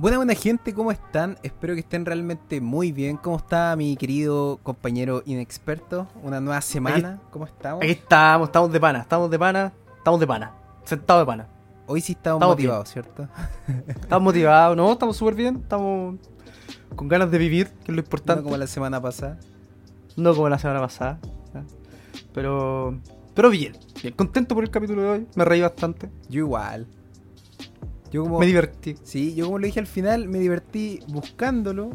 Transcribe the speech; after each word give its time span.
Buena, 0.00 0.16
buena 0.16 0.34
gente, 0.34 0.72
¿cómo 0.72 0.90
están? 0.92 1.36
Espero 1.42 1.74
que 1.74 1.80
estén 1.80 2.06
realmente 2.06 2.62
muy 2.62 2.90
bien. 2.90 3.18
¿Cómo 3.18 3.36
está 3.36 3.76
mi 3.76 3.98
querido 3.98 4.58
compañero 4.62 5.22
inexperto? 5.26 6.08
Una 6.22 6.40
nueva 6.40 6.62
semana, 6.62 7.20
¿cómo 7.30 7.44
estamos? 7.44 7.82
Aquí 7.82 7.92
estamos, 7.92 8.48
estamos 8.48 8.72
de 8.72 8.80
pana, 8.80 9.00
estamos 9.00 9.30
de 9.30 9.38
pana, 9.38 9.72
estamos 9.98 10.18
de 10.18 10.26
pana, 10.26 10.54
sentados 10.84 11.20
de 11.20 11.26
pana. 11.26 11.48
Hoy 11.86 12.00
sí 12.00 12.12
estamos, 12.12 12.38
Estamos 12.38 12.56
motivados, 12.56 12.88
¿cierto? 12.88 13.28
Estamos 13.88 14.22
motivados, 14.22 14.74
no, 14.74 14.90
estamos 14.90 15.18
súper 15.18 15.34
bien, 15.34 15.56
estamos 15.56 16.16
con 16.96 17.06
ganas 17.06 17.30
de 17.30 17.36
vivir, 17.36 17.66
que 17.66 17.82
es 17.82 17.88
lo 17.88 17.96
No 17.96 18.00
importante. 18.00 18.42
como 18.42 18.56
la 18.56 18.66
semana 18.66 19.02
pasada. 19.02 19.38
No 20.16 20.34
como 20.34 20.48
la 20.48 20.58
semana 20.58 20.80
pasada. 20.80 21.18
Pero, 22.32 22.98
pero 23.34 23.50
bien, 23.50 23.76
bien, 24.02 24.14
contento 24.14 24.54
por 24.54 24.64
el 24.64 24.70
capítulo 24.70 25.02
de 25.02 25.08
hoy, 25.10 25.26
me 25.34 25.44
reí 25.44 25.60
bastante, 25.60 26.08
Yo 26.30 26.38
igual. 26.38 26.86
Yo 28.12 28.22
como... 28.24 28.38
me 28.38 28.46
divertí. 28.46 28.96
Sí, 29.04 29.34
yo 29.34 29.46
como 29.46 29.58
lo 29.58 29.66
dije 29.66 29.80
al 29.80 29.86
final, 29.86 30.28
me 30.28 30.38
divertí 30.38 31.00
buscándolo, 31.08 31.90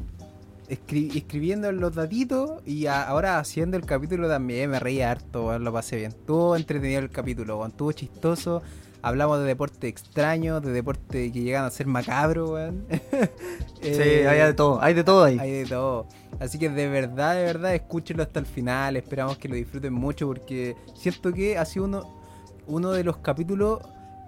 escri- 0.70 1.16
escribiendo 1.16 1.72
los 1.72 1.94
datitos 1.96 2.62
y 2.66 2.88
ahora 2.88 3.40
haciendo 3.40 3.78
el 3.78 3.86
capítulo 3.86 4.28
también 4.30 4.70
me 4.70 4.80
reí 4.80 5.02
harto, 5.02 5.58
lo 5.60 5.74
pasé 5.74 5.98
bien. 5.98 6.12
Estuvo 6.12 6.56
entretenido 6.56 7.00
el 7.02 7.10
capítulo, 7.10 7.66
estuvo 7.66 7.92
chistoso. 7.92 8.62
Hablamos 9.02 9.38
de 9.38 9.46
deporte 9.46 9.88
extraño, 9.88 10.62
de 10.62 10.72
deporte 10.72 11.32
que 11.32 11.42
llegan 11.42 11.64
a 11.66 11.70
ser 11.70 11.86
macabro, 11.86 12.54
weón. 12.54 12.86
Sí, 13.82 13.92
Eh, 13.92 14.28
hay 14.28 14.40
de 14.40 14.54
todo, 14.56 14.82
hay 14.82 14.96
de 14.96 15.04
todo 15.04 15.24
ahí. 15.26 15.38
hay 15.38 15.52
de 15.52 15.66
todo. 15.66 16.08
Así 16.40 16.58
que 16.58 16.70
de 16.70 16.90
verdad, 16.90 17.36
de 17.36 17.44
verdad, 17.44 17.76
escúchenlo 17.76 18.24
hasta 18.24 18.40
el 18.40 18.48
final. 18.48 18.96
Esperamos 18.98 19.38
que 19.38 19.48
lo 19.48 19.54
disfruten 19.56 19.94
mucho 19.94 20.26
porque 20.26 20.76
siento 20.96 21.32
que 21.32 21.56
ha 21.56 21.66
sido 21.66 21.86
uno, 21.86 22.02
uno 22.66 22.92
de 22.94 23.04
los 23.04 23.18
capítulos 23.18 23.80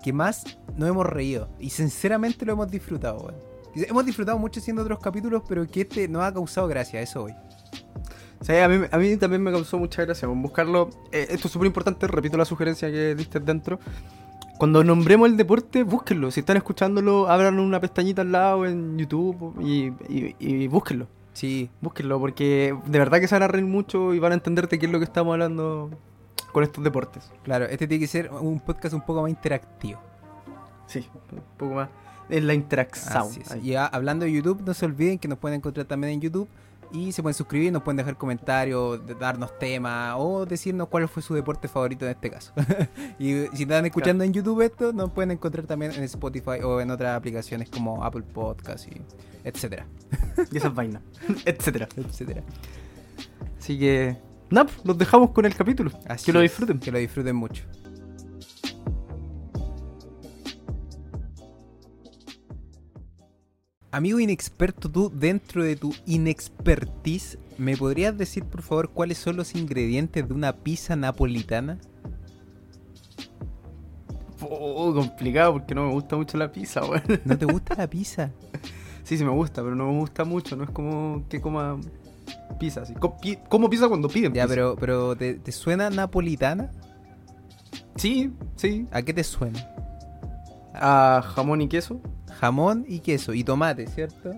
que 0.08 0.14
más 0.14 0.58
nos 0.78 0.88
hemos 0.88 1.06
reído. 1.06 1.50
Y 1.60 1.70
sinceramente 1.70 2.46
lo 2.46 2.54
hemos 2.54 2.72
disfrutado, 2.72 3.18
weón. 3.18 3.36
Hemos 3.76 4.06
disfrutado 4.06 4.40
mucho 4.40 4.62
haciendo 4.62 4.82
otros 4.82 5.00
capítulos, 5.00 5.44
pero 5.50 5.68
que 5.68 5.82
este 5.82 6.08
nos 6.08 6.24
ha 6.24 6.34
causado 6.34 6.66
gracia, 6.70 7.02
eso 7.02 7.26
hoy. 7.26 7.34
Sí, 8.40 8.54
a 8.56 8.70
mí, 8.70 8.86
a 8.90 8.98
mí 8.98 9.18
también 9.18 9.44
me 9.44 9.52
causó 9.52 9.78
mucha 9.78 10.06
gracia 10.06 10.30
buscarlo. 10.30 10.92
Eh, 11.12 11.28
esto 11.32 11.50
es 11.50 11.52
súper 11.52 11.68
importante, 11.68 12.08
repito 12.08 12.38
la 12.38 12.46
sugerencia 12.46 12.90
que 12.90 13.16
diste 13.16 13.42
dentro. 13.42 13.82
Cuando 14.58 14.82
nombremos 14.82 15.28
el 15.28 15.36
deporte, 15.36 15.84
búsquenlo. 15.84 16.32
Si 16.32 16.40
están 16.40 16.56
escuchándolo, 16.56 17.28
abran 17.28 17.60
una 17.60 17.82
pestañita 17.82 18.22
al 18.22 18.32
lado 18.32 18.66
en 18.66 18.98
YouTube 18.98 19.62
y, 19.62 19.88
y, 20.08 20.36
y 20.40 20.68
búsquenlo. 20.68 21.08
Sí, 21.34 21.70
Búsquenlo, 21.82 22.18
porque 22.18 22.76
de 22.86 22.98
verdad 22.98 23.20
que 23.20 23.28
se 23.28 23.36
van 23.36 23.44
a 23.44 23.48
reír 23.50 23.66
mucho 23.66 24.14
y 24.14 24.20
van 24.20 24.32
a 24.32 24.36
entenderte 24.36 24.80
qué 24.80 24.86
es 24.86 24.92
lo 24.92 25.00
que 25.00 25.06
estamos 25.06 25.34
hablando 25.34 25.92
con 26.58 26.64
estos 26.64 26.84
deportes. 26.84 27.30
claro, 27.44 27.66
este 27.66 27.88
tiene 27.88 28.02
que 28.02 28.08
ser 28.08 28.32
un 28.32 28.60
podcast 28.60 28.96
un 28.96 29.02
poco 29.02 29.22
más 29.22 29.30
interactivo. 29.30 30.00
Sí, 30.88 31.08
un 31.32 31.42
poco 31.56 31.76
más. 31.76 31.90
Es 32.30 32.44
la 32.44 32.56
interacción. 32.56 33.28
Y 33.62 33.76
a- 33.76 33.86
hablando 33.86 34.26
de 34.26 34.32
YouTube, 34.32 34.64
no 34.66 34.74
se 34.74 34.84
olviden 34.86 35.20
que 35.20 35.28
nos 35.28 35.38
pueden 35.38 35.58
encontrar 35.60 35.86
también 35.86 36.14
en 36.14 36.22
YouTube. 36.22 36.48
Y 36.92 37.12
se 37.12 37.22
pueden 37.22 37.36
suscribir, 37.36 37.72
nos 37.72 37.84
pueden 37.84 37.98
dejar 37.98 38.18
comentarios, 38.18 39.02
darnos 39.20 39.60
temas 39.60 40.16
o 40.18 40.48
decirnos 40.48 40.88
cuál 40.88 41.08
fue 41.08 41.22
su 41.22 41.36
deporte 41.36 41.68
favorito 41.68 42.06
en 42.06 42.12
este 42.12 42.32
caso. 42.32 42.54
y 43.20 43.46
si 43.54 43.64
están 43.64 43.86
escuchando 43.86 44.24
en 44.24 44.34
YouTube 44.34 44.62
esto, 44.62 44.94
nos 44.94 45.12
pueden 45.12 45.30
encontrar 45.32 45.68
también 45.68 45.92
en 45.92 46.04
Spotify 46.06 46.62
o 46.64 46.82
en 46.82 46.90
otras 46.90 47.16
aplicaciones 47.16 47.70
como 47.70 48.04
Apple 48.04 48.24
Podcast 48.24 48.88
y 48.88 49.00
etcétera, 49.44 49.86
Y 50.52 50.58
esas 50.58 50.74
vainas, 50.74 51.04
etcétera. 51.46 51.88
etcétera. 51.98 52.42
Así 53.60 53.78
que, 53.78 54.18
nada, 54.50 54.68
pues, 54.68 54.86
los 54.86 54.98
dejamos 54.98 55.32
con 55.32 55.46
el 55.46 55.56
capítulo. 55.56 55.92
Así 56.08 56.26
que 56.26 56.34
lo 56.34 56.42
es, 56.42 56.52
disfruten. 56.52 56.80
Que 56.80 56.92
lo 56.92 56.98
disfruten 56.98 57.36
mucho. 57.36 57.64
Amigo 63.92 64.20
inexperto, 64.20 64.92
tú 64.92 65.12
dentro 65.14 65.64
de 65.64 65.76
tu 65.76 65.94
inexpertise, 66.06 67.40
¿me 67.58 67.76
podrías 67.78 68.18
decir 68.18 68.44
por 68.44 68.62
favor 68.62 68.90
cuáles 68.90 69.18
son 69.18 69.38
los 69.38 69.56
ingredientes 69.56 70.28
de 70.28 70.34
una 70.34 70.54
pizza 70.54 70.96
napolitana? 70.96 71.80
Oh, 74.42 74.94
complicado 74.94 75.54
porque 75.54 75.74
no 75.74 75.88
me 75.88 75.94
gusta 75.94 76.16
mucho 76.16 76.38
la 76.38 76.52
pizza, 76.52 76.86
weón. 76.86 77.02
¿No 77.26 77.38
te 77.38 77.46
gusta 77.46 77.76
la 77.76 77.90
pizza? 77.90 78.32
Sí, 79.04 79.18
sí 79.18 79.24
me 79.24 79.32
gusta, 79.32 79.64
pero 79.64 79.74
no 79.74 79.90
me 79.90 80.00
gusta 80.00 80.26
mucho. 80.26 80.58
No 80.58 80.66
es 80.66 80.70
como 80.70 81.24
que 81.30 81.40
coma 81.40 81.80
pizza. 82.58 82.82
Así. 82.82 82.94
Co- 82.96 83.18
pi- 83.18 83.38
Como 83.50 83.70
pizza 83.70 83.88
cuando 83.88 84.08
piden 84.10 84.34
Ya, 84.34 84.44
pizza. 84.44 84.56
pero, 84.56 84.76
pero 84.80 85.16
¿te, 85.16 85.36
te 85.36 85.52
suena 85.52 85.90
napolitana? 85.90 86.72
Sí, 87.96 88.34
sí. 88.56 88.88
¿A 88.92 89.02
qué 89.02 89.14
te 89.14 89.24
suena? 89.24 89.60
A 90.74 91.22
jamón 91.36 91.62
y 91.62 91.68
queso. 91.68 92.00
Jamón 92.40 92.86
y 92.88 93.00
queso 93.00 93.34
y 93.34 93.44
tomate, 93.44 93.88
¿cierto? 93.88 94.32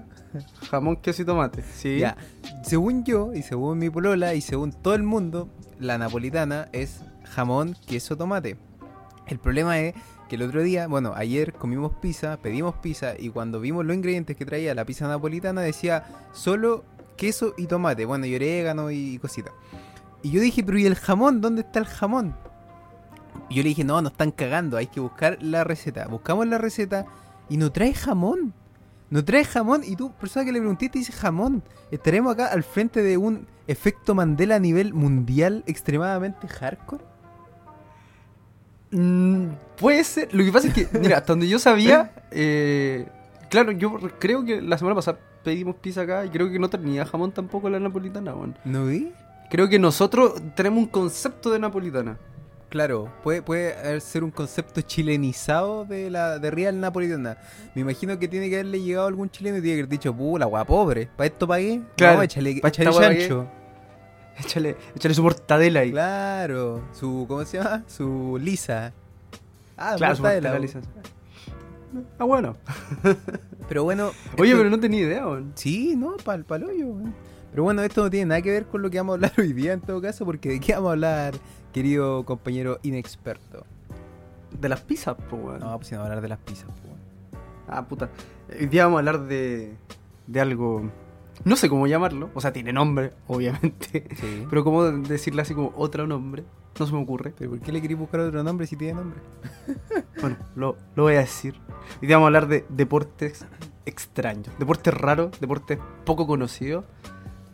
Jamón, 0.70 0.96
queso 0.98 1.22
y 1.24 1.26
tomate. 1.26 1.64
Sí. 1.64 2.00
Ya, 2.00 2.16
según 2.64 3.04
yo 3.04 3.34
y 3.34 3.42
según 3.42 3.78
mi 3.80 3.90
polola 3.90 4.34
y 4.36 4.42
según 4.42 4.72
todo 4.72 4.96
el 4.96 5.04
mundo, 5.04 5.50
la 5.80 5.98
napolitana 5.98 6.70
es 6.72 7.02
jamón, 7.26 7.76
queso, 7.88 8.16
tomate. 8.16 8.56
El 9.28 9.40
problema 9.40 9.80
es 9.80 9.96
que 10.30 10.36
el 10.38 10.44
otro 10.44 10.62
día, 10.64 10.88
bueno, 10.88 11.14
ayer 11.16 11.52
comimos 11.54 11.92
pizza, 12.02 12.38
pedimos 12.38 12.76
pizza 12.76 13.14
y 13.20 13.30
cuando 13.30 13.60
vimos 13.60 13.86
los 13.86 13.96
ingredientes 13.96 14.38
que 14.38 14.46
traía 14.46 14.74
la 14.76 14.86
pizza 14.86 15.08
napolitana 15.08 15.62
decía 15.62 16.06
solo 16.32 16.86
queso 17.20 17.54
y 17.58 17.66
tomate, 17.68 18.06
bueno, 18.06 18.26
y 18.26 18.34
orégano 18.36 18.90
y 18.92 19.20
cositas. 19.20 19.54
Y 20.24 20.32
yo 20.32 20.42
dije, 20.42 20.64
pero 20.64 20.78
¿y 20.80 20.86
el 20.86 20.96
jamón? 20.96 21.42
¿Dónde 21.42 21.62
está 21.62 21.80
el 21.80 21.86
jamón? 21.86 22.36
Y 23.50 23.56
yo 23.56 23.64
le 23.64 23.70
dije, 23.70 23.84
no, 23.84 24.02
nos 24.02 24.12
están 24.14 24.32
cagando, 24.32 24.78
hay 24.78 24.88
que 24.88 25.00
buscar 25.00 25.38
la 25.42 25.64
receta. 25.64 26.08
Buscamos 26.08 26.48
la 26.48 26.58
receta 26.58 27.06
y 27.50 27.58
no 27.58 27.72
trae 27.72 27.94
jamón. 27.94 28.54
No 29.10 29.26
trae 29.26 29.44
jamón 29.44 29.82
y 29.84 29.96
tú, 29.96 30.12
persona 30.14 30.46
que 30.46 30.52
le 30.52 30.60
pregunté, 30.60 30.88
te 30.90 31.00
dice 31.00 31.12
jamón. 31.12 31.64
Estaremos 31.92 32.34
acá 32.34 32.48
al 32.48 32.64
frente 32.64 33.02
de 33.02 33.18
un 33.18 33.48
efecto 33.68 34.14
Mandela 34.16 34.56
a 34.56 34.60
nivel 34.60 34.94
mundial 34.94 35.64
extremadamente 35.68 36.48
hardcore. 36.48 37.04
Mm, 38.92 39.48
puede 39.80 40.04
ser. 40.04 40.34
Lo 40.34 40.44
que 40.44 40.52
pasa 40.52 40.68
es 40.68 40.74
que, 40.74 40.88
mira, 41.00 41.18
hasta 41.18 41.34
donde 41.34 41.48
yo 41.48 41.60
sabía, 41.60 42.12
eh, 42.32 43.08
claro, 43.50 43.72
yo 43.72 43.98
re- 43.98 44.14
creo 44.20 44.44
que 44.46 44.62
la 44.62 44.78
semana 44.78 44.96
pasada 44.96 45.20
pedimos 45.44 45.76
pizza 45.76 46.02
acá 46.02 46.26
y 46.26 46.30
creo 46.30 46.50
que 46.52 46.60
no 46.60 46.70
tenía 46.70 47.06
jamón 47.06 47.32
tampoco 47.32 47.70
la 47.70 47.80
napolitana, 47.80 48.34
weón. 48.34 48.58
¿No 48.66 48.86
vi? 48.86 49.12
Creo 49.50 49.68
que 49.70 49.80
nosotros 49.80 50.42
tenemos 50.56 50.80
un 50.80 50.88
concepto 50.90 51.50
de 51.52 51.60
napolitana. 51.60 52.18
Claro, 52.70 53.12
puede, 53.24 53.42
puede 53.42 53.76
haber- 53.78 54.00
ser 54.02 54.24
un 54.24 54.30
concepto 54.30 54.82
chilenizado 54.82 55.86
de 55.86 56.12
la 56.12 56.38
de 56.38 56.52
real 56.52 56.80
napolitana. 56.80 57.38
Me 57.74 57.82
imagino 57.82 58.20
que 58.20 58.28
tiene 58.28 58.48
que 58.48 58.56
haberle 58.58 58.80
llegado 58.80 59.08
algún 59.08 59.30
chileno 59.32 59.58
y 59.58 59.62
tiene 59.62 59.78
que 59.78 59.82
haber 59.82 59.90
dicho, 59.90 60.14
puh, 60.16 60.38
la 60.38 60.46
guapa 60.46 60.68
pobre, 60.68 61.10
¿para 61.18 61.26
esto 61.28 61.48
pagué? 61.48 61.82
Claro, 61.98 62.18
no, 62.18 62.24
échale, 62.24 62.60
pa' 62.62 62.68
échale 62.68 62.92
chancho. 62.92 63.48
Échale, 64.40 64.78
échale 64.96 65.14
su 65.16 65.24
mortadela 65.24 65.80
ahí. 65.80 65.92
Claro, 65.92 66.84
su, 66.94 67.26
¿cómo 67.28 67.44
se 67.44 67.58
llama? 67.58 67.84
Su 67.88 68.38
lisa. 68.40 68.94
Ah, 69.76 69.96
Claro, 69.98 70.16
su 70.16 70.22
mortadela. 70.22 70.50
mortadela 70.52 70.60
lisa. 70.60 70.80
Ah, 72.18 72.24
bueno. 72.26 72.56
Pero 73.68 73.84
bueno. 73.84 74.12
Oye, 74.38 74.50
esto- 74.52 74.58
pero 74.58 74.70
no 74.70 74.80
tenía 74.80 75.02
idea, 75.02 75.28
weón. 75.28 75.52
Sí, 75.56 75.96
no, 75.96 76.18
pa'l 76.18 76.44
pal 76.46 76.64
hoyo, 76.64 76.88
weón. 76.88 77.14
Pero 77.52 77.64
bueno, 77.64 77.82
esto 77.82 78.04
no 78.04 78.10
tiene 78.10 78.28
nada 78.28 78.42
que 78.42 78.52
ver 78.52 78.66
con 78.68 78.82
lo 78.82 78.90
que 78.90 78.98
vamos 78.98 79.14
a 79.14 79.16
hablar 79.16 79.34
hoy 79.38 79.54
día 79.54 79.74
en 79.74 79.82
todo 79.82 80.02
caso, 80.02 80.26
porque 80.26 80.50
¿de 80.50 80.60
qué 80.60 80.74
vamos 80.74 80.90
a 80.90 80.92
hablar, 80.94 81.34
querido 81.74 82.24
compañero 82.26 82.80
inexperto? 82.84 83.66
De 84.60 84.70
las 84.70 84.82
pizzas, 84.82 85.16
pues, 85.30 85.42
weón. 85.44 85.60
No, 85.60 85.76
pues 85.78 85.88
si 85.88 85.94
no 85.96 86.00
vamos 86.02 86.10
a 86.10 86.14
hablar 86.14 86.22
de 86.22 86.30
las 86.30 86.40
pizzas, 86.40 86.66
pues, 86.66 86.84
weón. 86.86 87.00
Ah, 87.68 87.88
puta. 87.88 88.10
Hoy 88.60 88.66
día 88.68 88.86
vamos 88.86 88.98
a 88.98 89.00
hablar 89.00 89.28
de, 89.28 89.74
de 90.28 90.40
algo. 90.40 90.90
No 91.46 91.56
sé 91.56 91.70
cómo 91.70 91.88
llamarlo. 91.88 92.30
O 92.34 92.42
sea, 92.42 92.52
tiene 92.54 92.74
nombre, 92.74 93.14
obviamente. 93.28 94.08
Sí. 94.16 94.46
Pero 94.50 94.64
cómo 94.64 94.84
decirle 94.92 95.42
así 95.42 95.54
como 95.54 95.74
otro 95.76 96.06
nombre. 96.08 96.44
No 96.80 96.88
se 96.88 96.94
me 96.94 97.02
ocurre. 97.02 97.34
¿Pero 97.38 97.52
por 97.52 97.60
qué 97.60 97.72
le 97.72 97.82
queréis 97.82 98.00
buscar 98.00 98.22
otro 98.22 98.42
nombre 98.44 98.66
si 98.66 98.76
tiene 98.76 98.94
nombre? 98.94 99.20
Bueno, 100.22 100.36
lo, 100.56 100.76
lo 100.96 101.04
voy 101.04 101.16
a 101.16 101.20
decir. 101.20 101.56
Hoy 102.02 102.08
día 102.08 102.18
vamos 102.18 102.26
a 102.26 102.28
hablar 102.28 102.48
de 102.48 102.66
deportes 102.68 103.46
extraños. 103.86 104.50
Deportes 104.60 104.94
raros, 104.94 105.40
deportes 105.40 105.80
poco 106.06 106.28
conocidos. 106.28 106.84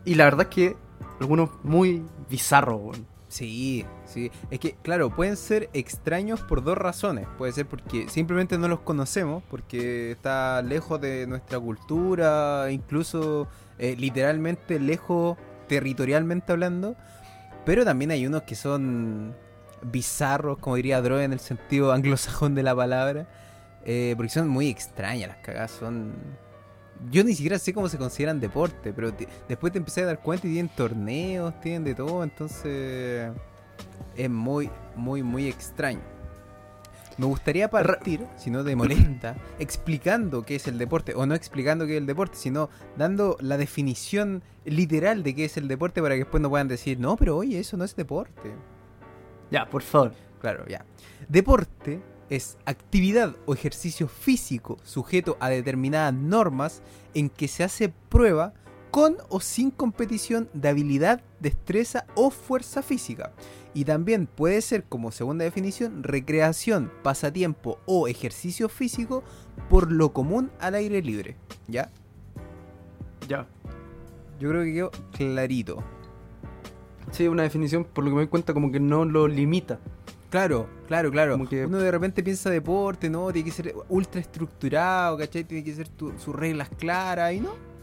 Y 0.04 0.16
la 0.16 0.24
verdad 0.24 0.48
es 0.50 0.56
que 0.56 0.76
algunos 1.20 1.50
muy 1.64 2.04
bizarros. 2.30 3.00
Sí, 3.28 3.86
sí. 4.06 4.32
Es 4.50 4.60
que, 4.60 4.76
claro, 4.82 5.10
pueden 5.10 5.38
ser 5.38 5.70
extraños 5.74 6.42
por 6.42 6.64
dos 6.64 6.78
razones. 6.78 7.28
Puede 7.38 7.52
ser 7.52 7.68
porque 7.68 8.10
simplemente 8.10 8.58
no 8.58 8.68
los 8.68 8.80
conocemos, 8.80 9.44
porque 9.50 10.12
está 10.12 10.62
lejos 10.62 11.02
de 11.02 11.28
nuestra 11.28 11.60
cultura, 11.60 12.72
incluso 12.72 13.48
eh, 13.78 13.96
literalmente 13.98 14.80
lejos 14.80 15.38
territorialmente 15.68 16.52
hablando. 16.52 16.96
Pero 17.66 17.84
también 17.84 18.12
hay 18.12 18.26
unos 18.28 18.44
que 18.44 18.56
son 18.56 19.36
bizarros, 19.82 20.58
como 20.60 20.76
diría 20.76 21.02
Droe 21.02 21.24
en 21.24 21.34
el 21.34 21.40
sentido 21.40 21.92
anglosajón 21.92 22.56
de 22.56 22.64
la 22.64 22.76
palabra. 22.76 23.28
eh, 23.86 24.14
porque 24.18 24.30
son 24.30 24.48
muy 24.48 24.70
extrañas 24.70 25.30
las 25.30 25.38
cagadas, 25.38 25.72
son... 25.72 26.14
Yo 27.12 27.24
ni 27.24 27.36
siquiera 27.36 27.60
sé 27.60 27.74
cómo 27.74 27.90
se 27.90 27.98
consideran 27.98 28.40
deporte, 28.40 28.94
pero 28.94 29.12
después 29.48 29.72
te 29.74 29.78
empecé 29.80 30.02
a 30.02 30.06
dar 30.06 30.20
cuenta 30.22 30.48
y 30.48 30.54
tienen 30.54 30.72
torneos, 30.74 31.60
tienen 31.60 31.84
de 31.84 31.94
todo, 31.94 32.24
entonces 32.24 33.32
es 34.16 34.30
muy, 34.30 34.72
muy, 34.96 35.22
muy 35.22 35.48
extraño. 35.48 36.15
Me 37.18 37.26
gustaría 37.26 37.70
partir, 37.70 38.26
si 38.36 38.50
no 38.50 38.64
te 38.64 38.76
molesta, 38.76 39.38
explicando 39.60 40.44
qué 40.44 40.56
es 40.56 40.68
el 40.68 40.78
deporte, 40.78 41.14
o 41.16 41.26
no 41.26 41.34
explicando 41.34 41.86
qué 41.86 41.94
es 41.94 41.98
el 42.00 42.06
deporte, 42.06 42.36
sino 42.38 42.70
dando 42.98 43.38
la 43.40 43.58
definición 43.58 44.44
literal 44.66 45.24
de 45.24 45.34
qué 45.34 45.46
es 45.46 45.56
el 45.56 45.68
deporte 45.68 46.02
para 46.02 46.16
que 46.16 46.20
después 46.20 46.42
no 46.42 46.50
puedan 46.50 46.68
decir, 46.68 47.00
no, 47.00 47.16
pero 47.16 47.38
oye, 47.38 47.60
eso 47.60 47.78
no 47.78 47.86
es 47.86 47.96
deporte. 47.96 48.54
Ya, 49.50 49.70
por 49.70 49.82
favor. 49.82 50.14
Claro, 50.42 50.66
ya. 50.68 50.86
Deporte 51.30 52.02
es 52.30 52.58
actividad 52.66 53.36
o 53.46 53.54
ejercicio 53.54 54.08
físico 54.08 54.78
sujeto 54.84 55.38
a 55.40 55.50
determinadas 55.50 56.14
normas 56.14 56.82
en 57.14 57.30
que 57.30 57.48
se 57.48 57.64
hace 57.64 57.90
prueba 58.10 58.54
con 58.96 59.18
o 59.28 59.42
sin 59.42 59.72
competición 59.72 60.48
de 60.54 60.70
habilidad, 60.70 61.20
destreza 61.42 62.06
o 62.16 62.30
fuerza 62.32 62.82
física. 62.82 63.34
Y 63.74 63.84
también 63.84 64.26
puede 64.26 64.62
ser, 64.62 64.86
como 64.86 65.12
segunda 65.12 65.44
definición, 65.44 66.02
recreación, 66.02 66.90
pasatiempo 67.04 67.78
o 67.86 68.08
ejercicio 68.08 68.70
físico 68.70 69.22
por 69.70 69.92
lo 69.92 70.14
común 70.14 70.50
al 70.62 70.76
aire 70.76 71.02
libre. 71.02 71.36
¿Ya? 71.68 71.92
Ya. 73.28 73.48
Yo 74.40 74.48
creo 74.50 74.64
que 74.64 74.74
quedó 74.74 74.92
clarito. 75.12 75.84
Sí, 77.12 77.28
una 77.28 77.44
definición, 77.44 77.84
por 77.84 78.06
lo 78.06 78.12
que 78.12 78.16
me 78.16 78.22
doy 78.22 78.30
cuenta, 78.30 78.54
como 78.54 78.72
que 78.72 78.80
no 78.80 79.04
lo 79.04 79.28
limita. 79.28 79.78
Claro, 80.30 80.70
claro, 80.88 81.12
claro. 81.12 81.38
Que- 81.50 81.66
Uno 81.66 81.80
de 81.80 81.92
repente 81.92 82.24
piensa 82.24 82.50
deporte, 82.50 83.10
¿no? 83.10 83.30
Tiene 83.34 83.50
que 83.50 83.54
ser 83.56 83.76
ultra 83.90 84.22
estructurado, 84.22 85.18
¿cachai? 85.18 85.44
Tiene 85.44 85.66
que 85.66 85.76
ser 85.76 85.90
tu- 85.90 86.18
sus 86.18 86.34
reglas 86.34 86.70
claras 86.80 87.34
y 87.34 87.42
no. 87.42 87.75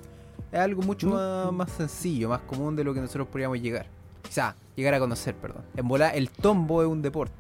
Es 0.52 0.58
algo 0.60 0.82
mucho 0.82 1.08
más, 1.08 1.52
más 1.52 1.70
sencillo, 1.70 2.28
más 2.28 2.40
común 2.42 2.76
de 2.76 2.84
lo 2.84 2.92
que 2.92 3.00
nosotros 3.00 3.26
podríamos 3.28 3.60
llegar. 3.60 3.86
Quizá, 4.22 4.54
llegar 4.76 4.94
a 4.94 5.00
conocer, 5.00 5.34
perdón. 5.34 5.62
En 5.76 5.88
volar, 5.88 6.14
el 6.14 6.28
tombo 6.28 6.82
es 6.82 6.88
un 6.88 7.00
deporte. 7.00 7.34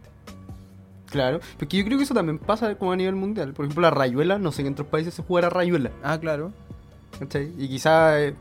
Claro. 1.10 1.40
Porque 1.58 1.76
yo 1.76 1.84
creo 1.84 1.98
que 1.98 2.04
eso 2.04 2.14
también 2.14 2.38
pasa 2.38 2.74
como 2.74 2.92
a 2.92 2.96
nivel 2.96 3.14
mundial. 3.14 3.52
Por 3.52 3.66
ejemplo, 3.66 3.82
la 3.82 3.90
rayuela, 3.90 4.38
no 4.38 4.50
sé 4.50 4.62
en 4.62 4.72
otros 4.72 4.88
países 4.88 5.12
se 5.12 5.22
juega 5.22 5.48
la 5.48 5.50
rayuela. 5.50 5.90
Ah, 6.02 6.18
claro. 6.18 6.52
¿Cachai? 7.18 7.52
Y 7.58 7.68
quizá 7.68 8.18
eh, 8.18 8.34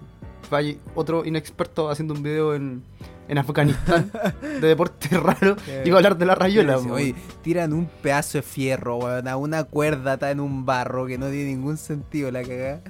vaya 0.50 0.76
otro 0.96 1.26
inexperto 1.26 1.90
haciendo 1.90 2.14
un 2.14 2.24
video 2.24 2.56
en, 2.56 2.82
en 3.28 3.38
Afganistán 3.38 4.10
de 4.42 4.68
deporte 4.68 5.10
raro 5.18 5.58
y 5.84 5.90
va 5.90 5.98
a 5.98 6.00
hablar 6.00 6.18
de 6.18 6.26
la 6.26 6.36
rayuela. 6.36 6.78
Oye, 6.78 7.14
tiran 7.42 7.74
un 7.74 7.88
pedazo 7.88 8.38
de 8.38 8.42
fierro, 8.42 8.98
weón, 8.98 9.28
a 9.28 9.36
una 9.36 9.66
cuerda 9.66 10.14
está 10.14 10.32
en 10.32 10.40
un 10.40 10.66
barro 10.66 11.08
que 11.08 11.18
no 11.18 11.28
tiene 11.28 11.52
ningún 11.52 11.78
sentido 11.78 12.32
la 12.32 12.42
cagada. 12.42 12.82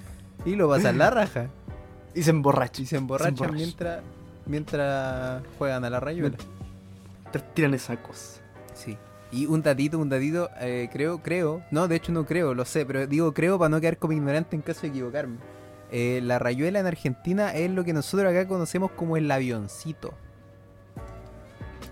Y 0.46 0.56
lo 0.56 0.70
pasan 0.70 0.98
la 0.98 1.10
raja. 1.12 1.50
Y 2.14 2.24
se 2.24 2.30
emborracha. 2.32 2.82
Y 2.82 2.86
se 2.86 2.98
emborrachan 2.98 3.34
emborracha. 3.34 3.56
mientras, 3.56 4.04
mientras 4.46 5.44
juegan 5.58 5.86
a 5.86 5.90
la 5.90 6.00
rayuela. 6.00 6.38
Te 7.32 7.40
tiran 7.40 7.74
esa 7.74 8.02
cosa. 8.02 8.42
Sí. 8.74 8.98
Y 9.32 9.46
un 9.46 9.62
datito, 9.62 9.98
un 9.98 10.10
datito, 10.10 10.50
eh, 10.60 10.90
creo, 10.92 11.22
creo, 11.24 11.64
no, 11.72 11.88
de 11.88 11.96
hecho 11.96 12.12
no 12.12 12.26
creo, 12.26 12.54
lo 12.54 12.66
sé, 12.66 12.86
pero 12.86 13.08
digo 13.08 13.34
creo 13.34 13.58
para 13.58 13.70
no 13.70 13.80
quedar 13.80 13.98
como 13.98 14.12
ignorante 14.12 14.58
en 14.58 14.62
caso 14.62 14.82
de 14.82 14.90
equivocarme. 14.90 15.38
Eh, 15.90 16.20
la 16.24 16.38
rayuela 16.38 16.80
en 16.80 16.86
Argentina 16.86 17.54
es 17.54 17.72
lo 17.72 17.84
que 17.86 17.94
nosotros 17.94 18.30
acá 18.30 18.48
conocemos 18.48 18.92
como 18.92 19.16
el 19.16 19.32
avioncito. 19.32 20.14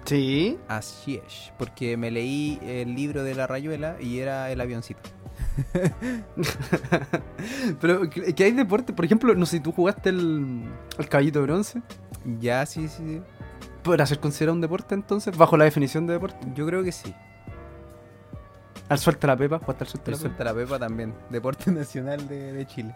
Sí. 0.04 0.58
Así 0.68 1.22
es, 1.26 1.54
porque 1.58 1.96
me 1.96 2.12
leí 2.12 2.60
el 2.64 2.96
libro 2.96 3.24
de 3.24 3.36
la 3.36 3.48
rayuela 3.48 3.96
y 4.02 4.20
era 4.20 4.52
el 4.52 4.60
avioncito. 4.60 5.02
Pero 7.82 8.10
que 8.10 8.44
hay 8.44 8.52
deporte, 8.52 8.94
por 8.94 9.06
ejemplo, 9.06 9.34
no 9.36 9.46
sé 9.46 9.58
si 9.58 9.64
tú 9.64 9.72
jugaste 9.72 10.10
el, 10.10 10.64
el 10.98 11.10
caballito 11.10 11.40
de 11.40 11.46
bronce. 11.46 11.82
Ya, 12.40 12.66
sí, 12.66 12.88
sí, 12.88 13.04
sí. 13.08 13.22
¿Podrá 13.84 14.06
ser 14.06 14.20
considerado 14.20 14.56
un 14.56 14.62
deporte 14.62 14.96
entonces? 14.96 15.36
Bajo 15.38 15.58
la 15.58 15.66
definición 15.66 16.06
de 16.08 16.14
deporte. 16.14 16.40
Yo 16.54 16.66
creo 16.66 16.84
que 16.84 16.92
sí. 16.92 17.14
Al 18.90 19.00
suelta 19.00 19.28
la 19.28 19.38
pepa, 19.38 19.62
al 19.66 19.78
suelta 19.86 19.86
El 19.86 19.90
la 19.90 20.06
pepa. 20.06 20.18
suelta 20.18 20.44
la 20.44 20.54
pepa 20.54 20.80
también, 20.80 21.14
deporte 21.30 21.72
nacional 21.72 22.28
de, 22.28 22.54
de 22.54 22.66
Chile. 22.66 22.96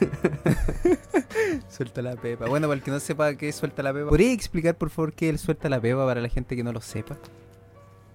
suelta 1.68 2.02
la 2.02 2.16
pepa. 2.16 2.46
Bueno, 2.46 2.66
para 2.66 2.76
el 2.78 2.82
que 2.82 2.90
no 2.90 3.00
sepa 3.00 3.34
qué 3.34 3.48
es 3.48 3.56
suelta 3.56 3.82
la 3.82 3.92
pepa, 3.92 4.08
¿podría 4.08 4.32
explicar 4.32 4.76
por 4.76 4.90
favor 4.90 5.12
qué 5.12 5.28
es 5.28 5.32
el 5.34 5.38
suelta 5.38 5.68
la 5.68 5.80
pepa 5.80 6.04
para 6.06 6.20
la 6.20 6.28
gente 6.28 6.56
que 6.56 6.64
no 6.64 6.72
lo 6.72 6.80
sepa? 6.80 7.16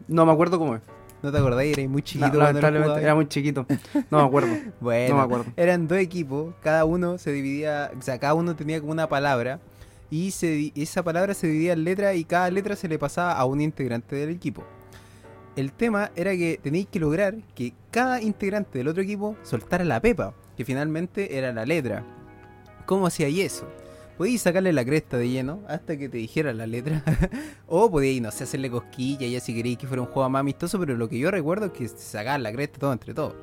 No 0.08 0.26
me 0.26 0.32
acuerdo 0.34 0.60
cómo 0.60 0.76
es. 0.76 0.82
¿No 1.24 1.32
te 1.32 1.38
acordáis? 1.38 1.72
Erais 1.74 1.90
muy 1.90 2.02
No, 2.02 2.06
chiquito 2.06 2.32
cuando 2.32 2.40
lo 2.40 2.62
lamentablemente 2.62 3.02
era 3.02 3.16
muy 3.16 3.28
chiquito. 3.28 3.66
No 4.12 4.18
me 4.20 4.24
acuerdo. 4.26 4.50
Bueno, 4.82 5.10
no 5.16 5.18
me 5.20 5.24
acuerdo. 5.24 5.46
eran 5.56 5.88
dos 5.88 5.98
equipos, 5.98 6.54
cada 6.62 6.84
uno 6.84 7.18
se 7.18 7.32
dividía, 7.32 7.92
o 7.98 8.02
sea, 8.02 8.20
cada 8.20 8.34
uno 8.34 8.56
tenía 8.56 8.80
como 8.82 8.92
una 8.92 9.08
palabra 9.08 9.60
y 10.12 10.32
se, 10.32 10.74
esa 10.76 11.02
palabra 11.02 11.34
se 11.34 11.48
dividía 11.48 11.74
en 11.74 11.86
letras 11.86 12.16
y 12.18 12.26
cada 12.26 12.52
letra 12.52 12.76
se 12.76 12.88
le 12.90 13.00
pasaba 13.00 13.32
a 13.34 13.46
un 13.46 13.62
integrante 13.62 14.16
del 14.18 14.30
equipo. 14.30 14.66
El 15.56 15.72
tema 15.72 16.12
era 16.16 16.32
que 16.32 16.60
tenéis 16.62 16.88
que 16.88 17.00
lograr 17.00 17.36
que 17.56 17.74
cada 17.90 18.22
integrante 18.22 18.78
del 18.78 18.90
otro 18.90 19.02
equipo 19.02 19.38
soltara 19.44 19.86
la 19.86 20.02
pepa, 20.02 20.34
que 20.58 20.66
finalmente 20.66 21.38
era 21.38 21.54
la 21.54 21.66
letra. 21.66 22.04
¿Cómo 22.86 23.08
hacíais 23.08 23.40
eso? 23.40 23.68
Podíais 24.24 24.42
sacarle 24.42 24.72
la 24.72 24.86
cresta 24.86 25.18
de 25.18 25.28
lleno 25.28 25.60
hasta 25.68 25.98
que 25.98 26.08
te 26.08 26.16
dijera 26.16 26.54
la 26.54 26.66
letra. 26.66 27.04
o 27.68 27.92
podíais, 27.92 28.22
no 28.22 28.32
sé, 28.32 28.46
hacerle 28.46 28.70
cosquilla 28.72 29.28
ya 29.28 29.42
si 29.42 29.54
queréis 29.54 29.78
que 29.78 29.86
fuera 29.86 30.02
un 30.02 30.08
juego 30.08 30.30
más 30.30 30.40
amistoso, 30.40 30.80
pero 30.80 30.96
lo 30.96 31.10
que 31.10 31.20
yo 31.20 31.30
recuerdo 31.30 31.66
es 31.66 31.72
que 31.74 31.90
sacaban 31.90 32.42
la 32.42 32.54
cresta 32.54 32.80
todo 32.80 32.94
entre 32.94 33.14
todos. 33.14 33.36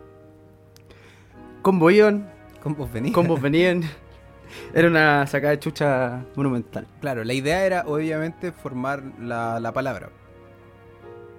Combos 1.60 1.92
iban, 1.92 2.32
Combos 2.62 2.90
venían. 2.90 3.12
combos 3.12 3.42
venían. 3.42 3.82
Era 4.72 4.88
una 4.88 5.26
sacada 5.26 5.50
de 5.50 5.58
chucha 5.58 6.24
monumental. 6.34 6.86
Claro, 7.02 7.24
la 7.24 7.34
idea 7.34 7.66
era 7.66 7.84
obviamente 7.86 8.50
formar 8.50 9.02
la, 9.20 9.60
la 9.60 9.72
palabra. 9.72 10.08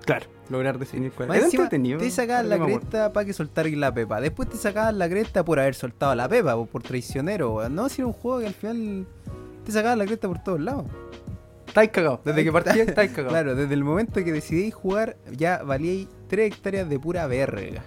Claro. 0.06 0.28
Lograr 0.52 0.78
definir 0.78 1.14
cuál 1.14 1.34
era. 1.34 1.46
encima, 1.46 1.70
te 1.70 2.12
sacaban 2.12 2.50
la 2.50 2.60
cresta 2.60 3.14
para 3.14 3.26
que 3.26 3.32
soltarais 3.32 3.78
la 3.78 3.94
pepa. 3.94 4.20
Después 4.20 4.50
te 4.50 4.58
sacaban 4.58 5.00
la 5.00 5.08
cresta 5.08 5.46
por 5.46 5.60
haber 5.60 5.76
soltado 5.76 6.14
la 6.14 6.28
pepa, 6.28 6.58
o 6.58 6.66
por 6.66 6.84
traicionero. 6.84 7.70
No, 7.70 7.88
si 7.88 8.02
era 8.02 8.08
un 8.08 8.14
juego 8.14 8.40
que 8.40 8.48
al 8.48 8.54
final 8.54 9.08
te 9.71 9.77
sacaban 9.77 10.00
la 10.00 10.06
cresta 10.06 10.27
por 10.27 10.44
todos 10.44 10.59
lados. 10.59 10.85
Estáis 11.65 11.89
cagados. 11.91 12.19
Desde 12.25 12.44
que 12.44 12.51
partía 12.51 12.83
estáis 12.83 13.12
cagados. 13.15 13.31
Claro, 13.31 13.56
desde 13.56 13.73
el 13.73 13.83
momento 13.83 14.23
que 14.23 14.31
decidíais 14.31 14.73
jugar, 14.73 15.15
ya 15.31 15.63
valíais 15.63 16.07
3 16.27 16.53
hectáreas 16.53 16.89
de 16.89 17.00
pura 17.00 17.25
verga. 17.27 17.83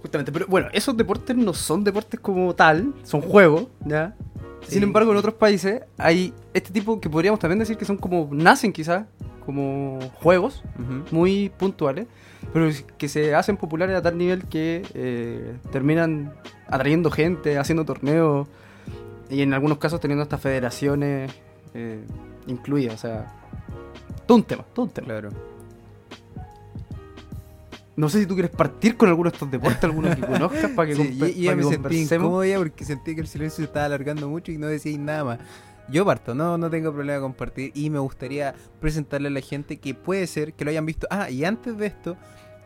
Justamente, 0.00 0.32
pero 0.32 0.46
bueno, 0.48 0.68
esos 0.72 0.96
deportes 0.96 1.36
no 1.36 1.52
son 1.52 1.84
deportes 1.84 2.18
como 2.18 2.54
tal, 2.54 2.94
son 3.04 3.20
juegos, 3.20 3.68
¿ya? 3.84 4.16
Sí. 4.62 4.74
Sin 4.74 4.82
embargo, 4.82 5.12
en 5.12 5.18
otros 5.18 5.34
países 5.34 5.82
hay 5.98 6.32
este 6.54 6.72
tipo 6.72 7.00
que 7.00 7.10
podríamos 7.10 7.38
también 7.38 7.58
decir 7.58 7.76
que 7.76 7.84
son 7.84 7.98
como, 7.98 8.28
nacen 8.32 8.72
quizás, 8.72 9.04
como 9.44 9.98
juegos 10.14 10.62
muy 11.10 11.50
puntuales, 11.50 12.06
pero 12.52 12.70
que 12.96 13.08
se 13.08 13.34
hacen 13.34 13.56
populares 13.56 13.96
a 13.96 14.02
tal 14.02 14.16
nivel 14.16 14.44
que 14.48 14.82
eh, 14.94 15.56
terminan 15.70 16.32
atrayendo 16.68 17.10
gente, 17.10 17.58
haciendo 17.58 17.84
torneos 17.84 18.48
y 19.32 19.42
en 19.42 19.54
algunos 19.54 19.78
casos 19.78 19.98
teniendo 20.00 20.22
hasta 20.22 20.38
federaciones 20.38 21.32
eh, 21.74 22.04
incluidas, 22.46 22.94
o 22.96 22.98
sea, 22.98 23.32
todo 24.26 24.36
un 24.36 24.44
tema, 24.44 24.62
todo 24.74 24.84
un 24.86 24.90
tema. 24.92 25.06
Claro. 25.06 25.30
No 27.94 28.08
sé 28.08 28.20
si 28.20 28.26
tú 28.26 28.34
quieres 28.34 28.50
partir 28.50 28.96
con 28.96 29.08
alguno 29.08 29.30
de 29.30 29.36
estos 29.36 29.50
deportes, 29.50 29.84
alguno 29.84 30.14
que 30.14 30.20
conozcas 30.26 30.70
para 30.70 30.88
que, 30.88 30.94
Sí, 30.96 31.18
y- 31.36 31.42
ya 31.42 31.54
me 31.56 31.62
sentí 31.64 32.06
ya 32.06 32.58
porque 32.58 32.84
sentí 32.84 33.14
que 33.14 33.20
el 33.20 33.26
silencio 33.26 33.56
se 33.58 33.64
estaba 33.64 33.86
alargando 33.86 34.28
mucho 34.28 34.50
y 34.52 34.58
no 34.58 34.66
decíais 34.66 34.98
nada 34.98 35.24
más. 35.24 35.38
Yo 35.88 36.04
parto, 36.06 36.34
no, 36.34 36.56
no 36.56 36.70
tengo 36.70 36.90
problema 36.92 37.14
de 37.16 37.20
compartir 37.20 37.72
y 37.74 37.90
me 37.90 37.98
gustaría 37.98 38.54
presentarle 38.80 39.28
a 39.28 39.30
la 39.30 39.40
gente 39.40 39.78
que 39.78 39.94
puede 39.94 40.26
ser 40.26 40.54
que 40.54 40.64
lo 40.64 40.70
hayan 40.70 40.86
visto. 40.86 41.06
Ah, 41.10 41.28
y 41.28 41.44
antes 41.44 41.76
de 41.76 41.86
esto, 41.86 42.16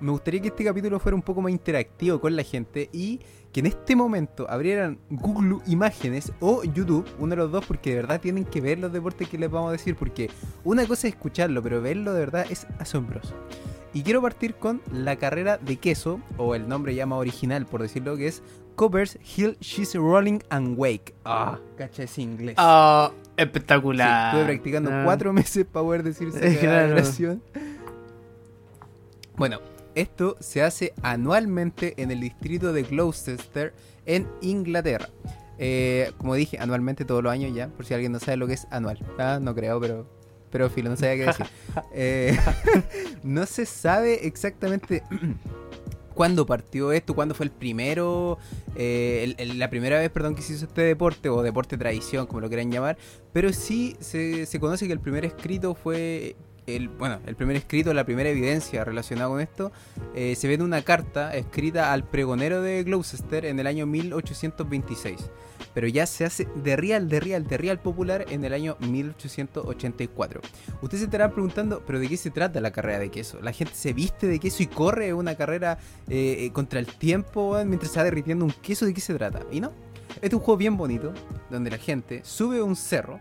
me 0.01 0.11
gustaría 0.11 0.41
que 0.43 0.49
este 0.49 0.65
capítulo 0.65 0.99
fuera 1.01 1.17
un 1.17 1.23
poco 1.23 1.41
más 1.43 1.53
interactivo 1.53 2.21
con 2.21 2.37
la 2.37 2.43
gente 2.43 2.89
y 2.93 3.21
que 3.53 3.61
en 3.61 3.67
este 3.67 3.97
momento 3.97 4.47
abrieran 4.51 4.99
Google 5.09 5.59
Imágenes 5.67 6.31
o 6.41 6.63
YouTube, 6.65 7.07
uno 7.19 7.31
de 7.31 7.37
los 7.37 7.51
dos, 7.51 7.65
porque 7.65 7.91
de 7.91 7.97
verdad 7.97 8.21
tienen 8.21 8.45
que 8.45 8.61
ver 8.61 8.79
los 8.79 8.93
deportes 8.93 9.29
que 9.29 9.39
les 9.39 9.51
vamos 9.51 9.71
a 9.71 9.73
decir, 9.73 9.97
porque 9.97 10.29
una 10.65 10.85
cosa 10.87 11.09
es 11.09 11.15
escucharlo, 11.15 11.63
pero 11.63 11.81
verlo 11.81 12.13
de 12.13 12.21
verdad 12.21 12.45
es 12.51 12.67
asombroso. 12.79 13.35
Y 13.95 14.03
quiero 14.03 14.21
partir 14.21 14.57
con 14.57 14.83
la 14.93 15.17
carrera 15.17 15.57
de 15.57 15.77
queso, 15.77 16.21
o 16.37 16.55
el 16.55 16.69
nombre 16.69 16.95
ya 16.95 17.07
más 17.07 17.19
original, 17.19 17.65
por 17.65 17.81
decirlo, 17.81 18.15
que 18.19 18.27
es 18.27 18.43
Covers 18.75 19.19
Hill 19.37 19.57
She's 19.61 19.95
Rolling 19.95 20.41
and 20.51 20.79
Wake. 20.79 21.15
Ah, 21.25 21.59
cacha 21.79 22.03
ese 22.03 22.21
inglés. 22.21 22.57
Ah, 22.59 23.11
Sí, 23.15 23.31
espectacular. 23.39 24.35
estuve 24.35 24.45
practicando 24.53 24.91
Ah. 24.93 25.03
cuatro 25.07 25.33
meses 25.33 25.65
para 25.65 25.83
poder 25.87 26.03
decir 26.03 26.29
esa 26.29 26.41
Eh, 26.47 26.59
cagada 26.61 26.89
de 26.89 27.03
claro. 27.03 27.39
Bueno, 29.37 29.61
esto 29.97 30.37
se 30.41 30.63
hace 30.63 30.93
anualmente 31.03 31.95
en 32.01 32.11
el 32.13 32.21
distrito 32.21 32.73
de 32.73 32.85
Gloucester, 32.85 33.75
en 34.05 34.29
Inglaterra. 34.43 35.09
Eh, 35.59 36.13
como 36.19 36.35
dije, 36.35 36.59
anualmente 36.61 37.05
todos 37.05 37.23
los 37.25 37.33
años 37.33 37.53
ya, 37.55 37.69
por 37.69 37.85
si 37.87 37.95
alguien 37.95 38.13
no 38.13 38.21
sabe 38.21 38.37
lo 38.37 38.47
que 38.47 38.53
es 38.53 38.67
anual. 38.71 38.99
Ah, 39.19 39.39
no 39.41 39.55
creo, 39.55 39.81
pero, 39.81 40.07
pero 40.51 40.69
filo, 40.71 40.91
no 40.91 40.97
sabía 40.97 41.17
qué 41.17 41.27
decir. 41.27 41.47
Eh, 41.93 42.39
no 43.23 43.45
se 43.47 43.67
sabe 43.67 44.27
exactamente 44.27 45.03
cuándo 46.15 46.47
partió 46.47 46.93
esto, 46.93 47.15
cuándo 47.15 47.35
fue 47.35 47.45
el 47.47 47.53
primero, 47.53 48.39
eh, 48.75 49.21
el- 49.25 49.51
el- 49.51 49.59
la 49.59 49.69
primera 49.71 49.99
vez, 49.99 50.11
perdón, 50.11 50.35
que 50.35 50.43
se 50.43 50.55
hizo 50.55 50.65
este 50.67 50.83
deporte, 50.83 51.29
o 51.29 51.43
deporte 51.43 51.77
tradición, 51.77 52.27
como 52.27 52.41
lo 52.41 52.49
quieran 52.49 52.71
llamar, 52.71 52.97
pero 53.33 53.53
sí 53.53 53.97
se, 54.01 54.47
se 54.47 54.61
conoce 54.61 54.87
que 54.87 54.93
el 54.95 55.01
primer 55.01 55.25
escrito 55.27 55.75
fue 55.75 56.37
bueno, 56.99 57.21
el 57.27 57.37
primer 57.37 57.57
escrito, 57.57 57.95
la 57.95 58.05
primera 58.05 58.29
evidencia 58.29 58.85
relacionada 58.85 59.29
con 59.29 59.41
esto, 59.41 59.71
eh, 60.15 60.35
se 60.35 60.49
ve 60.49 60.55
en 60.55 60.63
una 60.63 60.83
carta 60.83 61.35
escrita 61.37 61.93
al 61.93 62.05
pregonero 62.05 62.61
de 62.61 62.83
Gloucester 62.83 63.45
en 63.45 63.61
el 63.61 63.67
año 63.67 63.87
1826. 63.87 65.31
Pero 65.75 65.87
ya 65.87 66.07
se 66.07 66.25
hace 66.25 66.49
de 66.57 66.75
real, 66.77 67.09
de 67.09 67.21
real, 67.21 67.47
de 67.47 67.57
real 67.57 67.79
popular 67.79 68.27
en 68.31 68.45
el 68.45 68.53
año 68.53 68.77
1884. 68.81 70.41
Ustedes 70.83 71.01
se 71.01 71.05
estarán 71.05 71.33
preguntando, 71.33 71.83
¿pero 71.87 72.01
de 72.01 72.09
qué 72.09 72.17
se 72.17 72.31
trata 72.31 72.61
la 72.61 72.73
carrera 72.73 72.99
de 72.99 73.11
queso? 73.11 73.39
¿La 73.43 73.53
gente 73.53 73.75
se 73.75 73.93
viste 73.93 74.27
de 74.27 74.41
queso 74.41 74.63
y 74.63 74.67
corre 74.67 75.15
una 75.15 75.37
carrera 75.37 75.79
eh, 76.09 76.37
eh, 76.41 76.53
contra 76.53 76.81
el 76.81 76.87
tiempo 76.87 77.57
mientras 77.65 77.93
se 77.93 77.99
va 77.99 78.05
derritiendo 78.05 78.45
un 78.45 78.53
queso? 78.53 78.87
¿De 78.87 78.95
qué 78.95 79.01
se 79.01 79.15
trata? 79.15 79.43
Y 79.53 79.61
no, 79.61 79.73
este 80.17 80.29
es 80.29 80.35
un 80.35 80.41
juego 80.41 80.57
bien 80.57 80.77
bonito, 80.77 81.13
donde 81.51 81.71
la 81.71 81.79
gente 81.79 82.23
sube 82.25 82.61
un 82.61 82.75
cerro 82.75 83.21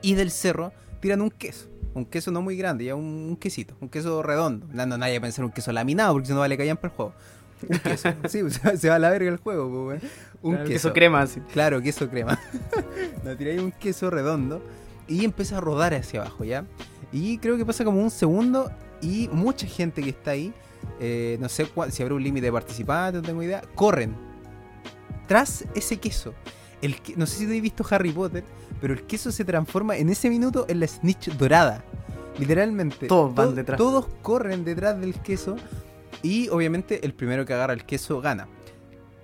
y 0.00 0.14
del 0.14 0.30
cerro 0.30 0.72
tiran 1.00 1.20
un 1.20 1.30
queso. 1.30 1.68
Un 1.94 2.06
queso 2.06 2.30
no 2.30 2.40
muy 2.40 2.56
grande, 2.56 2.84
ya 2.86 2.94
un, 2.94 3.04
un 3.04 3.36
quesito, 3.36 3.74
un 3.80 3.88
queso 3.88 4.22
redondo. 4.22 4.66
No, 4.72 4.86
no, 4.86 4.96
nadie 4.96 5.14
va 5.18 5.18
a 5.18 5.22
pensar 5.28 5.44
un 5.44 5.50
queso 5.52 5.72
laminado 5.72 6.12
porque 6.14 6.28
si 6.28 6.32
no 6.32 6.40
vale 6.40 6.56
callan 6.56 6.76
para 6.78 6.88
el 6.88 6.96
juego. 6.96 7.12
Un 7.68 7.78
queso, 7.78 8.08
sí, 8.28 8.40
se, 8.78 8.88
va 8.88 8.94
a 8.94 8.98
la 8.98 9.10
verga 9.10 9.30
el 9.30 9.36
juego, 9.36 9.84
pues. 9.86 10.02
Un 10.42 10.54
Claro, 10.54 10.68
queso. 10.68 10.92
crema, 10.92 11.20
así. 11.22 11.40
Claro, 11.52 11.82
queso 11.82 12.08
crema. 12.08 12.38
no, 13.24 13.36
tiráis 13.36 13.60
un 13.60 13.72
queso 13.72 14.08
redondo 14.10 14.62
y 15.06 15.24
empieza 15.24 15.58
a 15.58 15.60
rodar 15.60 15.92
hacia 15.94 16.20
abajo, 16.22 16.44
¿ya? 16.44 16.64
Y 17.12 17.36
creo 17.38 17.56
que 17.58 17.66
pasa 17.66 17.84
como 17.84 18.00
un 18.02 18.10
segundo 18.10 18.70
y 19.02 19.28
mucha 19.32 19.66
gente 19.66 20.02
que 20.02 20.10
está 20.10 20.30
ahí, 20.30 20.52
eh, 20.98 21.36
no 21.40 21.48
sé 21.50 21.66
cuál- 21.66 21.92
si 21.92 22.02
habrá 22.02 22.14
un 22.14 22.22
límite 22.22 22.46
de 22.46 22.52
participantes, 22.52 23.20
no 23.20 23.26
tengo 23.26 23.42
idea, 23.42 23.62
corren 23.74 24.14
tras 25.26 25.64
ese 25.74 25.98
queso. 25.98 26.32
El 26.82 27.00
que- 27.00 27.16
no 27.16 27.26
sé 27.26 27.38
si 27.38 27.44
has 27.44 27.62
visto 27.62 27.84
Harry 27.90 28.10
Potter, 28.12 28.44
pero 28.80 28.92
el 28.92 29.02
queso 29.04 29.32
se 29.32 29.44
transforma 29.44 29.96
en 29.96 30.08
ese 30.10 30.28
minuto 30.28 30.66
en 30.68 30.80
la 30.80 30.86
snitch 30.86 31.30
dorada. 31.36 31.84
Literalmente. 32.38 33.06
Todos 33.06 33.34
van 33.34 33.48
To- 33.50 33.54
detrás. 33.54 33.78
Todos 33.78 34.06
corren 34.22 34.64
detrás 34.64 35.00
del 35.00 35.14
queso 35.14 35.56
y 36.22 36.48
obviamente 36.48 37.04
el 37.04 37.14
primero 37.14 37.44
que 37.44 37.52
agarra 37.54 37.72
el 37.72 37.84
queso 37.84 38.20
gana. 38.20 38.48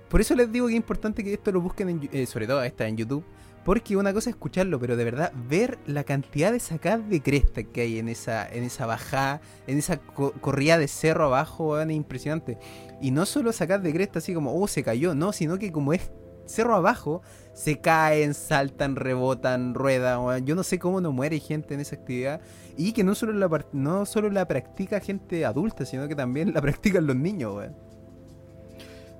Por 0.09 0.21
eso 0.21 0.35
les 0.35 0.51
digo 0.51 0.67
que 0.67 0.73
es 0.73 0.77
importante 0.77 1.23
que 1.23 1.33
esto 1.33 1.51
lo 1.51 1.61
busquen, 1.61 1.89
en, 1.89 2.09
eh, 2.11 2.25
sobre 2.25 2.47
todo 2.47 2.63
esta 2.63 2.87
en 2.87 2.97
YouTube. 2.97 3.23
Porque 3.65 3.97
una 3.97 4.13
cosa 4.13 4.29
es 4.29 4.35
escucharlo, 4.35 4.79
pero 4.79 4.95
de 4.95 5.03
verdad 5.03 5.31
ver 5.47 5.77
la 5.85 6.03
cantidad 6.03 6.51
de 6.51 6.59
sacadas 6.59 7.07
de 7.09 7.21
cresta 7.21 7.61
que 7.63 7.81
hay 7.81 7.99
en 7.99 8.07
esa, 8.07 8.47
en 8.49 8.63
esa 8.63 8.85
bajada, 8.85 9.41
en 9.67 9.77
esa 9.77 9.97
co- 9.97 10.31
corrida 10.39 10.77
de 10.77 10.87
cerro 10.87 11.25
abajo, 11.25 11.79
es 11.79 11.89
impresionante. 11.91 12.57
Y 13.01 13.11
no 13.11 13.25
solo 13.25 13.51
sacar 13.51 13.81
de 13.81 13.91
cresta 13.93 14.19
así 14.19 14.33
como, 14.33 14.55
oh, 14.59 14.67
se 14.67 14.81
cayó, 14.81 15.13
no, 15.13 15.33
sino 15.33 15.59
que 15.59 15.71
como 15.71 15.93
es 15.93 16.09
cerro 16.45 16.73
abajo, 16.73 17.21
se 17.59 17.81
caen, 17.81 18.33
saltan, 18.33 18.95
rebotan, 18.95 19.73
ruedan. 19.73 20.45
Yo 20.45 20.55
no 20.55 20.63
sé 20.63 20.79
cómo 20.79 21.01
no 21.01 21.11
muere 21.11 21.41
gente 21.41 21.73
en 21.73 21.81
esa 21.81 21.97
actividad. 21.97 22.39
Y 22.77 22.93
que 22.93 23.03
no 23.03 23.15
solo 23.15 23.33
la, 23.33 23.65
no 23.73 24.05
solo 24.05 24.29
la 24.29 24.47
practica 24.47 25.01
gente 25.01 25.43
adulta, 25.43 25.85
sino 25.85 26.07
que 26.07 26.15
también 26.15 26.53
la 26.53 26.61
practican 26.61 27.05
los 27.05 27.17
niños, 27.17 27.53
weón. 27.53 27.75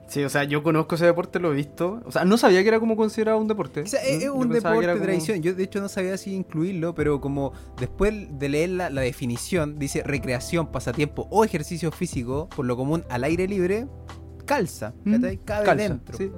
Sí, 0.08 0.24
o 0.24 0.30
sea, 0.30 0.46
yo 0.46 0.64
conozco 0.64 0.96
ese 0.96 1.06
deporte, 1.06 1.38
lo 1.42 1.52
he 1.52 1.56
visto. 1.56 2.02
O 2.06 2.14
sea, 2.14 2.24
no 2.24 2.38
sabía 2.38 2.62
que 2.62 2.70
era 2.70 2.80
como 2.80 2.96
considerado 2.96 3.38
un 3.40 3.50
deporte. 3.50 3.82
O 3.82 3.88
sea, 3.88 4.02
es, 4.04 4.24
yo 4.24 4.34
un 4.34 4.48
deporte 4.48 4.88
de 4.88 4.94
como- 4.94 5.04
tradición. 5.04 5.42
Yo 5.42 5.54
de 5.54 5.64
hecho 5.64 5.82
no 5.82 5.90
sabía 5.90 6.18
si 6.18 6.34
incluirlo, 6.34 6.96
pero 6.96 7.20
como 7.20 7.52
después 7.78 8.14
de 8.40 8.48
leer 8.48 8.70
la, 8.70 8.90
la 8.90 9.02
definición, 9.02 9.78
dice 9.78 10.02
recreación, 10.02 10.68
pasatiempo 10.68 11.28
o 11.30 11.44
ejercicio 11.44 11.92
físico, 11.92 12.48
por 12.56 12.66
lo 12.66 12.78
común 12.78 13.04
al 13.10 13.26
aire 13.26 13.50
libre, 13.50 13.86
calza. 14.46 14.94
Mm. 15.04 15.16
Cabe 15.16 15.40
calza, 15.44 15.76
dentro. 15.76 16.18
Sí. 16.18 16.32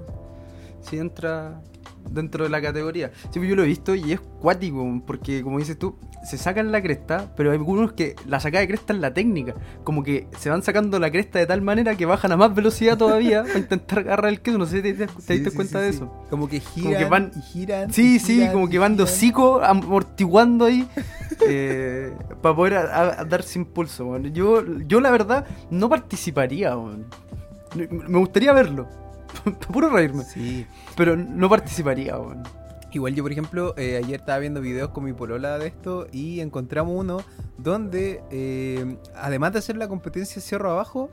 Sí, 0.81 0.97
entra 0.97 1.61
dentro 2.09 2.43
de 2.43 2.49
la 2.49 2.61
categoría. 2.61 3.11
Sí, 3.31 3.39
pues 3.39 3.47
yo 3.49 3.55
lo 3.55 3.63
he 3.63 3.67
visto 3.67 3.93
y 3.95 4.11
es 4.13 4.19
cuático, 4.19 5.01
porque 5.05 5.41
como 5.43 5.59
dices 5.59 5.77
tú, 5.77 5.95
se 6.25 6.37
sacan 6.37 6.71
la 6.71 6.81
cresta, 6.81 7.31
pero 7.35 7.51
hay 7.51 7.57
algunos 7.57 7.93
que 7.93 8.15
la 8.27 8.39
sacada 8.39 8.61
de 8.61 8.67
cresta 8.67 8.93
es 8.93 8.99
la 8.99 9.13
técnica. 9.13 9.55
Como 9.83 10.03
que 10.03 10.27
se 10.37 10.49
van 10.49 10.61
sacando 10.63 10.99
la 10.99 11.09
cresta 11.11 11.39
de 11.39 11.45
tal 11.47 11.61
manera 11.61 11.95
que 11.95 12.05
bajan 12.05 12.31
a 12.31 12.37
más 12.37 12.53
velocidad 12.53 12.97
todavía 12.97 13.43
para 13.47 13.59
intentar 13.59 13.99
agarrar 13.99 14.31
el 14.31 14.41
queso. 14.41 14.57
No 14.57 14.65
sé 14.65 14.77
si 14.77 14.81
te, 14.83 14.93
te- 14.93 15.07
te 15.07 15.21
Sí, 15.21 15.33
diste 15.33 15.49
sí, 15.51 15.55
cuenta 15.55 15.79
sí, 15.79 15.83
de 15.85 15.89
eso. 15.89 16.25
Como 16.29 16.47
que 16.47 16.59
giran 16.59 17.01
que 17.03 17.09
van- 17.09 17.31
y 17.35 17.41
giran. 17.41 17.91
Sí, 17.93 18.15
y 18.15 18.19
sí, 18.19 18.47
como 18.51 18.69
que 18.69 18.77
van 18.79 18.97
de 18.97 19.03
hocico 19.03 19.61
amortiguando 19.63 20.65
ahí 20.65 20.87
eh, 21.47 22.13
para 22.41 22.55
poder 22.55 22.73
a- 22.75 22.81
a- 22.95 23.21
a 23.21 23.25
darse 23.25 23.57
impulso. 23.59 24.17
Yo, 24.19 24.63
yo 24.87 24.99
la 25.01 25.11
verdad 25.11 25.45
no 25.69 25.89
participaría. 25.89 26.75
Me 27.75 28.19
gustaría 28.19 28.51
verlo. 28.53 28.87
Puro 29.71 29.89
reírme. 29.89 30.23
Sí. 30.23 30.65
Pero 30.95 31.15
no 31.15 31.49
participaría. 31.49 32.15
Igual 32.93 33.15
yo, 33.15 33.23
por 33.23 33.31
ejemplo, 33.31 33.73
eh, 33.77 34.01
ayer 34.03 34.19
estaba 34.19 34.39
viendo 34.39 34.59
videos 34.59 34.89
con 34.89 35.05
mi 35.05 35.13
polola 35.13 35.57
de 35.57 35.67
esto 35.67 36.07
y 36.11 36.41
encontramos 36.41 36.93
uno 36.99 37.19
donde, 37.57 38.21
eh, 38.31 38.97
además 39.15 39.53
de 39.53 39.59
hacer 39.59 39.77
la 39.77 39.87
competencia 39.87 40.41
cerro 40.41 40.71
abajo, 40.71 41.09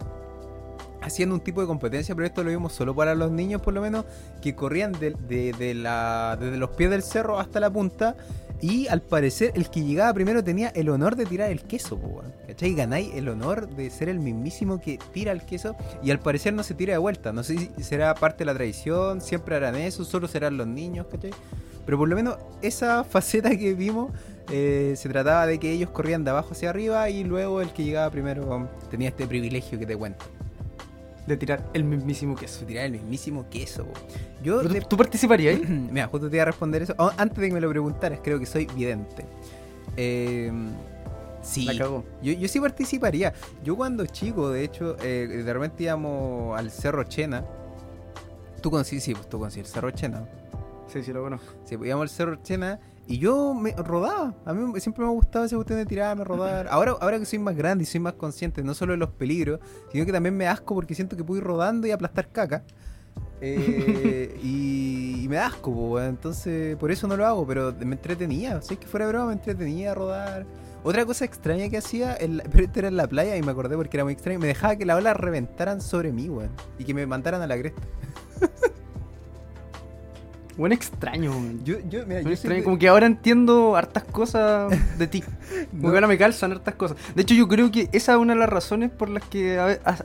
haciendo 1.01 1.37
un 1.37 1.41
tipo 1.41 1.61
de 1.61 1.69
competencia, 1.69 2.15
pero 2.17 2.27
esto 2.27 2.43
lo 2.43 2.51
vimos 2.51 2.73
solo 2.73 2.97
para 2.97 3.15
los 3.15 3.31
niños 3.31 3.63
por 3.63 3.75
lo 3.75 3.81
menos, 3.81 4.05
que 4.43 4.57
corrían 4.57 4.91
de, 4.93 5.15
de- 5.29 5.53
de 5.53 5.75
la, 5.75 6.37
desde 6.41 6.57
los 6.57 6.71
pies 6.71 6.91
del 6.91 7.03
cerro 7.05 7.39
hasta 7.39 7.61
la 7.61 7.71
punta 7.71 8.17
y 8.61 8.88
al 8.88 9.03
parecer 9.03 9.53
el 9.55 9.71
que 9.71 9.85
llegaba 9.85 10.12
primero 10.12 10.43
tenía 10.43 10.69
el 10.71 10.88
honor 10.88 11.17
de 11.17 11.27
tirar 11.27 11.50
el 11.50 11.62
queso, 11.62 11.97
po. 11.99 12.23
¿cachai? 12.47 12.75
Ganáis 12.75 13.15
el 13.15 13.29
honor 13.29 13.69
de 13.69 13.91
ser 13.91 14.09
el 14.09 14.19
mismísimo 14.19 14.81
que 14.81 14.99
tira 15.12 15.33
el 15.33 15.43
queso 15.43 15.77
y 16.03 16.11
al 16.11 16.19
parecer 16.19 16.53
no 16.55 16.62
se 16.62 16.75
tira 16.75 16.93
de 16.93 16.99
vuelta. 16.99 17.33
No 17.33 17.43
sé 17.43 17.57
si 17.59 17.83
será 17.83 18.15
parte 18.15 18.38
de 18.38 18.47
la 18.47 18.55
tradición, 18.55 19.21
siempre 19.21 19.57
harán 19.57 19.77
eso, 19.77 20.05
solo 20.05 20.27
serán 20.27 20.57
los 20.57 20.67
niños, 20.67 21.07
¿cachai? 21.11 21.31
Pero 21.87 21.99
por 21.99 22.09
lo 22.09 22.17
menos 22.17 22.37
esa 22.61 23.05
faceta 23.11 23.57
que 23.57 23.75
vimos 23.75 24.12
eh, 24.50 24.95
se 24.97 25.09
trataba 25.09 25.47
de 25.47 25.59
que 25.59 25.71
ellos 25.71 25.91
corrían 25.91 26.25
de 26.25 26.31
abajo 26.31 26.53
hacia 26.53 26.71
arriba 26.71 27.09
y 27.11 27.23
luego 27.23 27.61
el 27.61 27.73
que 27.73 27.85
llegaba 27.85 28.11
primero 28.11 28.69
tenía 28.91 29.09
este 29.09 29.27
privilegio 29.27 29.79
que 29.79 29.87
te 29.87 29.97
cuento. 29.97 30.25
De 31.29 31.37
tirar 31.37 31.69
el 31.75 31.85
mismísimo 31.85 32.35
queso. 32.35 32.61
Se 32.61 32.65
tiraba 32.65 32.87
el 32.87 32.93
mismísimo 32.93 33.45
queso. 33.51 33.85
po. 33.85 33.93
Yo, 34.43 34.59
¿Pero 34.63 34.75
de- 34.75 34.81
¿Tú, 34.81 34.97
participarías 34.97 35.57
ahí? 35.57 35.65
Mira, 35.93 36.07
justo 36.09 36.29
te 36.31 36.37
iba 36.37 36.43
a 36.43 36.47
responder 36.47 36.83
eso. 36.83 36.95
Oh, 36.99 37.11
antes 37.19 37.39
de 37.39 37.49
que 37.49 37.55
me 37.55 37.61
lo 37.61 37.69
preguntaras, 37.69 38.21
creo 38.23 38.39
que 38.41 38.47
soy 38.47 38.67
vidente. 38.75 39.25
Eh, 39.97 40.51
sí. 41.43 41.65
La 41.67 41.77
cagó. 41.77 42.05
Yo, 42.23 42.33
yo 42.33 42.49
sí 42.49 42.59
participaría. 42.61 43.35
Yo 43.63 43.77
cuando 43.77 44.07
chico, 44.07 44.49
de 44.51 44.65
hecho, 44.65 44.97
eh, 45.03 45.43
de 45.45 45.53
repente 45.53 45.83
íbamos 45.85 46.59
al 46.59 46.71
Cerro 46.71 47.05
Chena. 47.05 47.45
Tú 48.63 48.71
conocí, 48.71 49.01
sí, 49.01 49.13
pues 49.15 49.29
tú 49.29 49.39
conocí 49.39 49.61
el 49.61 49.67
Cerro 49.67 49.91
Chena. 49.91 50.27
Sí, 50.93 51.03
sí, 51.03 51.13
lo 51.13 51.23
conozco. 51.23 51.53
Sí, 51.65 51.77
pues 51.77 51.89
íbamos 51.89 52.05
al 52.05 52.09
Cerro 52.09 52.37
Chena 52.43 52.81
y 53.09 53.19
yo 53.19 53.55
me 53.55 53.73
rodaba. 53.73 54.35
A 54.45 54.53
mí 54.53 54.79
siempre 54.81 55.03
me 55.03 55.11
ha 55.11 55.12
gustado 55.15 55.45
esa 55.47 55.57
cuestión 55.57 55.79
de 55.79 55.87
tirarme, 55.87 56.23
rodar. 56.25 56.69
Ahora, 56.71 56.93
ahora 57.00 57.19
que 57.19 57.25
soy 57.25 57.38
más 57.41 57.57
grande 57.57 57.83
y 57.83 57.87
soy 57.87 57.99
más 58.00 58.12
consciente, 58.12 58.62
no 58.62 58.75
solo 58.75 58.93
de 58.93 58.99
los 58.99 59.11
peligros, 59.11 59.59
sino 59.91 60.07
que 60.07 60.12
también 60.12 60.37
me 60.37 60.47
asco 60.47 60.75
porque 60.75 60.95
siento 60.95 61.17
que 61.17 61.25
puedo 61.25 61.38
ir 61.41 61.45
rodando 61.45 61.87
y 61.87 61.91
aplastar 61.91 62.29
caca. 62.31 62.62
Eh, 63.41 64.37
y, 64.43 65.23
y 65.25 65.29
me 65.29 65.37
da 65.37 65.47
asco, 65.47 65.73
po, 65.73 65.91
weón. 65.91 66.09
entonces 66.09 66.77
por 66.77 66.91
eso 66.91 67.07
no 67.07 67.17
lo 67.17 67.25
hago, 67.25 67.47
pero 67.47 67.73
me 67.85 67.95
entretenía. 67.95 68.61
Si 68.62 68.75
es 68.75 68.81
que 68.81 68.87
fuera 68.88 69.07
broma, 69.07 69.27
me 69.27 69.33
entretenía 69.35 69.93
a 69.93 69.95
rodar. 69.95 70.45
Otra 70.83 71.05
cosa 71.07 71.25
extraña 71.25 71.69
que 71.69 71.79
hacía, 71.79 72.17
en 72.17 72.38
la- 72.38 72.43
pero 72.50 72.65
esto 72.65 72.81
era 72.81 72.88
en 72.88 72.97
la 72.97 73.07
playa 73.07 73.37
y 73.37 73.43
me 73.43 73.53
acordé 73.53 73.77
porque 73.77 73.97
era 73.97 74.03
muy 74.03 74.12
extraño, 74.15 74.41
me 74.41 74.49
dejaba 74.49 74.75
que 74.75 74.85
las 74.85 74.97
olas 74.99 75.17
reventaran 75.17 75.81
sobre 75.81 76.11
mí, 76.12 76.29
weón, 76.29 76.50
y 76.81 76.85
que 76.85 76.95
me 76.95 77.07
mandaran 77.07 77.41
a 77.41 77.47
la 77.47 77.57
cresta. 77.57 77.83
Buen 80.59 80.73
extraño. 80.73 81.33
Yo, 81.65 81.77
yo, 81.88 82.05
mira, 82.07 82.21
yo 82.21 82.29
extraño. 82.31 82.37
siempre- 82.37 82.65
Como 82.65 82.79
que 82.79 82.88
ahora 82.88 83.07
entiendo 83.07 83.77
hartas 83.77 84.03
cosas 84.05 84.71
de 84.99 85.07
ti. 85.07 85.23
Como 85.71 85.85
No. 85.85 85.91
que 85.91 85.97
ahora 85.97 86.07
me 86.09 86.19
calzan 86.19 86.53
hartas 86.53 86.75
cosas. 86.75 86.97
De 87.15 87.23
hecho, 87.23 87.33
yo 87.35 87.47
creo 87.49 87.71
que 87.71 87.88
esa 87.93 88.12
es 88.12 88.19
una 88.19 88.35
de 88.35 88.41
las 88.41 88.49
razones 88.50 88.91
por 88.91 89.09
las 89.09 89.23
que 89.25 89.57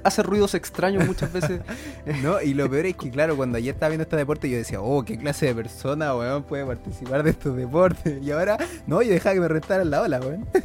hace 0.03 0.24
ruidos 0.24 0.53
extraños 0.53 1.05
muchas 1.05 1.33
veces. 1.33 1.60
No, 2.22 2.39
y 2.41 2.53
lo 2.53 2.69
peor 2.69 2.86
es 2.86 2.95
que, 2.95 3.10
claro, 3.10 3.36
cuando 3.36 3.57
ayer 3.57 3.74
estaba 3.74 3.89
viendo 3.89 4.03
este 4.03 4.15
deporte, 4.15 4.50
yo 4.50 4.57
decía, 4.57 4.79
oh, 4.79 5.03
qué 5.03 5.17
clase 5.17 5.48
de 5.48 5.55
persona, 5.55 6.15
weón, 6.15 6.43
puede 6.43 6.65
participar 6.65 7.24
de 7.24 7.31
estos 7.31 7.57
deportes. 7.57 8.22
Y 8.22 8.29
ahora, 8.31 8.57
no, 8.88 9.01
yo 9.01 9.12
dejaba 9.12 9.33
que 9.33 9.41
me 9.41 9.48
rentaran 9.48 9.89
la 9.89 10.01
ola, 10.03 10.19
weón. 10.19 10.45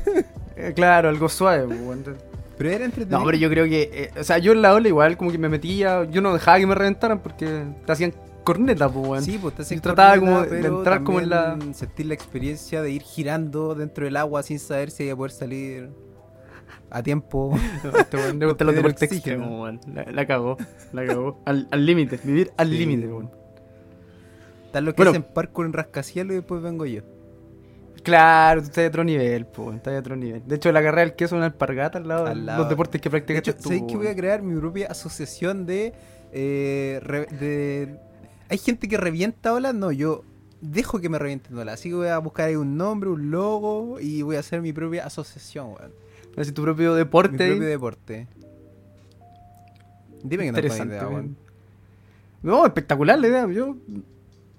Eh, 0.61 0.73
claro, 0.75 1.09
algo 1.09 1.29
suave. 1.29 1.65
weón. 1.67 2.05
Pero 2.59 2.71
era 2.71 2.85
entretenido. 2.85 3.21
No, 3.21 3.25
pero 3.25 3.39
yo 3.39 3.49
creo 3.49 3.65
que. 3.67 3.91
eh, 3.93 4.21
o 4.21 4.25
sea, 4.25 4.39
yo 4.39 4.51
en 4.51 4.61
la 4.61 4.75
ola 4.75 4.89
igual 4.89 5.17
como 5.17 5.31
que 5.31 5.39
me 5.39 5.49
metía. 5.49 6.03
Yo 6.11 6.21
no 6.21 6.33
dejaba 6.35 6.59
que 6.59 6.67
me 6.67 6.75
reventaran 6.75 7.21
porque 7.21 7.63
te 7.87 7.93
hacían 7.93 8.13
corneta, 8.53 8.89
pues, 8.89 9.07
weón. 9.09 9.23
Sí, 9.23 9.39
pues 9.41 9.55
te 9.55 9.63
hacen 9.63 9.79
Yo 9.79 9.83
trataba 9.83 10.19
como 10.19 10.43
de 10.43 10.67
entrar 10.67 11.03
como 11.05 11.21
en 11.21 11.31
la- 11.31 11.59
Sentir 11.73 12.07
la 12.07 12.15
experiencia 12.15 12.83
de 12.83 12.91
ir 12.91 13.03
girando 13.03 13.75
dentro 13.75 14.05
del 14.05 14.17
agua 14.17 14.43
sin 14.43 14.59
saber 14.59 14.91
si 14.91 15.05
iba 15.05 15.15
a 15.15 15.17
poder 15.17 15.31
salir 15.33 15.91
a 16.91 17.03
tiempo. 17.03 17.53
Este 17.99 18.17
Del 18.17 18.39
deportes 18.39 19.03
oxígeno. 19.11 19.17
extremos, 19.17 19.51
weón. 19.63 19.81
La, 19.95 20.05
la 20.11 20.27
cagó, 20.27 20.57
la 20.93 21.05
cagó. 21.07 21.41
Al 21.45 21.69
límite, 21.87 22.19
vivir 22.25 22.51
al 22.57 22.71
Sí, 22.71 22.79
límite, 22.79 23.07
weón. 23.09 23.31
Están 24.67 24.85
los 24.85 24.95
que 24.95 24.99
Bueno. 24.99 25.11
hacen 25.13 25.23
parkour 25.23 25.67
en 25.67 25.73
rascacielos 25.73 26.33
y 26.33 26.37
después 26.37 26.63
vengo 26.63 26.85
yo. 26.87 27.03
Claro, 28.03 28.61
tú 28.61 28.67
estás 28.69 28.83
de 28.83 28.89
otro 28.89 29.05
nivel, 29.05 29.45
pues, 29.47 29.59
weón, 29.59 29.77
estás 29.77 29.93
de 29.93 29.99
otro 29.99 30.17
nivel. 30.17 30.43
De 30.47 30.57
hecho, 30.57 30.71
la 30.73 30.83
carrera 30.83 31.03
del 31.03 31.15
queso 31.15 31.35
es 31.35 31.39
una 31.39 31.47
alpargata 31.47 31.99
al 31.99 32.09
lado, 32.09 32.27
Al 32.27 32.47
de 32.47 32.57
los 32.57 32.69
deportes 32.69 33.01
que 33.01 33.09
De 33.09 33.11
practicaste 33.11 33.51
hecho, 33.51 33.59
tú, 33.61 33.65
¿sabéis 33.65 33.85
que 33.89 33.97
voy 33.97 34.07
a 34.07 34.15
crear 34.17 34.41
mi 34.43 34.59
propia 34.59 34.87
asociación 34.89 35.67
de, 35.67 35.93
eh, 36.33 37.01
re- 37.03 37.27
de... 37.27 37.99
¿Hay 38.49 38.59
gente 38.59 38.89
que 38.89 38.97
revienta 38.97 39.53
olas? 39.53 39.75
No, 39.75 39.93
yo 39.93 40.25
dejo 40.61 41.01
que 41.01 41.09
me 41.09 41.19
revienten 41.19 41.55
dólar. 41.55 41.75
Así 41.75 41.89
que 41.89 41.95
voy 41.95 42.09
a 42.09 42.19
buscar 42.19 42.49
ahí 42.49 42.57
un 42.57 42.77
nombre, 42.77 43.11
un 43.11 43.31
logo 43.31 44.01
y 44.01 44.23
voy 44.23 44.37
a 44.37 44.41
hacer 44.41 44.63
mi 44.63 44.73
propia 44.73 45.07
asociación, 45.07 45.69
weón. 45.69 45.93
Así 46.37 46.53
tu 46.53 46.63
propio 46.63 46.95
deporte. 46.95 47.45
Mi 47.45 47.51
propio 47.51 47.69
deporte. 47.69 48.27
Dime 50.23 50.45
que 50.45 50.53
no 50.53 50.59
Interesante, 50.59 50.95
idea, 50.95 51.09
weón. 51.09 51.37
No, 52.43 52.65
espectacular 52.65 53.19
la 53.19 53.29
idea. 53.29 53.49
Yo 53.49 53.77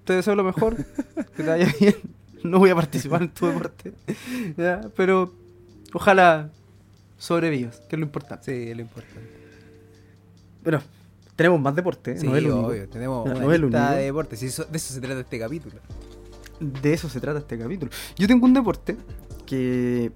te 0.03 0.13
deseo 0.13 0.36
lo 0.36 0.43
mejor. 0.43 0.75
que 1.36 1.43
te 1.43 1.50
vaya 1.50 1.74
bien. 1.79 1.96
No 2.43 2.60
voy 2.60 2.69
a 2.69 2.75
participar 2.75 3.22
en 3.24 3.29
tu 3.29 3.48
deporte. 3.48 3.93
Ya, 4.58 4.81
pero 4.96 5.34
ojalá 5.93 6.50
sobrevivas, 7.17 7.81
que 7.81 7.96
es 7.96 8.00
lo 8.00 8.05
importante. 8.05 8.46
Sí, 8.46 8.69
es 8.69 8.75
lo 8.75 8.81
importante. 8.81 9.29
Pero 10.63 10.81
tenemos 11.39 11.62
más 11.62 11.74
deporte. 11.74 12.17
Sí, 12.19 12.27
no 12.27 12.36
es 12.36 12.43
lo 12.43 12.53
único. 12.55 12.67
obvio. 12.67 12.89
Tenemos 12.89 13.25
No, 13.25 13.31
una 13.31 13.39
no 13.46 13.58
lista 13.58 13.91
de 13.93 14.03
deportes. 14.03 14.43
y 14.43 14.48
eso- 14.48 14.65
de 14.65 14.75
eso 14.77 14.93
se 14.93 15.00
trata 15.00 15.22
este 15.22 15.39
capítulo. 15.39 15.75
De 16.60 16.91
eso 16.93 17.08
se 17.08 17.22
trata 17.22 17.39
este 17.39 17.58
capítulo. 17.58 17.89
Yo 18.17 18.27
tengo 18.27 18.46
un 18.46 18.53
deporte 18.53 18.98
que 19.46 20.12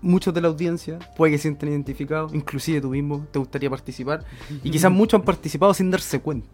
muchos 0.00 0.32
de 0.32 0.40
la 0.40 0.46
audiencia 0.48 1.00
puede 1.16 1.32
que 1.32 1.38
se 1.38 1.42
sientan 1.42 1.70
identificados, 1.70 2.32
inclusive 2.34 2.80
tú 2.80 2.90
mismo 2.90 3.26
te 3.32 3.40
gustaría 3.40 3.68
participar, 3.68 4.24
y 4.62 4.70
quizás 4.70 4.92
muchos 4.92 5.18
han 5.18 5.24
participado 5.24 5.74
sin 5.74 5.90
darse 5.90 6.20
cuenta. 6.20 6.48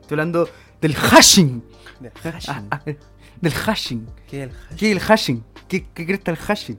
Estoy 0.00 0.14
hablando 0.14 0.48
del 0.80 0.94
hashing. 0.94 1.62
Del 2.00 2.12
hashing. 2.12 2.68
ah, 2.70 2.82
del 3.40 3.52
hashing. 3.52 4.06
¿Qué 4.30 4.44
es 4.44 4.48
el 4.48 4.52
hashing? 4.54 4.76
¿Qué 4.78 4.86
es 4.86 4.92
el 4.92 5.00
hashing? 5.00 5.44
¿Qué, 5.66 5.86
qué 5.92 6.06
crees 6.06 6.20
el 6.24 6.36
hashing? 6.36 6.78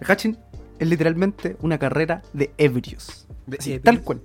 El 0.00 0.06
hashing 0.06 0.38
es 0.78 0.88
literalmente 0.88 1.56
una 1.60 1.78
carrera 1.78 2.22
de 2.32 2.52
ebrios. 2.56 3.26
De 3.46 3.58
Así, 3.58 3.72
ebrios. 3.74 3.84
tal 3.84 4.02
cual. 4.02 4.22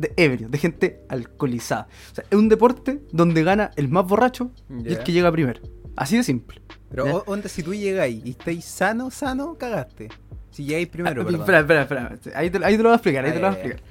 De 0.00 0.12
ebrios, 0.16 0.50
de 0.50 0.58
gente 0.58 1.00
alcoholizada. 1.08 1.88
O 2.12 2.14
sea, 2.14 2.24
es 2.30 2.38
un 2.38 2.48
deporte 2.48 3.00
donde 3.12 3.42
gana 3.44 3.70
el 3.76 3.88
más 3.88 4.06
borracho 4.06 4.50
y 4.84 4.88
el 4.92 4.98
que 5.02 5.12
llega 5.12 5.30
primero. 5.30 5.60
Así 5.96 6.16
de 6.16 6.22
simple. 6.22 6.62
Pero 6.90 7.22
onda, 7.26 7.48
si 7.48 7.62
tú 7.62 7.74
llegáis 7.74 8.24
y 8.24 8.30
estáis 8.30 8.64
sano, 8.64 9.10
sano, 9.10 9.56
cagaste. 9.58 10.08
Si 10.50 10.64
llegáis 10.64 10.88
primero, 10.88 11.22
Ah, 11.28 11.30
espera, 11.30 11.60
espera, 11.60 11.82
espera. 11.82 12.18
Ahí 12.34 12.50
te, 12.50 12.64
ahí 12.64 12.76
te 12.76 12.82
lo 12.82 12.88
voy 12.88 12.92
a 12.92 12.96
explicar, 12.96 13.24
ahí 13.24 13.32
te 13.32 13.40
lo 13.40 13.48
voy 13.48 13.56
a 13.56 13.58
Ah, 13.58 13.62
explicar. 13.62 13.82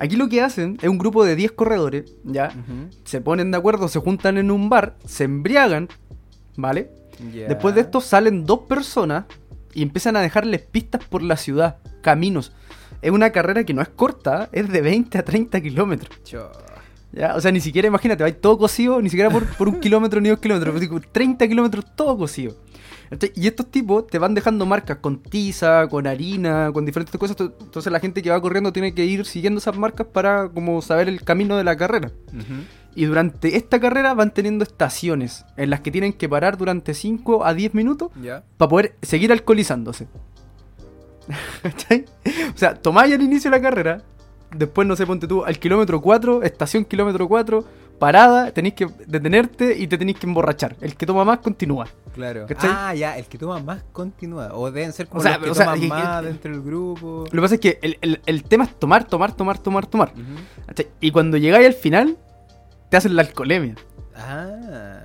Aquí 0.00 0.16
lo 0.16 0.28
que 0.28 0.40
hacen 0.42 0.78
es 0.80 0.88
un 0.88 0.96
grupo 0.98 1.24
de 1.24 1.34
10 1.34 1.52
corredores, 1.52 2.14
¿ya? 2.24 2.52
Se 3.04 3.20
ponen 3.20 3.50
de 3.50 3.56
acuerdo, 3.58 3.88
se 3.88 3.98
juntan 3.98 4.38
en 4.38 4.50
un 4.52 4.68
bar, 4.68 4.96
se 5.04 5.24
embriagan, 5.24 5.88
¿vale? 6.56 6.90
Después 7.48 7.74
de 7.74 7.80
esto 7.80 8.00
salen 8.00 8.44
dos 8.44 8.60
personas 8.60 9.24
y 9.74 9.82
empiezan 9.82 10.14
a 10.14 10.20
dejarles 10.20 10.60
pistas 10.62 11.04
por 11.04 11.22
la 11.22 11.36
ciudad, 11.36 11.78
caminos. 12.00 12.52
Es 13.02 13.10
una 13.10 13.30
carrera 13.30 13.64
que 13.64 13.74
no 13.74 13.82
es 13.82 13.88
corta, 13.88 14.48
es 14.52 14.68
de 14.68 14.80
20 14.80 15.18
a 15.18 15.24
30 15.24 15.60
kilómetros. 15.60 16.18
¿ya? 17.12 17.34
O 17.36 17.40
sea, 17.40 17.50
ni 17.52 17.60
siquiera, 17.60 17.88
imagínate, 17.88 18.22
vais 18.22 18.40
todo 18.40 18.58
cosido, 18.58 19.00
ni 19.00 19.08
siquiera 19.08 19.30
por, 19.30 19.44
por 19.46 19.68
un 19.68 19.80
kilómetro 19.80 20.20
ni 20.20 20.28
dos 20.28 20.38
kilómetros, 20.40 20.72
pero 20.74 20.80
digo, 20.80 21.00
30 21.12 21.46
kilómetros 21.48 21.84
todo 21.96 22.16
cosido. 22.18 22.54
Y 23.34 23.46
estos 23.46 23.70
tipos 23.70 24.06
te 24.06 24.18
van 24.18 24.34
dejando 24.34 24.66
marcas 24.66 24.98
con 24.98 25.22
tiza, 25.22 25.88
con 25.88 26.06
harina, 26.06 26.70
con 26.74 26.84
diferentes 26.84 27.16
cosas. 27.18 27.36
to- 27.36 27.54
Entonces 27.60 27.90
la 27.90 28.00
gente 28.00 28.20
que 28.20 28.28
va 28.28 28.38
corriendo 28.38 28.70
tiene 28.70 28.92
que 28.92 29.06
ir 29.06 29.24
siguiendo 29.24 29.58
esas 29.58 29.78
marcas 29.78 30.06
para 30.12 30.48
como 30.50 30.82
saber 30.82 31.08
el 31.08 31.22
camino 31.22 31.56
de 31.56 31.64
la 31.64 31.74
carrera. 31.76 32.10
Y 32.94 33.04
durante 33.06 33.56
esta 33.56 33.80
carrera 33.80 34.12
van 34.12 34.34
teniendo 34.34 34.62
estaciones 34.64 35.46
en 35.56 35.70
las 35.70 35.80
que 35.80 35.90
tienen 35.90 36.12
que 36.12 36.28
parar 36.28 36.58
durante 36.58 36.92
5 36.92 37.46
a 37.46 37.54
10 37.54 37.72
minutos 37.72 38.10
para 38.58 38.68
poder 38.68 38.96
seguir 39.00 39.32
alcoholizándose. 39.32 40.06
¿Cachai? 41.62 42.04
O 42.54 42.58
sea, 42.58 42.74
tomáis 42.74 43.14
al 43.14 43.22
inicio 43.22 43.50
de 43.50 43.56
la 43.56 43.62
carrera, 43.62 44.02
después, 44.54 44.86
no 44.86 44.96
sé, 44.96 45.06
ponte 45.06 45.26
tú, 45.26 45.44
al 45.44 45.58
kilómetro 45.58 46.00
4, 46.00 46.42
estación 46.42 46.84
kilómetro 46.84 47.28
4, 47.28 47.64
parada, 47.98 48.50
tenéis 48.52 48.74
que 48.74 48.86
detenerte 49.06 49.76
y 49.76 49.86
te 49.88 49.98
tenéis 49.98 50.18
que 50.18 50.26
emborrachar. 50.26 50.76
El 50.80 50.94
que 50.96 51.04
toma 51.04 51.24
más 51.24 51.38
continúa. 51.38 51.86
Claro. 52.14 52.46
¿Cachai? 52.46 52.70
Ah, 52.72 52.94
ya, 52.94 53.18
el 53.18 53.26
que 53.26 53.38
toma 53.38 53.58
más 53.60 53.82
continúa. 53.92 54.50
O 54.54 54.70
deben 54.70 54.92
ser 54.92 55.08
como 55.08 55.20
O 55.20 55.22
sea, 55.22 55.32
los 55.38 55.44
que 55.44 55.50
o 55.50 55.54
sea, 55.54 55.64
toman 55.66 55.80
que- 55.80 55.88
más 55.88 56.20
que- 56.20 56.26
dentro 56.28 56.52
del 56.52 56.62
grupo. 56.62 57.24
Lo 57.26 57.30
que 57.30 57.40
pasa 57.40 57.54
es 57.56 57.60
que 57.60 57.78
el, 57.82 57.98
el- 58.00 58.20
el 58.24 58.42
tema 58.44 58.64
es 58.64 58.78
tomar, 58.78 59.04
tomar, 59.04 59.34
tomar, 59.34 59.58
tomar, 59.58 59.86
tomar. 59.86 60.12
Y 61.00 61.10
cuando 61.10 61.36
llegáis 61.36 61.66
al 61.66 61.74
final, 61.74 62.16
te 62.88 62.96
hacen 62.96 63.16
la 63.16 63.22
alcoholemia. 63.22 63.74
Ah. 64.16 65.00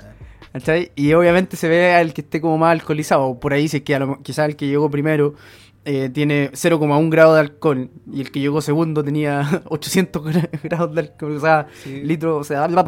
¿Cachai? 0.53 0.91
Y 0.95 1.13
obviamente 1.13 1.57
se 1.57 1.67
ve 1.67 1.93
al 1.95 2.13
que 2.13 2.21
esté 2.21 2.39
como 2.39 2.59
más 2.59 2.71
alcoholizado. 2.73 3.39
Por 3.39 3.53
ahí 3.53 3.63
dice 3.63 3.83
que 3.83 3.99
quizás 4.21 4.47
el 4.49 4.55
que 4.55 4.67
llegó 4.67 4.89
primero 4.91 5.33
eh, 5.85 6.09
tiene 6.13 6.49
0,1 6.53 7.09
grado 7.09 7.33
de 7.33 7.41
alcohol 7.41 7.89
y 8.11 8.21
el 8.21 8.31
que 8.31 8.39
llegó 8.39 8.61
segundo 8.61 9.03
tenía 9.03 9.63
800 9.69 10.23
gra- 10.23 10.49
grados 10.63 10.95
de 10.95 11.01
alcohol. 11.01 11.35
O 11.35 11.39
sea, 11.39 11.67
Sí. 11.83 12.01
litros, 12.03 12.41
o 12.41 12.43
sea, 12.43 12.67
bla, 12.67 12.83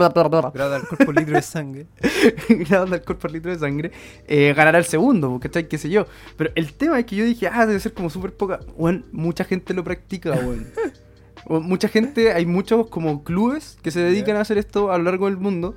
Grado 0.54 0.70
de 0.72 0.76
alcohol 0.78 0.98
por 1.06 1.16
litro 1.16 1.36
de 1.36 1.42
sangre. 1.42 1.88
grados 2.70 2.90
de 2.90 2.96
alcohol 2.98 3.18
por 3.18 3.32
litro 3.32 3.52
de 3.52 3.60
sangre. 3.60 3.92
eh, 4.28 4.54
ganará 4.56 4.78
el 4.78 4.86
segundo, 4.86 5.40
¿cachai? 5.42 5.68
¿Qué 5.68 5.78
sé 5.78 5.90
yo? 5.90 6.06
Pero 6.38 6.52
el 6.56 6.74
tema 6.74 7.00
es 7.00 7.06
que 7.06 7.16
yo 7.16 7.26
dije, 7.26 7.48
ah, 7.52 7.66
debe 7.66 7.80
ser 7.80 7.94
como 7.94 8.10
súper 8.10 8.34
poca. 8.34 8.60
Bueno, 8.78 9.04
mucha 9.12 9.44
gente 9.44 9.74
lo 9.74 9.84
practica, 9.84 10.32
weón. 10.32 10.68
O 11.48 11.60
Mucha 11.60 11.88
gente, 11.90 12.34
hay 12.34 12.48
muchos 12.48 12.88
como 12.88 13.24
clubes 13.24 13.78
que 13.84 13.92
se 13.92 14.00
dedican 14.00 14.36
a 14.36 14.42
hacer 14.42 14.58
esto 14.58 14.92
a 14.92 14.98
lo 14.98 15.04
largo 15.04 15.26
del 15.28 15.38
mundo. 15.38 15.76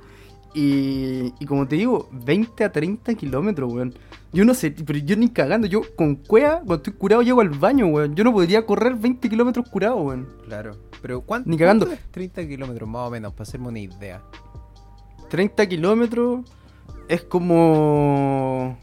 Y, 0.53 1.33
y 1.39 1.45
como 1.45 1.67
te 1.67 1.75
digo, 1.75 2.09
20 2.11 2.63
a 2.63 2.71
30 2.71 3.13
kilómetros, 3.15 3.71
weón. 3.71 3.93
Yo 4.31 4.45
no 4.45 4.53
sé, 4.53 4.71
pero 4.71 4.99
yo 4.99 5.15
ni 5.15 5.29
cagando. 5.29 5.67
Yo 5.67 5.81
con 5.95 6.15
cuea, 6.15 6.57
cuando 6.57 6.75
estoy 6.75 6.93
curado, 6.93 7.21
llego 7.21 7.41
al 7.41 7.49
baño, 7.49 7.87
weón. 7.87 8.15
Yo 8.15 8.23
no 8.23 8.33
podría 8.33 8.65
correr 8.65 8.95
20 8.95 9.29
kilómetros 9.29 9.69
curado, 9.69 9.97
weón. 9.97 10.27
Claro. 10.45 10.75
Pero 11.01 11.21
¿cuánto? 11.21 11.49
Ni 11.49 11.57
cagando. 11.57 11.85
cuánto 11.85 12.03
es 12.03 12.11
30 12.11 12.47
kilómetros 12.47 12.89
más 12.89 13.07
o 13.07 13.11
menos, 13.11 13.33
para 13.33 13.43
hacerme 13.43 13.67
una 13.67 13.79
idea. 13.79 14.21
30 15.29 15.67
kilómetros 15.67 16.41
es 17.07 17.23
como... 17.23 18.77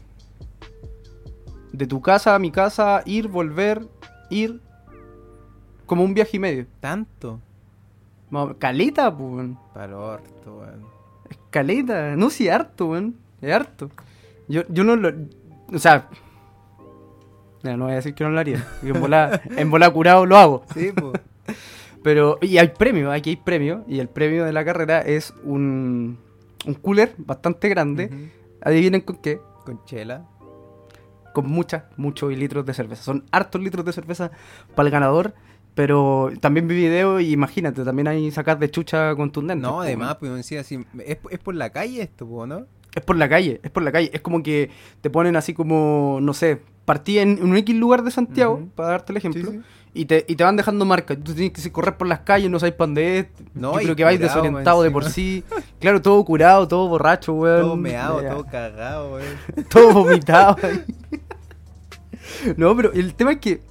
De 1.73 1.85
tu 1.85 2.01
casa 2.01 2.33
a 2.33 2.39
mi 2.39 2.49
casa, 2.49 3.03
ir, 3.05 3.27
volver, 3.27 3.87
ir. 4.29 4.61
Como 5.85 6.03
un 6.03 6.13
viaje 6.13 6.37
y 6.37 6.39
medio. 6.39 6.65
¿Tanto? 6.79 7.39
Caleta, 8.57 9.15
pues, 9.15 9.31
weón. 9.31 9.59
Para 9.73 9.85
el 9.85 9.93
orto, 9.93 10.57
weón. 10.59 10.96
Caleta. 11.49 12.15
No, 12.15 12.29
sí, 12.29 12.49
harto, 12.49 12.87
weón. 12.87 13.15
Es 13.41 13.53
harto. 13.53 13.89
Yo, 14.47 14.63
yo 14.69 14.83
no 14.83 14.95
lo... 14.95 15.11
O 15.73 15.79
sea... 15.79 16.09
ya, 17.63 17.77
no 17.77 17.85
voy 17.85 17.93
a 17.93 17.97
decir 17.97 18.13
que 18.13 18.23
no 18.23 18.29
lo 18.31 18.39
haría. 18.39 18.65
En 18.83 18.99
bola, 18.99 19.41
en 19.57 19.69
bola 19.69 19.89
curado 19.91 20.25
lo 20.25 20.37
hago. 20.37 20.63
Sí, 20.73 20.91
pues. 20.95 21.21
Pero... 22.03 22.37
Y 22.41 22.57
hay 22.57 22.69
premio, 22.69 23.11
aquí 23.11 23.31
hay 23.31 23.35
premio. 23.37 23.83
Y 23.87 23.99
el 23.99 24.07
premio 24.07 24.45
de 24.45 24.53
la 24.53 24.65
carrera 24.65 25.01
es 25.01 25.33
un... 25.43 26.17
Un 26.65 26.73
cooler 26.73 27.13
bastante 27.17 27.69
grande. 27.69 28.31
Adivinen 28.61 29.01
con 29.01 29.17
qué. 29.17 29.39
Con 29.65 29.83
chela. 29.85 30.25
con 31.33 31.47
muchas, 31.47 31.83
muchos 31.97 32.35
litros 32.35 32.65
de 32.65 32.73
cerveza. 32.73 33.03
Son 33.03 33.25
hartos 33.31 33.61
litros 33.61 33.85
de 33.85 33.93
cerveza 33.93 34.31
para 34.75 34.87
el 34.87 34.91
ganador, 34.91 35.33
pero 35.77 36.31
también 36.39 36.67
vi 36.67 36.73
video 36.73 37.19
y 37.19 37.31
imagínate, 37.33 37.83
también 37.83 38.07
hay 38.07 38.31
sacar 38.31 38.57
de 38.57 38.71
chucha 38.71 39.13
contundente. 39.13 39.61
No, 39.61 39.81
además, 39.81 40.15
pues 40.15 40.31
me 40.31 40.37
decía 40.37 40.61
así, 40.61 40.83
es, 41.05 41.19
es 41.29 41.37
por 41.37 41.53
la 41.53 41.69
calle 41.69 42.01
esto, 42.01 42.27
po, 42.27 42.47
¿no? 42.47 42.65
Es 42.95 43.03
por 43.03 43.15
la 43.15 43.29
calle, 43.29 43.59
es 43.61 43.69
por 43.69 43.83
la 43.83 43.91
calle. 43.91 44.09
Es 44.11 44.21
como 44.21 44.41
que 44.41 44.71
te 45.01 45.11
ponen 45.11 45.35
así 45.35 45.53
como, 45.53 46.17
no 46.19 46.33
sé, 46.33 46.59
partí 46.83 47.19
en 47.19 47.43
un 47.43 47.55
X 47.57 47.75
lugar 47.75 48.01
de 48.01 48.09
Santiago, 48.09 48.67
para 48.73 48.89
darte 48.89 49.13
el 49.13 49.17
ejemplo, 49.17 49.51
Sí, 49.51 49.57
sí. 49.57 49.63
Y, 49.93 50.05
te, 50.05 50.25
y 50.27 50.35
te 50.35 50.43
van 50.43 50.55
dejando 50.55 50.83
marcas. 50.83 51.19
Tú 51.23 51.35
tienes 51.35 51.51
que 51.51 51.71
correr 51.71 51.95
por 51.95 52.07
las 52.07 52.21
calles, 52.21 52.49
no 52.49 52.59
sabes 52.59 52.73
para 52.73 52.87
dónde 52.87 53.19
es. 53.19 53.27
No, 53.53 53.73
Yo 53.73 53.81
y 53.81 53.83
creo 53.83 53.95
que 53.95 54.03
vais 54.03 54.19
desorientado 54.19 54.81
de 54.81 54.89
por 54.89 55.05
sí. 55.05 55.43
Claro, 55.79 56.01
todo 56.01 56.25
curado, 56.25 56.67
todo 56.67 56.87
borracho, 56.87 57.33
weón. 57.33 57.61
Todo 57.61 57.75
meado, 57.75 58.19
todo 58.23 58.45
cagado, 58.45 59.13
weón. 59.13 59.37
todo 59.69 59.93
vomitado. 59.93 60.57
no, 62.57 62.75
pero 62.75 62.91
el 62.93 63.13
tema 63.13 63.33
es 63.33 63.37
que, 63.37 63.61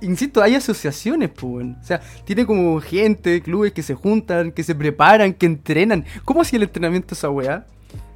insisto, 0.00 0.42
hay 0.42 0.54
asociaciones, 0.54 1.30
pues. 1.30 1.66
O 1.80 1.84
sea, 1.84 2.00
tiene 2.24 2.46
como 2.46 2.80
gente, 2.80 3.40
clubes 3.42 3.72
que 3.72 3.82
se 3.82 3.94
juntan, 3.94 4.52
que 4.52 4.62
se 4.62 4.74
preparan, 4.74 5.32
que 5.34 5.46
entrenan. 5.46 6.04
¿Cómo 6.24 6.42
hacía 6.42 6.58
el 6.58 6.64
entrenamiento 6.64 7.14
esa 7.14 7.30
weá? 7.30 7.66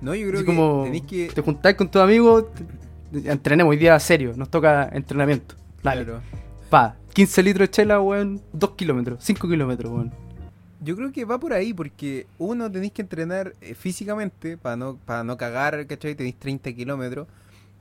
No, 0.00 0.14
yo 0.14 0.28
creo 0.28 0.34
Así 0.34 0.46
que 0.46 0.54
como 0.54 0.84
tenéis 0.84 1.04
que... 1.04 1.30
te 1.34 1.40
juntáis 1.40 1.76
con 1.76 1.90
tus 1.90 2.00
amigos, 2.00 2.44
entrenemos 3.12 3.70
hoy 3.70 3.76
día 3.76 3.98
serio, 3.98 4.32
nos 4.36 4.50
toca 4.50 4.88
entrenamiento. 4.92 5.54
Dale. 5.82 6.04
Claro. 6.04 6.20
Pa, 6.70 6.96
15 7.12 7.42
litros 7.42 7.68
de 7.68 7.70
chela, 7.70 8.00
weón, 8.00 8.40
2 8.52 8.70
kilómetros, 8.72 9.24
5 9.24 9.48
kilómetros, 9.48 9.92
weón. 9.92 10.12
Yo 10.80 10.96
creo 10.96 11.12
que 11.12 11.24
va 11.24 11.40
por 11.40 11.54
ahí, 11.54 11.72
porque 11.72 12.26
uno 12.36 12.70
tenéis 12.70 12.92
que 12.92 13.02
entrenar 13.02 13.54
eh, 13.62 13.74
físicamente 13.74 14.58
para 14.58 14.76
no, 14.76 14.96
para 14.96 15.24
no 15.24 15.36
cagar, 15.36 15.86
¿cachai? 15.86 16.14
Tenéis 16.14 16.38
30 16.38 16.72
kilómetros. 16.74 17.26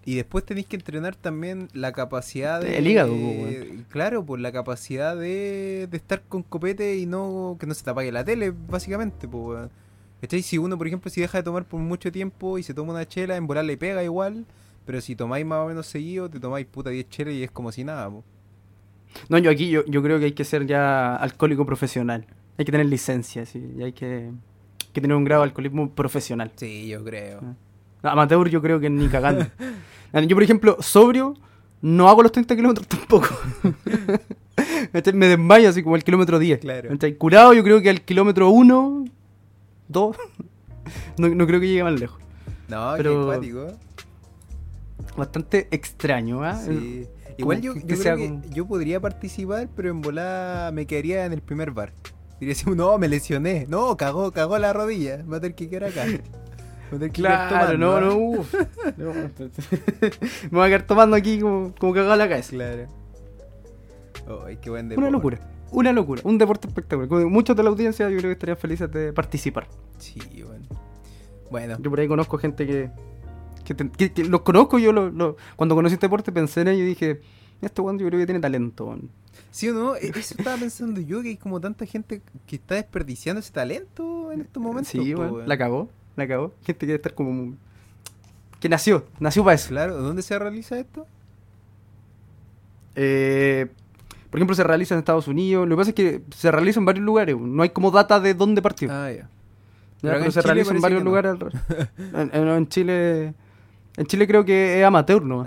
Y 0.06 0.16
después 0.16 0.46
tenéis 0.46 0.68
que 0.68 0.76
entrenar 0.76 1.16
también 1.16 1.70
la 1.74 1.94
capacidad 1.94 2.60
de... 2.60 2.78
El 2.78 2.88
hígado, 2.88 3.14
po, 3.14 3.16
weón. 3.16 3.86
Claro, 3.90 4.26
pues 4.26 4.42
la 4.42 4.52
capacidad 4.52 5.16
de, 5.16 5.88
de 5.90 5.98
estar 5.98 6.22
con 6.24 6.44
copete 6.44 6.98
y 6.98 7.06
no 7.06 7.56
que 7.60 7.66
no 7.66 7.74
se 7.74 7.84
te 7.84 7.90
apague 7.90 8.12
la 8.12 8.26
tele, 8.26 8.52
básicamente, 8.52 9.28
pues. 9.28 9.70
Si 10.42 10.58
uno, 10.58 10.78
por 10.78 10.88
ejemplo, 10.88 11.12
si 11.12 11.22
deja 11.22 11.40
de 11.40 11.44
tomar 11.44 11.66
por 11.66 11.80
mucho 11.80 12.12
tiempo 12.12 12.58
y 12.58 12.64
se 12.64 12.74
toma 12.74 12.94
una 12.94 13.08
chela, 13.08 13.36
en 13.36 13.46
volar 13.46 13.66
le 13.66 13.78
pega 13.78 14.04
igual. 14.04 14.46
Pero 14.86 15.00
si 15.02 15.16
tomáis 15.16 15.46
más 15.46 15.60
o 15.60 15.68
menos 15.68 15.86
seguido, 15.88 16.30
te 16.30 16.40
tomáis 16.40 16.66
puta 16.66 16.90
10 16.90 17.10
chelas 17.10 17.34
y 17.34 17.44
es 17.44 17.52
como 17.52 17.72
si 17.72 17.84
nada, 17.84 18.10
pues. 18.10 18.24
No, 19.30 19.38
yo 19.38 19.52
aquí 19.52 19.70
yo, 19.70 19.86
yo 19.86 20.02
creo 20.02 20.20
que 20.20 20.26
hay 20.26 20.32
que 20.32 20.44
ser 20.44 20.66
ya 20.66 21.16
alcohólico 21.16 21.66
profesional. 21.66 22.26
Hay 22.58 22.66
que 22.66 22.72
tener 22.72 22.88
licencia, 22.88 23.46
sí, 23.46 23.74
y 23.78 23.84
hay 23.84 23.94
que, 23.94 24.32
que 24.92 25.02
tener 25.02 25.16
un 25.16 25.24
grado 25.24 25.44
de 25.44 25.50
alcoholismo 25.50 25.90
profesional. 25.92 26.52
Sí, 26.56 26.88
yo 26.88 27.04
creo. 27.04 27.42
Ah. 28.04 28.12
Amateur 28.12 28.50
yo 28.50 28.62
creo 28.62 28.80
que 28.80 28.90
ni 28.90 29.08
cagando. 29.08 29.46
yo, 30.22 30.36
por 30.36 30.44
ejemplo, 30.44 30.78
sobrio, 30.80 31.36
no 31.82 32.08
hago 32.10 32.22
los 32.24 32.32
30 32.32 32.56
kilómetros 32.56 32.88
tampoco. 32.88 33.28
Me 35.14 35.28
desmayo 35.28 35.70
así 35.70 35.82
como 35.84 35.96
al 35.96 36.04
kilómetro 36.04 36.40
10. 36.40 36.60
Claro. 36.60 36.90
Curado 37.18 37.54
yo 37.54 37.64
creo 37.64 37.82
que 37.82 37.90
al 37.90 38.02
kilómetro 38.02 38.50
1, 38.50 39.06
2, 39.88 40.18
no, 41.18 41.30
no 41.30 41.48
creo 41.48 41.60
que 41.60 41.68
llegue 41.68 41.84
más 41.84 42.00
lejos. 42.00 42.20
No, 42.68 42.94
Pero- 42.98 43.40
qué. 43.42 43.68
Bastante 45.18 45.68
extraño, 45.72 46.44
¿ah? 46.44 46.60
Sí. 46.66 47.08
Igual 47.38 47.62
yo, 47.62 47.74
que- 47.74 47.82
yo 47.82 47.88
que 47.88 47.94
creo 47.94 48.04
sea 48.04 48.16
que 48.16 48.28
como- 48.30 48.42
yo 48.54 48.66
podría 48.68 49.00
participar, 49.00 49.68
pero 49.76 49.90
en 49.90 50.02
volada 50.02 50.72
me 50.72 50.86
quedaría 50.86 51.26
en 51.26 51.34
el 51.34 51.42
primer 51.42 51.72
bar. 51.72 51.92
Diría 52.40 52.54
así, 52.54 52.70
no, 52.70 52.98
me 52.98 53.08
lesioné. 53.08 53.66
No, 53.70 53.96
cagó, 53.98 54.32
cagó 54.32 54.58
la 54.60 54.74
rodilla. 54.74 55.24
Va 55.32 55.38
a 55.38 55.40
tener 55.42 55.56
que 55.56 55.70
quedar 55.70 55.86
acá. 55.86 56.06
Claro, 57.14 57.78
no, 57.78 58.00
no, 58.00 58.16
uff. 58.16 58.54
No, 58.98 59.12
me 59.14 60.50
voy 60.52 60.62
a 60.64 60.68
quedar 60.68 60.84
tomando 60.88 61.16
aquí 61.16 61.40
como, 61.40 61.74
como 61.80 61.94
cagado 61.94 62.14
a 62.14 62.18
la 62.18 62.30
cabeza. 62.30 62.52
Claro. 62.52 62.88
Ay, 64.46 64.58
qué 64.62 64.70
buen 64.70 64.86
Una 64.86 64.96
deporte. 64.96 65.12
locura. 65.12 65.40
Una 65.72 65.92
locura. 65.92 66.22
Un 66.24 66.38
deporte 66.38 66.68
espectacular. 66.68 67.10
Como 67.10 67.30
Muchos 67.30 67.56
de 67.56 67.64
la 67.64 67.70
audiencia 67.70 68.10
yo 68.10 68.18
creo 68.18 68.30
que 68.30 68.34
estarían 68.34 68.58
felices 68.58 68.92
de 68.92 69.12
participar. 69.12 69.68
Sí, 69.98 70.20
bueno. 70.46 70.66
Bueno, 71.50 71.78
Yo 71.80 71.90
por 71.90 72.00
ahí 72.00 72.08
conozco 72.08 72.38
gente 72.38 72.66
que. 72.68 72.92
que, 73.66 73.74
te- 73.76 73.90
que- 73.90 74.12
que 74.14 74.24
los 74.26 74.42
conozco, 74.42 74.78
yo 74.80 74.92
lo, 74.94 75.10
lo- 75.10 75.36
cuando 75.56 75.76
conocí 75.76 75.94
este 75.96 76.06
deporte 76.08 76.32
pensé 76.32 76.62
en 76.62 76.68
ello 76.70 76.84
y 76.84 76.88
dije, 76.88 77.22
este 77.62 77.82
weón 77.82 77.98
yo 78.00 78.08
creo 78.08 78.20
que 78.20 78.26
tiene 78.26 78.40
talento. 78.40 78.86
weón". 78.86 79.10
¿sí 79.52 79.70
o 79.70 79.74
no? 79.74 79.96
E- 79.98 80.12
Eso 80.16 80.36
estaba 80.38 80.58
pensando 80.58 81.02
yo, 81.02 81.22
que 81.24 81.30
hay 81.30 81.38
como 81.38 81.60
tanta 81.60 81.86
gente 81.86 82.22
que 82.46 82.56
está 82.56 82.76
desperdiciando 82.76 83.40
ese 83.40 83.52
talento 83.52 84.32
en 84.32 84.42
estos 84.42 84.62
momentos. 84.62 84.92
Sí, 84.92 85.14
weón. 85.16 85.48
la 85.48 85.58
cagó, 85.58 85.90
la 86.16 86.28
cagó. 86.28 86.54
Gente 86.64 86.80
que 86.80 86.86
debe 86.88 86.96
estar 86.98 87.14
como... 87.14 87.56
Que 88.60 88.70
nació, 88.70 89.06
nació 89.20 89.44
para 89.44 89.56
eso. 89.56 89.70
Claro, 89.70 89.98
¿dónde 90.02 90.22
se 90.22 90.38
realiza 90.40 90.80
esto? 90.80 91.06
Eh, 92.96 93.68
por 94.30 94.40
ejemplo, 94.40 94.56
se 94.56 94.64
realiza 94.64 94.96
en 94.96 95.00
Estados 95.00 95.28
Unidos. 95.28 95.68
Lo 95.68 95.76
que 95.76 95.80
pasa 95.82 95.90
es 95.90 95.96
que 95.96 96.22
se 96.36 96.52
realiza 96.52 96.80
en 96.80 96.86
varios 96.86 97.06
lugares. 97.06 97.38
No 97.38 97.62
hay 97.64 97.70
como 97.70 97.92
data 97.92 98.20
de 98.20 98.34
dónde 98.34 98.62
partió. 98.62 98.90
Ah, 98.92 99.12
ya. 99.12 99.30
Pero 100.02 100.24
se 100.32 100.42
Chile 100.42 100.54
realiza 100.54 100.74
en 100.74 100.82
varios 100.82 101.04
no. 101.04 101.10
lugares. 101.10 101.36
en, 102.14 102.30
en- 102.34 102.48
en 102.48 102.68
Chile... 102.68 103.34
En 103.96 104.08
Chile 104.08 104.28
creo 104.28 104.44
que 104.44 104.80
es 104.80 104.86
amateur, 104.86 105.24
¿no? 105.24 105.46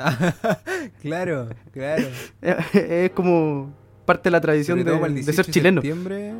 claro, 1.03 1.49
claro. 1.73 2.07
es 2.41 3.11
como 3.11 3.75
parte 4.05 4.29
de 4.29 4.31
la 4.31 4.41
tradición 4.41 4.79
de, 4.79 4.85
todo 4.85 5.01
para 5.01 5.09
el 5.09 5.15
de 5.15 5.21
18 5.23 5.43
ser 5.43 5.53
chileno. 5.53 5.81
septiembre. 5.83 6.33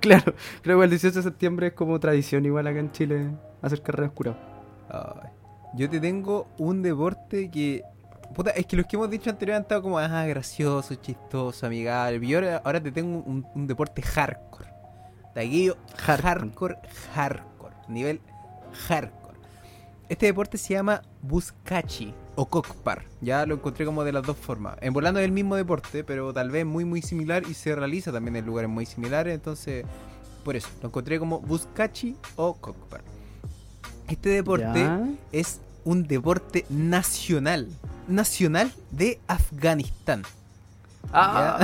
Claro, 0.00 0.34
creo 0.62 0.78
que 0.78 0.84
el 0.84 0.90
18 0.90 1.18
de 1.18 1.22
septiembre 1.22 1.66
es 1.68 1.72
como 1.74 2.00
tradición 2.00 2.44
igual 2.44 2.66
acá 2.66 2.80
en 2.80 2.90
Chile 2.90 3.28
hacer 3.62 3.82
carreras 3.82 4.12
curadas. 4.12 4.40
Ay, 4.88 5.30
yo 5.74 5.88
te 5.88 6.00
tengo 6.00 6.48
un 6.58 6.82
deporte 6.82 7.50
que. 7.50 7.82
Puta, 8.34 8.50
es 8.50 8.66
que 8.66 8.76
los 8.76 8.86
que 8.86 8.96
hemos 8.96 9.10
dicho 9.10 9.28
anteriormente 9.28 9.74
han 9.74 9.80
estado 9.80 9.82
como, 9.82 9.98
ah, 9.98 10.26
gracioso, 10.26 10.94
chistoso, 10.94 11.66
amigable. 11.66 12.26
Y 12.26 12.34
ahora, 12.34 12.62
ahora 12.64 12.82
te 12.82 12.90
tengo 12.90 13.18
un, 13.18 13.46
un 13.54 13.66
deporte 13.66 14.00
hardcore. 14.02 14.70
De 15.34 15.40
aquello, 15.42 15.76
hardcore, 15.96 16.78
hardcore. 17.14 17.74
Nivel 17.88 18.20
hardcore. 18.88 19.38
Este 20.08 20.26
deporte 20.26 20.58
se 20.58 20.74
llama 20.74 21.02
Buscachi 21.22 22.14
o 22.34 22.46
Cockpar. 22.46 23.04
Ya 23.20 23.46
lo 23.46 23.54
encontré 23.54 23.84
como 23.84 24.04
de 24.04 24.12
las 24.12 24.24
dos 24.24 24.36
formas. 24.36 24.76
En 24.80 24.92
volando 24.92 25.20
es 25.20 25.24
el 25.24 25.32
mismo 25.32 25.56
deporte, 25.56 26.04
pero 26.04 26.32
tal 26.32 26.50
vez 26.50 26.66
muy, 26.66 26.84
muy 26.84 27.02
similar 27.02 27.42
y 27.48 27.54
se 27.54 27.74
realiza 27.74 28.12
también 28.12 28.36
en 28.36 28.46
lugares 28.46 28.70
muy 28.70 28.86
similares. 28.86 29.34
Entonces, 29.34 29.84
por 30.44 30.56
eso, 30.56 30.68
lo 30.80 30.88
encontré 30.88 31.18
como 31.18 31.40
Buscachi 31.40 32.16
o 32.36 32.54
Cockpar. 32.54 33.02
Este 34.12 34.28
deporte 34.28 34.80
Ya. 34.80 35.00
es 35.32 35.60
un 35.84 36.06
deporte 36.06 36.64
nacional. 36.68 37.68
Nacional 38.08 38.70
de 38.90 39.18
Afganistán. 39.26 40.22
Ah, 41.12 41.58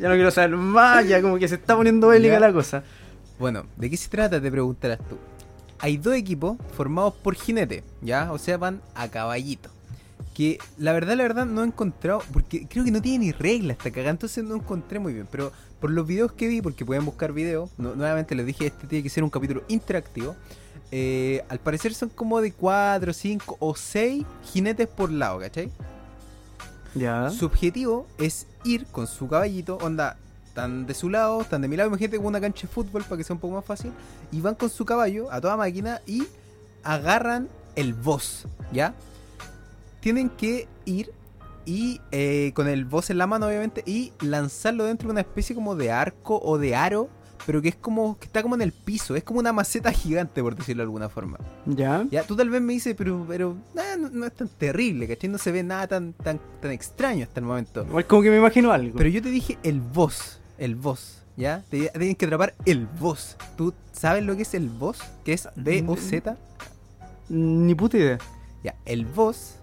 ya 0.00 0.08
no 0.08 0.14
quiero 0.14 0.30
saber 0.30 0.56
más, 0.56 1.06
ya 1.06 1.20
como 1.22 1.38
que 1.38 1.46
se 1.48 1.56
está 1.56 1.76
poniendo 1.76 2.08
bélica 2.08 2.40
la 2.40 2.52
cosa. 2.52 2.82
Bueno, 3.38 3.64
¿de 3.76 3.90
qué 3.90 3.96
se 3.96 4.08
trata? 4.08 4.40
Te 4.40 4.50
preguntarás 4.50 4.98
tú. 5.08 5.16
Hay 5.78 5.96
dos 5.96 6.14
equipos 6.14 6.56
formados 6.76 7.14
por 7.14 7.34
jinetes, 7.34 7.84
¿ya? 8.02 8.32
O 8.32 8.38
sea, 8.38 8.56
van 8.56 8.80
a 8.94 9.08
caballito. 9.08 9.70
Que 10.34 10.58
la 10.76 10.92
verdad, 10.92 11.16
la 11.16 11.22
verdad, 11.22 11.46
no 11.46 11.62
he 11.62 11.66
encontrado, 11.66 12.22
porque 12.32 12.66
creo 12.66 12.84
que 12.84 12.90
no 12.90 13.00
tiene 13.02 13.26
ni 13.26 13.32
reglas 13.32 13.76
esta 13.76 13.90
cagada, 13.90 14.10
entonces 14.10 14.42
no 14.42 14.56
encontré 14.56 14.98
muy 14.98 15.12
bien. 15.12 15.28
Pero 15.30 15.52
por 15.80 15.90
los 15.90 16.06
videos 16.06 16.32
que 16.32 16.48
vi, 16.48 16.60
porque 16.62 16.84
pueden 16.84 17.04
buscar 17.04 17.32
videos, 17.32 17.70
nu- 17.78 17.94
nuevamente 17.94 18.34
les 18.34 18.46
dije, 18.46 18.66
este 18.66 18.86
tiene 18.86 19.02
que 19.02 19.10
ser 19.10 19.22
un 19.22 19.30
capítulo 19.30 19.62
interactivo. 19.68 20.34
Eh, 20.90 21.44
al 21.48 21.58
parecer 21.58 21.94
son 21.94 22.08
como 22.08 22.40
de 22.40 22.52
4, 22.52 23.12
5 23.12 23.56
o 23.60 23.74
6 23.74 24.24
jinetes 24.52 24.88
por 24.88 25.10
lado, 25.10 25.38
¿cachai? 25.38 25.70
Ya. 26.94 27.30
Su 27.30 27.46
objetivo 27.46 28.06
es 28.18 28.46
ir 28.64 28.86
con 28.86 29.06
su 29.06 29.28
caballito, 29.28 29.76
onda, 29.78 30.16
tan 30.54 30.86
de 30.86 30.94
su 30.94 31.10
lado, 31.10 31.44
tan 31.44 31.62
de 31.62 31.68
mi 31.68 31.76
lado, 31.76 31.88
imagínate 31.88 32.16
como 32.16 32.28
una 32.28 32.40
cancha 32.40 32.66
de 32.66 32.72
fútbol 32.72 33.04
para 33.04 33.18
que 33.18 33.24
sea 33.24 33.34
un 33.34 33.40
poco 33.40 33.54
más 33.54 33.64
fácil, 33.64 33.92
y 34.32 34.40
van 34.40 34.54
con 34.54 34.70
su 34.70 34.84
caballo 34.84 35.30
a 35.30 35.40
toda 35.40 35.56
máquina 35.56 36.00
y 36.06 36.26
agarran 36.82 37.48
el 37.76 37.94
boss, 37.94 38.46
¿ya? 38.72 38.94
Tienen 40.00 40.30
que 40.30 40.66
ir 40.84 41.12
y 41.64 42.00
eh, 42.12 42.52
con 42.54 42.66
el 42.66 42.86
boss 42.86 43.10
en 43.10 43.18
la 43.18 43.26
mano, 43.26 43.46
obviamente, 43.46 43.82
y 43.84 44.12
lanzarlo 44.20 44.84
dentro 44.84 45.08
de 45.08 45.12
una 45.12 45.20
especie 45.20 45.54
como 45.54 45.76
de 45.76 45.92
arco 45.92 46.40
o 46.42 46.56
de 46.56 46.74
aro, 46.74 47.10
pero 47.48 47.62
que 47.62 47.70
es 47.70 47.76
como, 47.76 48.18
que 48.18 48.26
está 48.26 48.42
como 48.42 48.56
en 48.56 48.60
el 48.60 48.72
piso, 48.72 49.16
es 49.16 49.24
como 49.24 49.40
una 49.40 49.54
maceta 49.54 49.90
gigante, 49.90 50.42
por 50.42 50.54
decirlo 50.54 50.82
de 50.82 50.84
alguna 50.84 51.08
forma. 51.08 51.38
Ya. 51.64 52.06
Ya, 52.10 52.22
tú 52.22 52.36
tal 52.36 52.50
vez 52.50 52.60
me 52.60 52.74
dices, 52.74 52.94
pero, 52.94 53.24
pero 53.26 53.56
ah, 53.74 53.96
no, 53.98 54.10
no 54.10 54.26
es 54.26 54.34
tan 54.34 54.48
terrible, 54.48 55.08
¿cachai? 55.08 55.30
No 55.30 55.38
se 55.38 55.50
ve 55.50 55.62
nada 55.62 55.86
tan, 55.86 56.12
tan, 56.12 56.38
tan 56.60 56.72
extraño 56.72 57.24
hasta 57.24 57.40
el 57.40 57.46
momento. 57.46 57.86
Igual 57.88 58.06
como 58.06 58.20
que 58.20 58.28
me 58.28 58.36
imagino 58.36 58.70
algo. 58.70 58.98
Pero 58.98 59.08
yo 59.08 59.22
te 59.22 59.30
dije 59.30 59.56
el 59.62 59.80
boss, 59.80 60.40
el 60.58 60.76
boss, 60.76 61.22
¿ya? 61.38 61.64
Te, 61.70 61.88
tienes 61.88 62.18
que 62.18 62.26
atrapar 62.26 62.54
el 62.66 62.86
boss. 62.86 63.38
¿Tú 63.56 63.72
sabes 63.92 64.24
lo 64.24 64.36
que 64.36 64.42
es 64.42 64.52
el 64.52 64.68
boss? 64.68 64.98
Que 65.24 65.32
es 65.32 65.48
B-O-Z. 65.56 66.36
Ni 67.30 67.74
puta 67.74 67.96
idea. 67.96 68.18
Ya, 68.62 68.74
el 68.84 69.06
boss 69.06 69.54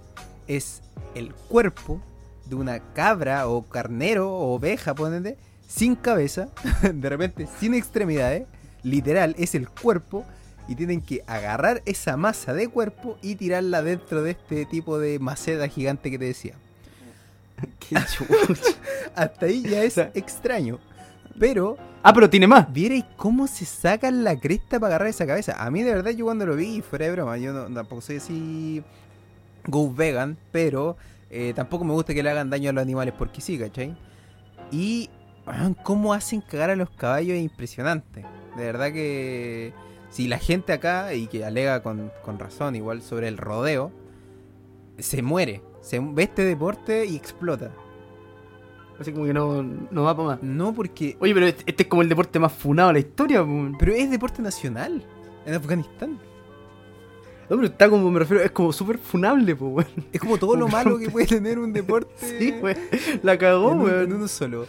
es 0.48 0.82
el 1.14 1.36
cuerpo 1.36 2.02
de 2.48 2.56
una 2.56 2.80
cabra 2.94 3.48
o 3.48 3.62
carnero 3.62 4.34
o 4.34 4.56
oveja, 4.56 4.96
ponete, 4.96 5.38
sin 5.68 5.96
cabeza, 5.96 6.50
de 6.94 7.10
repente 7.10 7.48
sin 7.60 7.74
extremidades, 7.74 8.48
literal, 8.84 9.36
es 9.38 9.56
el 9.56 9.70
cuerpo, 9.70 10.26
y 10.68 10.76
tienen 10.76 11.02
que 11.02 11.24
agarrar 11.28 11.82
esa 11.86 12.18
masa 12.18 12.54
de 12.54 12.68
cuerpo 12.68 13.18
y 13.22 13.36
tirarla 13.36 13.82
dentro 13.82 14.24
de 14.24 14.32
este 14.32 14.66
tipo 14.66 14.98
de 15.00 15.20
maceta 15.20 15.68
gigante 15.68 16.10
que 16.10 16.20
te 16.20 16.26
decía. 16.26 16.56
Qué. 17.80 17.96
Hasta 19.16 19.46
ahí 19.46 19.62
ya 19.62 19.84
es 19.84 19.98
extraño. 19.98 20.80
Pero, 21.38 21.78
ah, 22.02 22.14
pero 22.14 22.30
tiene 22.30 22.48
más. 22.48 22.72
¿vierais 22.72 23.04
cómo 23.18 23.46
se 23.48 23.66
sacan 23.66 24.24
la 24.24 24.40
cresta 24.40 24.80
para 24.80 24.96
agarrar 24.96 25.10
esa 25.10 25.28
cabeza? 25.28 25.62
A 25.62 25.70
mí 25.70 25.84
de 25.84 25.94
verdad 25.94 26.12
yo 26.12 26.26
cuando 26.26 26.46
lo 26.46 26.56
vi, 26.56 26.82
fuera 26.82 27.06
de 27.06 27.12
broma, 27.12 27.38
yo 27.38 27.52
no, 27.52 27.74
tampoco 27.74 28.02
soy 28.02 28.18
así 28.18 28.84
go 29.68 29.94
vegan, 29.94 30.38
pero 30.52 30.96
eh, 31.30 31.52
tampoco 31.56 31.84
me 31.84 31.92
gusta 31.92 32.14
que 32.14 32.24
le 32.24 32.30
hagan 32.30 32.50
daño 32.50 32.70
a 32.70 32.74
los 32.74 32.82
animales 32.82 33.14
porque 33.18 33.42
sí, 33.42 33.58
¿cachai? 33.60 33.98
Y 34.72 35.10
cómo 35.84 36.14
hacen 36.14 36.42
cagar 36.42 36.70
a 36.72 36.76
los 36.76 36.90
caballos 36.90 37.36
es 37.38 37.44
impresionante. 37.44 38.26
De 38.58 38.64
verdad 38.66 38.92
que 38.92 39.74
si 40.10 40.28
la 40.28 40.38
gente 40.40 40.72
acá, 40.74 41.14
y 41.14 41.28
que 41.28 41.44
alega 41.46 41.84
con, 41.84 42.12
con 42.24 42.40
razón 42.40 42.76
igual 42.76 43.02
sobre 43.02 43.28
el 43.28 43.38
rodeo, 43.38 43.92
se 44.98 45.22
muere. 45.22 45.62
Se 45.82 46.00
ve 46.00 46.24
este 46.24 46.44
deporte 46.44 47.06
y 47.06 47.16
explota. 47.16 47.72
Así 49.00 49.12
como 49.12 49.26
que 49.26 49.34
no, 49.34 49.62
no 49.62 50.04
va 50.04 50.16
para 50.16 50.30
más. 50.30 50.44
No 50.44 50.74
porque... 50.74 51.18
Oye, 51.20 51.34
pero 51.34 51.48
este, 51.48 51.64
este 51.68 51.84
es 51.84 51.90
como 51.90 52.02
el 52.02 52.08
deporte 52.10 52.40
más 52.40 52.54
funado 52.54 52.88
de 52.90 52.94
la 52.94 53.00
historia. 53.00 53.46
Pero 53.78 53.94
es 53.94 54.10
deporte 54.10 54.42
nacional 54.42 55.04
en 55.46 55.54
Afganistán. 55.54 56.18
No, 57.50 57.58
pero 57.58 57.66
está 57.66 57.90
como, 57.90 58.10
me 58.10 58.20
refiero, 58.20 58.42
es 58.42 58.52
como 58.52 58.72
súper 58.72 58.98
funable, 58.98 59.56
po, 59.56 59.68
weón. 59.68 59.88
Es 60.12 60.20
como 60.22 60.38
todo 60.38 60.56
lo 60.56 60.68
malo 60.70 60.98
que 60.98 61.10
puede 61.10 61.28
tener 61.28 61.60
un 61.60 61.74
deporte 61.74 62.14
Sí, 62.40 62.56
weón. 62.62 62.78
La 63.22 63.38
cagó, 63.38 63.74
en, 63.74 63.78
un- 63.80 63.84
weón. 63.86 64.04
en 64.06 64.14
uno 64.14 64.28
solo. 64.30 64.66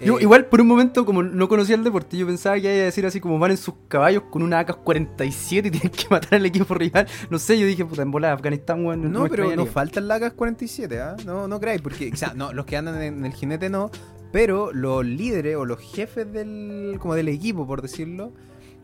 Yo, 0.00 0.18
Eh, 0.18 0.22
igual, 0.22 0.46
por 0.46 0.60
un 0.60 0.66
momento, 0.66 1.06
como 1.06 1.22
no 1.22 1.48
conocía 1.48 1.74
el 1.74 1.84
deporte, 1.84 2.16
yo 2.16 2.26
pensaba 2.26 2.56
que 2.56 2.62
iba 2.62 2.70
a 2.70 2.84
decir 2.84 3.06
así 3.06 3.20
como 3.20 3.38
van 3.38 3.52
en 3.52 3.56
sus 3.56 3.74
caballos 3.88 4.24
con 4.30 4.42
una 4.42 4.60
AK-47 4.60 5.66
y 5.66 5.70
tienen 5.70 5.90
que 5.90 6.06
matar 6.10 6.34
al 6.34 6.46
equipo 6.46 6.74
rival. 6.74 7.06
No 7.30 7.38
sé, 7.38 7.58
yo 7.58 7.66
dije, 7.66 7.84
puta, 7.84 8.02
en 8.02 8.10
bola, 8.10 8.32
Afganistán, 8.32 8.84
weón. 8.84 9.10
No, 9.10 9.22
me 9.24 9.30
pero 9.30 9.54
nos 9.56 9.70
faltan 9.70 10.08
las 10.08 10.32
47, 10.32 11.00
¿ah? 11.00 11.16
No, 11.24 11.48
no 11.48 11.60
creáis, 11.60 11.80
porque, 11.80 12.10
o 12.12 12.16
sea, 12.16 12.34
no, 12.34 12.52
los 12.52 12.66
que 12.66 12.76
andan 12.76 13.00
en 13.00 13.24
el 13.24 13.32
jinete 13.32 13.70
no, 13.70 13.90
pero 14.32 14.72
los 14.72 15.04
líderes 15.04 15.56
o 15.56 15.64
los 15.64 15.80
jefes 15.80 16.30
del, 16.30 16.96
como 16.98 17.14
del 17.14 17.28
equipo, 17.28 17.66
por 17.66 17.80
decirlo, 17.80 18.32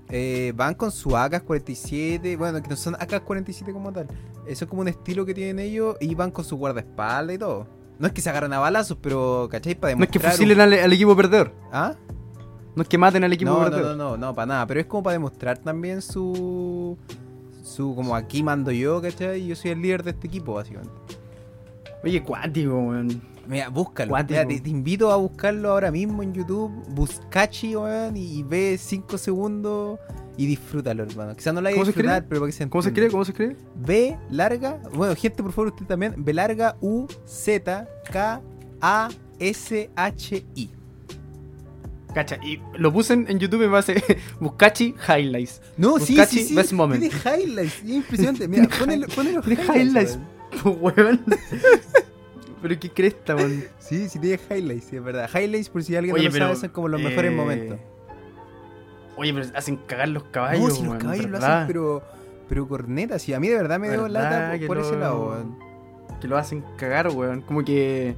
eh, 0.09 0.53
van 0.57 0.75
con 0.75 0.91
su 0.91 1.17
AK-47, 1.17 2.37
bueno, 2.39 2.63
que 2.63 2.69
no 2.69 2.77
son 2.77 2.95
AK-47 2.95 3.73
como 3.73 3.93
tal, 3.93 4.07
eso 4.47 4.65
es 4.65 4.69
como 4.69 4.83
un 4.83 4.89
estilo 4.89 5.27
que 5.27 5.35
tienen 5.35 5.59
ellos 5.59 5.97
y 6.01 6.15
van 6.15 6.31
con 6.31 6.45
su 6.45 6.57
guardaespaldas 6.57 7.37
y 7.37 7.39
todo. 7.39 7.82
No 8.03 8.09
es 8.09 8.13
que 8.13 8.21
se 8.21 8.29
agarran 8.31 8.53
a 8.53 8.59
balazos, 8.59 8.99
pero, 9.01 9.47
¿cachai? 9.49 9.77
Para 9.77 9.95
No 9.95 10.03
es 10.03 10.11
que 10.11 10.19
demostrar 10.19 10.33
fusilen 10.33 10.59
un- 10.59 10.63
al, 10.63 10.73
al 10.75 10.93
equipo 10.93 11.15
perdedor. 11.15 11.53
¿Ah? 11.73 11.95
No 12.75 12.83
es 12.83 12.89
que 12.89 12.99
maten 12.99 13.23
al 13.23 13.33
equipo 13.33 13.53
No, 13.53 13.59
no, 13.61 13.65
perdedor. 13.71 13.97
no, 13.97 14.11
no, 14.11 14.17
no, 14.17 14.35
para 14.35 14.47
nada. 14.47 14.67
Pero 14.67 14.81
es 14.81 14.87
como 14.87 15.05
para 15.05 15.13
demostrar 15.13 15.59
también 15.59 16.03
su. 16.03 16.99
su 17.63 17.95
como 17.95 18.17
aquí 18.17 18.43
mando 18.43 18.73
yo, 18.73 19.01
¿cachai? 19.01 19.47
Yo 19.47 19.55
soy 19.55 19.71
el 19.71 19.81
líder 19.83 20.03
de 20.03 20.11
este 20.11 20.27
equipo, 20.27 20.55
básicamente. 20.55 20.93
Oye, 22.03 22.23
cuático, 22.25 22.71
weón. 22.75 23.23
Mira, 23.47 23.69
búscalo. 23.69 24.15
Mira, 24.17 24.47
te, 24.47 24.61
te 24.61 24.71
invito 24.71 25.13
a 25.13 25.17
buscarlo 25.17 25.71
ahora 25.71 25.91
mismo 25.93 26.23
en 26.25 26.33
YouTube. 26.35 26.73
Buscachi, 26.89 27.77
weón, 27.77 28.17
y, 28.17 28.39
y 28.39 28.43
ve 28.43 28.77
5 28.79 29.17
segundos 29.17 29.99
y 30.37 30.47
disfrútalo, 30.47 31.03
hermano. 31.03 31.35
Quizás 31.37 31.53
no 31.55 31.61
la 31.61 31.69
vaya 31.71 31.75
a 31.75 31.81
¿Cómo 31.81 31.85
se 31.85 31.91
disfrutar, 31.93 32.27
pero 32.29 32.41
para 32.41 32.51
que 32.51 32.57
se 32.57 32.69
¿Cómo 32.69 32.83
se 32.83 32.89
entienda. 32.89 33.07
escribe? 33.07 33.13
¿Cómo 33.13 33.25
se 33.25 33.31
escribe? 33.33 33.57
B 33.77 34.19
larga, 34.31 34.79
bueno, 34.95 35.15
gente, 35.15 35.43
por 35.43 35.53
favor, 35.53 35.73
usted 35.73 35.87
también. 35.87 36.15
B 36.17 36.33
larga 36.33 36.77
U 36.81 37.07
Z 37.27 37.87
K 38.11 38.41
A 38.81 39.09
S 39.39 39.91
H 39.95 40.45
I. 40.55 40.71
Cacha, 42.15 42.39
y 42.45 42.61
lo 42.77 42.93
puse 42.93 43.15
en, 43.15 43.27
en 43.29 43.39
YouTube 43.39 43.65
y 43.65 43.69
me 43.69 43.79
hace 43.79 44.03
Buscachi 44.41 44.95
Highlights. 45.09 45.63
No, 45.79 45.99
sí, 45.99 46.15
Buscachi, 46.15 46.39
sí, 46.41 46.45
sí. 46.49 46.55
best 46.55 46.73
moment. 46.73 47.01
Tiene 47.01 47.15
highlights, 47.17 47.83
es 47.83 47.89
impresionante. 47.91 48.49
Mira, 48.49 48.69
ponele 48.79 49.07
los 49.07 49.45
Tiene 49.45 49.63
highlights. 49.65 50.15
highlights. 50.15 50.19
Pero 52.63 52.79
qué 52.79 52.91
cresta, 52.91 53.35
weón. 53.35 53.65
Sí, 53.81 54.09
sí, 54.09 54.19
tiene 54.19 54.39
highlights, 54.51 54.85
sí, 54.91 54.97
es 54.97 55.03
verdad. 55.03 55.29
Highlights, 55.35 55.69
por 55.69 55.83
si 55.83 55.97
alguien 55.97 56.15
Oye, 56.15 56.25
no 56.25 56.29
lo 56.29 56.33
pero, 56.35 56.47
sabe, 56.49 56.61
son 56.61 56.69
como 56.69 56.89
los 56.89 57.01
mejores 57.01 57.33
eh, 57.33 57.35
momentos. 57.35 57.79
Oye, 59.17 59.35
pero 59.35 59.47
hacen 59.55 59.77
cagar 59.77 60.09
los 60.09 60.25
caballos, 60.25 60.69
no, 60.69 60.75
si 60.75 60.83
los 60.85 60.95
caballos 60.97 61.31
lo 61.31 61.39
hacen, 61.39 61.67
pero, 61.67 62.03
pero 62.49 62.69
corneta. 62.69 63.19
Sí, 63.19 63.35
a 63.35 63.41
mí 63.41 63.49
de 63.49 63.57
verdad 63.57 63.79
me 63.79 63.91
dio 63.91 64.03
¿Verdad 64.05 64.53
lata 64.53 64.67
por, 64.67 64.79
ese 64.79 64.97
lado, 64.97 65.29
weón. 65.29 65.59
Que 66.21 66.29
lo 66.29 66.37
hacen 66.39 66.65
cagar, 66.77 67.09
weón. 67.09 67.43
Como 67.43 67.65
que. 67.65 68.15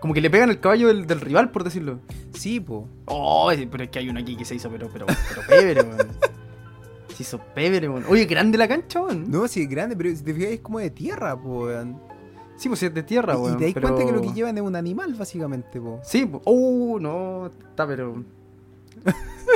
Como 0.00 0.14
que 0.14 0.20
le 0.20 0.30
pegan 0.30 0.50
el 0.50 0.58
caballo 0.58 0.88
del, 0.88 1.06
del 1.06 1.20
rival, 1.20 1.50
por 1.50 1.62
decirlo. 1.62 2.00
Sí, 2.32 2.58
po. 2.58 2.88
Oh, 3.06 3.50
pero 3.70 3.84
es 3.84 3.90
que 3.90 3.98
hay 4.00 4.08
uno 4.08 4.18
aquí 4.18 4.36
que 4.36 4.44
se 4.44 4.54
hizo, 4.54 4.68
pero, 4.70 4.88
pero, 4.92 5.06
pero 5.06 5.46
pévere, 5.48 5.82
weón. 5.82 6.08
Se 7.14 7.24
hizo 7.24 7.38
pévere, 7.38 7.88
weón. 7.88 8.04
Oye, 8.08 8.24
grande 8.24 8.56
la 8.56 8.66
cancha, 8.66 9.02
weón. 9.02 9.30
No, 9.30 9.46
sí, 9.46 9.62
es 9.62 9.68
grande, 9.68 9.94
pero 9.94 10.10
si 10.16 10.22
te 10.22 10.32
fijas 10.32 10.52
es 10.52 10.60
como 10.60 10.78
de 10.78 10.90
tierra, 10.90 11.40
po, 11.40 11.66
weón. 11.66 12.00
Sí, 12.56 12.68
pues 12.68 12.82
es 12.82 12.94
de 12.94 13.02
tierra, 13.02 13.36
weón. 13.36 13.54
y 13.54 13.56
te 13.58 13.64
das 13.64 13.74
pero- 13.74 13.88
cuenta 13.88 14.06
que 14.06 14.16
lo 14.16 14.22
que 14.22 14.32
llevan 14.32 14.56
es 14.56 14.62
un 14.62 14.74
animal, 14.74 15.14
básicamente, 15.14 15.80
po. 15.80 16.00
Sí, 16.02 16.24
pues. 16.24 16.42
Oh, 16.46 16.98
no. 16.98 17.46
Está, 17.46 17.86
pero. 17.86 18.24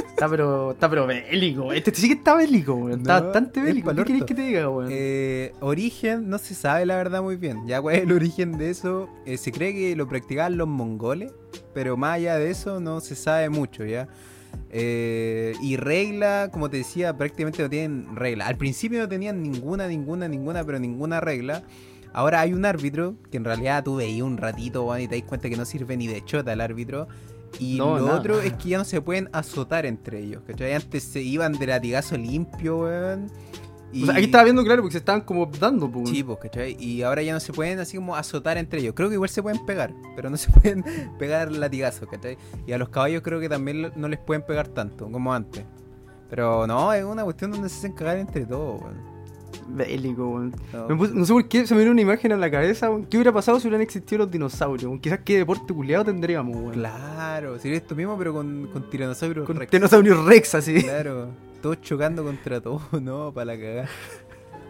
Está, 0.08 0.28
pero. 0.28 0.72
Está, 0.72 0.88
pero 0.88 1.06
bélico. 1.06 1.72
Este 1.72 1.94
sí 1.94 2.08
que 2.08 2.14
está 2.14 2.34
bélico, 2.34 2.74
weón. 2.74 3.00
Está 3.00 3.20
No, 3.20 3.26
bastante 3.26 3.60
bélico. 3.60 3.94
¿Qué 3.94 4.04
querés 4.04 4.24
que 4.24 4.34
te 4.34 4.42
diga, 4.42 4.68
weón? 4.68 4.88
Eh, 4.90 5.52
origen 5.60 6.28
no 6.28 6.38
se 6.38 6.54
sabe 6.54 6.86
la 6.86 6.96
verdad 6.96 7.22
muy 7.22 7.36
bien. 7.36 7.66
Ya 7.66 7.80
cuál 7.80 7.96
es 7.96 8.02
el 8.02 8.12
origen 8.12 8.58
de 8.58 8.70
eso. 8.70 9.08
Eh, 9.24 9.36
se 9.36 9.52
cree 9.52 9.74
que 9.74 9.94
lo 9.94 10.08
practicaban 10.08 10.56
los 10.56 10.68
mongoles, 10.68 11.32
pero 11.74 11.96
más 11.96 12.14
allá 12.16 12.36
de 12.38 12.50
eso 12.50 12.80
no 12.80 13.00
se 13.00 13.14
sabe 13.14 13.48
mucho, 13.48 13.84
¿ya? 13.84 14.08
Eh, 14.70 15.54
y 15.62 15.76
regla, 15.76 16.48
como 16.52 16.70
te 16.70 16.78
decía, 16.78 17.16
prácticamente 17.16 17.62
no 17.62 17.70
tienen 17.70 18.16
regla. 18.16 18.46
Al 18.46 18.56
principio 18.56 18.98
no 18.98 19.08
tenían 19.08 19.42
ninguna, 19.42 19.86
ninguna, 19.86 20.28
ninguna, 20.28 20.64
pero 20.64 20.78
ninguna 20.78 21.20
regla. 21.20 21.62
Ahora 22.12 22.40
hay 22.40 22.54
un 22.54 22.64
árbitro 22.64 23.16
que 23.30 23.36
en 23.36 23.44
realidad 23.44 23.84
tú 23.84 23.96
veías 23.96 24.22
un 24.22 24.38
ratito 24.38 24.84
weón, 24.84 25.02
y 25.02 25.08
te 25.08 25.16
das 25.20 25.28
cuenta 25.28 25.50
que 25.50 25.56
no 25.56 25.66
sirve 25.66 25.96
ni 25.96 26.06
de 26.06 26.24
chota 26.24 26.52
el 26.52 26.62
árbitro. 26.62 27.08
Y 27.58 27.76
No, 27.78 27.98
lo 27.98 28.06
nada. 28.06 28.18
otro 28.18 28.40
es 28.40 28.52
que 28.54 28.70
ya 28.70 28.78
no 28.78 28.84
se 28.84 29.00
pueden 29.00 29.28
azotar 29.32 29.86
entre 29.86 30.20
ellos. 30.20 30.42
¿cachai? 30.46 30.74
Antes 30.74 31.04
se 31.04 31.22
iban 31.22 31.52
de 31.52 31.66
latigazo 31.66 32.16
limpio, 32.16 32.78
weón. 32.80 33.30
O 34.02 34.04
sea, 34.04 34.14
aquí 34.16 34.24
estaba 34.24 34.44
viendo 34.44 34.62
claro 34.62 34.82
porque 34.82 34.92
se 34.92 34.98
estaban 34.98 35.22
como 35.22 35.46
dando, 35.46 35.90
pues. 35.90 36.10
Sí, 36.10 36.22
pues, 36.22 36.38
¿cachai? 36.38 36.76
Y 36.78 37.02
ahora 37.02 37.22
ya 37.22 37.32
no 37.32 37.40
se 37.40 37.52
pueden 37.52 37.78
así 37.78 37.96
como 37.96 38.14
azotar 38.14 38.58
entre 38.58 38.80
ellos. 38.80 38.92
Creo 38.94 39.08
que 39.08 39.14
igual 39.14 39.30
se 39.30 39.42
pueden 39.42 39.64
pegar, 39.64 39.94
pero 40.14 40.28
no 40.28 40.36
se 40.36 40.50
pueden 40.52 40.84
pegar 41.18 41.50
latigazos, 41.52 42.06
¿cachai? 42.08 42.36
Y 42.66 42.72
a 42.72 42.78
los 42.78 42.90
caballos 42.90 43.22
creo 43.22 43.40
que 43.40 43.48
también 43.48 43.92
no 43.96 44.08
les 44.08 44.18
pueden 44.18 44.42
pegar 44.44 44.68
tanto 44.68 45.10
como 45.10 45.32
antes. 45.32 45.64
Pero 46.28 46.66
no, 46.66 46.92
es 46.92 47.04
una 47.04 47.22
cuestión 47.24 47.52
donde 47.52 47.68
se 47.68 47.78
hacen 47.78 47.92
cagar 47.92 48.18
entre 48.18 48.44
todos, 48.44 48.82
weón. 48.82 49.15
Bélico. 49.68 50.50
No. 50.72 50.88
Me 50.88 50.94
puse- 50.96 51.12
no 51.14 51.24
sé 51.24 51.32
por 51.32 51.48
qué 51.48 51.66
se 51.66 51.74
me 51.74 51.80
vino 51.80 51.92
una 51.92 52.00
imagen 52.02 52.32
a 52.32 52.36
la 52.36 52.50
cabeza. 52.50 52.88
¿Qué 53.10 53.16
hubiera 53.16 53.32
pasado 53.32 53.58
si 53.60 53.66
hubieran 53.68 53.82
existido 53.82 54.18
los 54.20 54.30
dinosaurios? 54.30 55.00
Quizás 55.00 55.20
qué 55.24 55.38
deporte 55.38 55.72
culiado 55.72 56.04
tendríamos, 56.04 56.56
weón. 56.56 56.72
Claro, 56.72 57.58
sería 57.58 57.78
esto 57.78 57.94
mismo, 57.94 58.16
pero 58.18 58.32
con, 58.32 58.68
con 58.72 58.88
tiranosaurios 58.90 59.46
Con 59.46 59.56
rex. 59.56 59.70
rex 60.26 60.54
así. 60.54 60.82
Claro, 60.82 61.28
todos 61.62 61.80
chocando 61.80 62.22
contra 62.24 62.60
todos, 62.60 62.82
no, 63.02 63.32
para 63.32 63.44
la 63.54 63.56
cagada. 63.58 63.88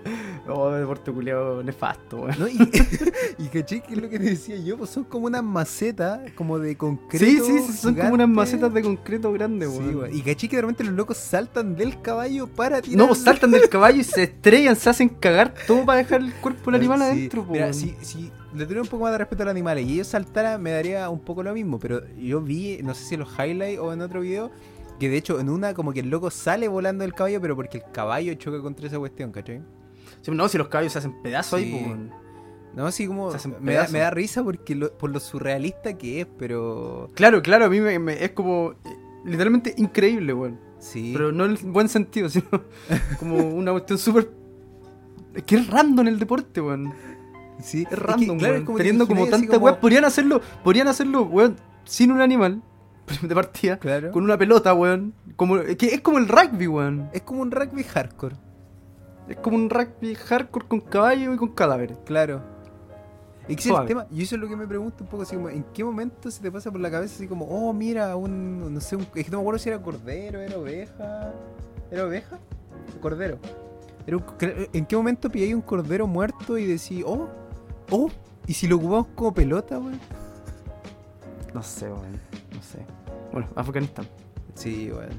Oh, 0.48 0.70
deporte 0.70 1.10
culiado 1.10 1.60
nefasto, 1.62 2.18
weón. 2.18 2.36
No, 2.38 2.46
y, 2.48 2.56
y 3.38 3.48
caché 3.48 3.80
que 3.80 3.94
es 3.94 4.00
lo 4.00 4.08
que 4.08 4.18
te 4.18 4.26
decía 4.26 4.56
yo, 4.56 4.78
pues 4.78 4.90
son 4.90 5.02
como 5.04 5.26
unas 5.26 5.42
macetas, 5.42 6.20
como 6.36 6.58
de 6.60 6.76
concreto. 6.76 7.24
Sí, 7.24 7.40
sí, 7.44 7.58
sí, 7.66 7.72
son 7.72 7.94
como 7.96 8.14
unas 8.14 8.28
macetas 8.28 8.72
de 8.72 8.82
concreto 8.82 9.32
grandes, 9.32 9.70
Sí, 9.70 9.78
weón. 9.78 9.96
weón. 9.96 10.14
Y 10.14 10.20
caché 10.22 10.48
que 10.48 10.54
de 10.56 10.62
repente 10.62 10.84
los 10.84 10.94
locos 10.94 11.16
saltan 11.16 11.74
del 11.74 12.00
caballo 12.00 12.46
para 12.46 12.80
tirar. 12.80 12.96
No, 12.98 13.08
pues 13.08 13.20
saltan 13.22 13.50
del 13.50 13.68
caballo 13.68 14.00
y 14.00 14.04
se 14.04 14.22
estrellan, 14.22 14.76
se 14.76 14.88
hacen 14.90 15.08
cagar 15.08 15.52
todo 15.66 15.84
para 15.84 15.98
dejar 15.98 16.20
el 16.20 16.32
cuerpo 16.34 16.70
del 16.70 16.80
animal 16.80 16.98
Sí. 17.00 17.04
adentro, 17.04 17.44
po, 17.44 17.52
Mira, 17.52 17.64
weón. 17.66 17.74
si, 17.74 17.96
si 18.00 18.30
le 18.54 18.64
tuviera 18.64 18.82
un 18.82 18.88
poco 18.88 19.02
más 19.02 19.12
de 19.12 19.18
respeto 19.18 19.42
a 19.42 19.46
los 19.46 19.50
animales 19.50 19.84
y 19.86 19.94
ellos 19.94 20.06
saltaran, 20.06 20.62
me 20.62 20.70
daría 20.70 21.10
un 21.10 21.18
poco 21.20 21.42
lo 21.42 21.52
mismo. 21.52 21.80
Pero 21.80 22.02
yo 22.16 22.40
vi, 22.40 22.78
no 22.84 22.94
sé 22.94 23.04
si 23.04 23.14
en 23.14 23.20
los 23.20 23.30
highlights 23.36 23.80
o 23.80 23.92
en 23.92 24.00
otro 24.00 24.20
video, 24.20 24.52
que 25.00 25.08
de 25.10 25.16
hecho 25.16 25.40
en 25.40 25.50
una 25.50 25.74
como 25.74 25.92
que 25.92 26.00
el 26.00 26.08
loco 26.08 26.30
sale 26.30 26.68
volando 26.68 27.02
del 27.02 27.12
caballo, 27.14 27.40
pero 27.40 27.56
porque 27.56 27.78
el 27.78 27.84
caballo 27.92 28.32
choca 28.34 28.62
contra 28.62 28.86
esa 28.86 28.98
cuestión, 28.98 29.32
¿cachai? 29.32 29.60
No, 30.32 30.48
si 30.48 30.58
los 30.58 30.68
caballos 30.68 30.92
se 30.92 30.98
hacen 30.98 31.22
pedazos 31.22 31.58
ahí, 31.60 31.70
Sí. 31.70 31.78
po, 31.78 31.86
weón. 31.88 32.10
No, 32.74 32.86
así 32.86 33.06
como 33.06 33.30
me 33.60 33.72
da, 33.74 33.88
me 33.88 34.00
da 34.00 34.10
risa 34.10 34.42
porque 34.44 34.74
lo- 34.74 34.92
por 34.98 35.10
lo 35.10 35.18
surrealista 35.18 35.96
que 35.96 36.20
es, 36.20 36.26
pero 36.38 37.08
Claro, 37.14 37.40
claro, 37.42 37.64
a 37.64 37.68
mí 37.70 37.80
me, 37.80 37.98
me- 37.98 38.22
es 38.22 38.32
como 38.32 38.72
eh, 38.84 38.96
literalmente 39.24 39.72
increíble, 39.78 40.34
weón. 40.34 40.58
sí. 40.78 41.12
Pero 41.16 41.32
no 41.32 41.46
en 41.46 41.52
el 41.52 41.56
buen 41.58 41.88
sentido, 41.88 42.28
sino 42.30 42.44
como 43.18 43.38
una 43.38 43.72
cuestión 43.72 43.98
súper. 43.98 44.30
Es 45.34 45.42
que 45.44 45.56
es 45.56 45.66
random 45.68 46.06
el 46.08 46.18
deporte, 46.18 46.60
weón. 46.60 46.92
sí. 47.62 47.82
Es 47.84 47.88
que, 47.88 47.96
random, 47.96 48.38
claro, 48.38 48.54
es 48.54 48.58
weón. 48.58 48.66
como 48.66 48.78
te 48.78 48.84
Teniendo 48.84 49.06
como 49.06 49.26
tanta 49.26 49.46
como- 49.54 49.64
weón. 49.66 49.78
Podrían 49.80 50.04
hacerlo, 50.04 50.40
podrían 50.62 50.88
hacerlo, 50.88 51.22
weón, 51.22 51.56
sin 51.84 52.10
un 52.12 52.20
animal 52.20 52.62
de 53.22 53.34
partida, 53.34 53.78
Claro. 53.78 54.10
con 54.10 54.22
una 54.24 54.36
pelota, 54.36 54.74
weón. 54.74 55.14
Como, 55.36 55.60
que 55.62 55.86
es 55.94 56.00
como 56.02 56.18
el 56.18 56.28
rugby, 56.28 56.66
weón. 56.66 57.08
Es 57.14 57.22
como 57.22 57.40
un 57.40 57.50
rugby 57.50 57.84
hardcore, 57.84 58.36
Es 59.28 59.36
como 59.38 59.56
un 59.56 59.68
rugby 59.70 60.14
hardcore 60.14 60.66
con 60.68 60.80
caballo 60.80 61.32
y 61.34 61.36
con 61.36 61.48
cadáveres. 61.48 61.98
claro. 62.04 62.40
Y 63.48 63.54
que 63.54 63.68
el 63.68 63.86
tema, 63.86 64.06
y 64.10 64.22
eso 64.24 64.34
es 64.34 64.40
lo 64.40 64.48
que 64.48 64.56
me 64.56 64.66
pregunto 64.66 65.04
un 65.04 65.08
poco 65.08 65.22
así 65.22 65.36
como, 65.36 65.48
¿en 65.48 65.62
qué 65.72 65.84
momento 65.84 66.28
se 66.32 66.42
te 66.42 66.50
pasa 66.50 66.68
por 66.72 66.80
la 66.80 66.90
cabeza 66.90 67.14
así 67.14 67.28
como, 67.28 67.44
oh 67.44 67.72
mira, 67.72 68.16
un, 68.16 68.74
no 68.74 68.80
sé, 68.80 68.96
un, 68.96 69.02
es 69.14 69.24
que 69.24 69.30
no 69.30 69.36
me 69.38 69.42
acuerdo 69.42 69.58
si 69.60 69.68
era 69.68 69.80
cordero, 69.80 70.40
era 70.40 70.58
oveja, 70.58 71.32
¿era 71.92 72.04
oveja? 72.06 72.38
Cordero. 73.00 73.38
Era 74.04 74.16
un- 74.16 74.24
¿En 74.72 74.84
qué 74.84 74.96
momento 74.96 75.30
pilláis 75.30 75.54
un 75.54 75.60
cordero 75.60 76.08
muerto 76.08 76.58
y 76.58 76.66
decís, 76.66 77.04
oh, 77.06 77.28
oh, 77.92 78.10
y 78.48 78.52
si 78.52 78.66
lo 78.66 78.76
ocupamos 78.78 79.06
como 79.14 79.32
pelota, 79.32 79.78
weón? 79.78 80.00
No 81.54 81.62
sé, 81.62 81.86
weón. 81.86 82.20
No 82.52 82.62
sé. 82.62 82.80
Bueno, 83.32 83.46
Afganistán. 83.54 84.06
Sí, 84.54 84.90
weón. 84.90 85.10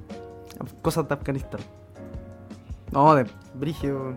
Cosas 0.82 1.08
de 1.08 1.14
Afganistán. 1.14 1.62
No, 2.92 3.16
de 3.16 3.26
Brigio. 3.56 4.16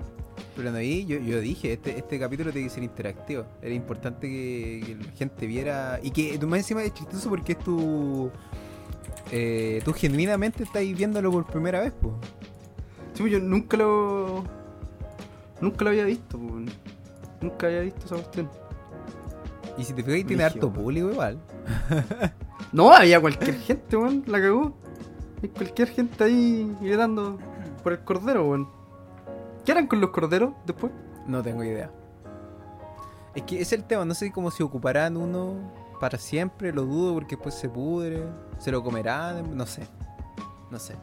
Pero 0.57 0.71
no 0.71 0.79
ahí 0.79 1.05
yo, 1.07 1.19
yo 1.19 1.41
dije, 1.41 1.75
este, 1.75 1.99
este 1.99 2.19
capítulo 2.19 2.53
tiene 2.53 2.69
que 2.69 2.75
ser 2.75 2.83
interactivo. 2.83 3.45
Era 3.63 3.75
importante 3.75 4.29
que, 4.29 4.83
que 4.87 5.05
la 5.05 5.13
gente 5.13 5.47
viera. 5.47 6.01
Y 6.03 6.11
que 6.11 6.39
tú 6.39 6.47
más 6.47 6.61
encima 6.61 6.83
es 6.83 6.95
chistoso 6.95 7.29
porque 7.29 7.53
es 7.53 7.59
tu. 7.59 8.31
Eh, 9.33 9.81
tú 9.85 9.93
genuinamente 9.93 10.65
estás 10.65 10.83
viéndolo 10.83 11.31
por 11.31 11.47
primera 11.47 11.81
vez, 11.81 11.93
pues. 12.01 12.15
Sí, 13.15 13.23
pues 13.23 13.33
yo 13.33 13.39
nunca 13.41 13.77
lo. 13.77 14.45
Nunca 15.61 15.85
lo 15.85 15.91
había 15.91 16.05
visto, 16.05 16.39
weón. 16.39 16.71
Nunca 17.41 17.67
había 17.67 17.81
visto 17.81 18.07
esa 18.07 18.17
cuestión. 18.17 18.51
Y 19.79 19.85
si 19.85 19.93
te 19.93 20.03
fijas, 20.03 20.27
tiene 20.27 20.45
Brígido. 20.45 20.47
harto 20.47 20.73
público 20.73 21.11
igual. 21.11 21.39
No, 22.73 22.93
había 22.93 23.21
cualquier 23.21 23.57
gente, 23.59 23.97
weón. 23.97 24.23
La 24.27 24.41
cagó. 24.41 24.77
Hay 25.43 25.49
cualquier 25.49 25.89
gente 25.89 26.23
ahí 26.23 26.73
gritando 26.81 27.37
por 27.81 27.93
el 27.93 28.01
cordero, 28.05 28.47
weón. 28.47 28.69
¿Qué 29.65 29.73
harán 29.73 29.87
con 29.87 30.01
los 30.01 30.11
corderos 30.11 30.53
después? 30.67 30.93
No 31.27 31.43
tengo 31.43 31.63
idea. 31.65 31.91
Es 33.35 33.43
que 33.43 33.61
es 33.61 33.73
el 33.73 33.85
tema, 33.85 34.05
no 34.05 34.15
sé 34.15 34.33
cómo 34.33 34.51
se 34.51 34.63
ocuparán 34.63 35.17
uno 35.17 35.55
para 36.01 36.19
siempre, 36.19 36.73
lo 36.73 36.85
dudo 36.85 37.15
porque 37.15 37.37
después 37.37 37.55
se 37.55 37.69
pudre, 37.69 38.25
se 38.59 38.73
lo 38.73 38.83
comerán, 38.83 39.57
no 39.57 39.67
sé. 39.67 39.87
No 40.71 40.79
sé. 40.79 40.95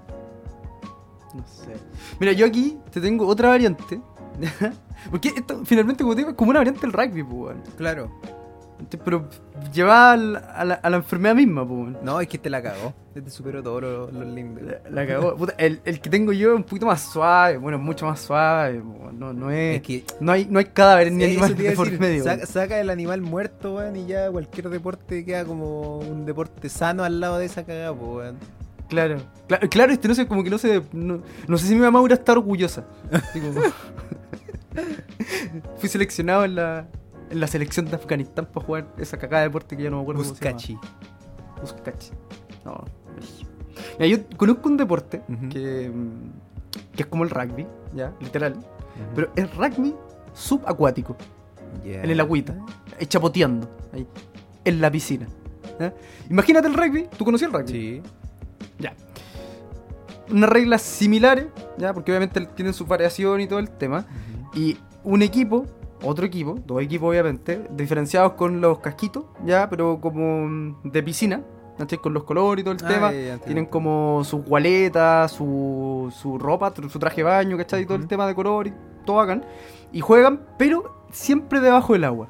No 1.34 1.46
sé. 1.46 1.76
Mira, 2.20 2.32
yo 2.32 2.46
aquí 2.46 2.80
te 2.92 3.00
tengo 3.00 3.28
otra 3.28 3.50
variante. 3.50 4.02
Porque 5.12 5.30
esto, 5.30 5.64
finalmente, 5.66 6.04
como 6.04 6.16
te 6.16 6.22
digo, 6.22 6.32
es 6.32 6.36
como 6.36 6.52
una 6.52 6.60
variante 6.60 6.82
del 6.82 6.94
rugby, 6.94 7.24
po, 7.24 7.36
weón. 7.36 7.64
Claro. 7.76 8.10
Pero 9.04 9.28
llevada 9.74 10.12
al- 10.14 10.36
a 10.36 10.64
la, 10.66 10.74
a 10.76 10.90
la 10.90 10.98
enfermedad 10.98 11.34
misma, 11.36 11.64
weón. 11.64 11.98
No, 12.04 12.22
es 12.22 12.28
que 12.28 12.38
te 12.38 12.50
la 12.50 12.62
cagó. 12.62 12.94
Te 13.14 13.28
superó 13.32 13.64
todos 13.64 13.82
los, 13.82 14.14
los 14.14 14.26
lindos. 14.28 14.64
La, 14.64 14.90
la 14.92 15.08
cagó. 15.08 15.36
Puta, 15.36 15.54
el, 15.58 15.82
el 15.86 16.00
que 16.00 16.10
tengo 16.12 16.32
yo 16.32 16.52
es 16.52 16.56
un 16.58 16.64
poquito 16.64 16.86
más 16.86 17.02
suave, 17.02 17.58
bueno, 17.58 17.80
mucho 17.80 18.06
más 18.06 18.20
suave. 18.20 18.80
po, 18.80 19.12
No, 19.12 19.34
no 19.34 19.50
es. 19.50 19.78
Es 19.78 19.82
que 19.82 20.04
No 20.20 20.32
hay, 20.32 20.46
no 20.46 20.60
hay 20.60 20.66
cadáveres 20.66 21.12
ni 21.12 21.24
animales 21.24 21.58
de 21.58 21.72
por 21.72 21.92
medio. 22.00 22.24
Saca, 22.24 22.46
saca 22.46 22.80
el 22.80 22.92
animal 22.92 23.22
muerto, 23.22 23.76
weón, 23.76 23.96
y 23.96 24.06
ya 24.06 24.30
cualquier 24.30 24.70
deporte 24.70 25.26
queda 25.26 25.44
como 25.46 25.98
un 25.98 26.26
deporte 26.28 26.70
sano 26.70 27.04
al 27.04 27.20
lado 27.20 27.40
de 27.40 27.46
esa 27.46 27.66
cagada, 27.66 27.92
weón. 27.92 28.38
Claro. 28.90 29.18
Claro, 29.48 29.68
claro, 29.70 29.92
este 29.92 30.08
no 30.08 30.14
sé, 30.16 30.28
como 30.28 30.44
que 30.44 30.50
no 30.52 30.58
sé. 30.60 30.82
No, 30.94 31.22
no 31.48 31.58
sé 31.58 31.66
si 31.68 31.74
mi 31.74 31.82
mamá 31.82 32.00
hubiera 32.00 32.16
estado 32.16 32.40
orgullosa. 32.40 32.86
Así 33.12 33.42
como- 33.42 33.60
Fui 35.78 35.90
seleccionado 35.90 36.46
en 36.46 36.56
la, 36.56 36.88
en 37.30 37.40
la 37.40 37.48
selección 37.48 37.86
de 37.86 37.96
Afganistán 37.96 38.48
para 38.54 38.66
jugar 38.66 38.88
esa 38.98 39.18
cagada 39.18 39.44
de 39.44 39.50
deporte 39.50 39.76
que 39.78 39.84
ya 39.84 39.90
no 39.90 39.98
me 39.98 40.02
acuerdo 40.04 40.24
cómo 40.24 40.36
se 40.36 40.44
llama. 40.44 40.56
Buscachi. 40.56 40.78
Buscachi. 41.62 42.12
No. 42.66 42.86
Mira, 44.00 44.08
yo 44.08 44.38
conozco 44.38 44.70
un 44.70 44.78
deporte 44.78 45.22
que, 45.50 45.92
que 46.96 47.04
es 47.04 47.08
como 47.08 47.24
el 47.24 47.30
rugby, 47.30 47.68
ya, 47.94 48.14
literal. 48.20 48.56
Pero 49.16 49.32
es 49.36 49.56
rugby 49.56 49.96
subacuático, 50.34 51.16
en 51.84 52.10
el 52.10 52.20
agüita, 52.20 52.56
chapoteando, 53.08 53.70
ahí, 53.94 54.08
en 54.66 54.82
la 54.82 54.92
piscina. 54.92 55.28
Imagínate 56.30 56.68
el 56.68 56.74
rugby, 56.74 57.08
¿tú 57.18 57.26
conocías 57.26 57.52
el 57.52 57.60
rugby? 57.60 57.72
Sí. 57.72 58.02
Ya. 58.80 58.96
Unas 60.30 60.50
reglas 60.50 60.82
similares, 60.82 61.48
ya, 61.78 61.94
porque 61.94 62.12
obviamente 62.12 62.46
tienen 62.48 62.74
su 62.74 62.86
variación 62.86 63.42
y 63.42 63.48
todo 63.48 63.60
el 63.60 63.70
tema. 63.70 64.06
Y 64.54 64.78
un 65.04 65.22
equipo, 65.22 65.66
otro 66.04 66.26
equipo, 66.26 66.56
dos 66.66 66.82
equipos 66.82 67.10
obviamente, 67.10 67.68
diferenciados 67.72 68.34
con 68.34 68.62
los 68.62 68.80
casquitos, 68.80 69.26
ya, 69.46 69.70
pero 69.70 70.00
como 70.00 70.76
de 70.84 71.04
piscina, 71.04 71.42
¿cachai? 71.78 71.98
Con 72.00 72.14
los 72.14 72.24
colores 72.24 72.62
y 72.62 72.64
todo 72.64 72.74
el 72.76 72.80
Ah, 72.84 72.88
tema. 72.88 73.12
ya. 73.14 73.38
Tienen 73.40 73.66
como 73.66 74.24
sus 74.24 74.44
gualetas, 74.46 75.32
su, 75.32 76.12
su 76.16 76.38
ropa, 76.38 76.74
su 76.90 77.00
traje 77.00 77.18
de 77.18 77.24
baño, 77.24 77.58
¿cachai? 77.58 77.82
Y 77.84 77.86
todo 77.86 77.98
el 77.98 78.08
tema 78.08 78.28
de 78.28 78.36
color 78.36 78.68
y 78.68 78.74
todo 79.06 79.20
hagan. 79.20 79.44
Y 79.92 80.02
juegan, 80.02 80.42
pero 80.58 81.06
siempre 81.12 81.60
debajo 81.60 81.94
del 81.94 82.04
agua. 82.04 82.30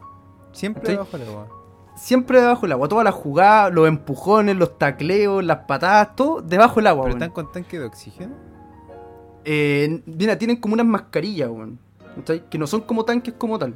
Siempre 0.51 0.91
debajo 0.91 1.17
del 1.17 1.27
agua. 1.29 1.47
Siempre 1.95 2.39
debajo 2.39 2.61
del 2.61 2.71
agua. 2.73 2.87
Todas 2.87 3.03
las 3.05 3.15
jugadas, 3.15 3.73
los 3.73 3.87
empujones, 3.87 4.55
los 4.55 4.77
tacleos, 4.77 5.43
las 5.43 5.59
patadas, 5.67 6.15
todo 6.15 6.41
debajo 6.41 6.75
del 6.75 6.87
agua. 6.87 7.03
¿Pero 7.05 7.15
están 7.15 7.31
con 7.31 7.51
tanque 7.51 7.79
de 7.79 7.85
oxígeno? 7.85 8.35
Eh, 9.45 10.01
mira, 10.05 10.37
tienen 10.37 10.57
como 10.57 10.73
unas 10.73 10.85
mascarillas, 10.85 11.49
weón. 11.49 11.79
¿Cachai? 12.17 12.43
Que 12.49 12.57
no 12.57 12.67
son 12.67 12.81
como 12.81 13.05
tanques 13.05 13.33
como 13.37 13.57
tal. 13.57 13.75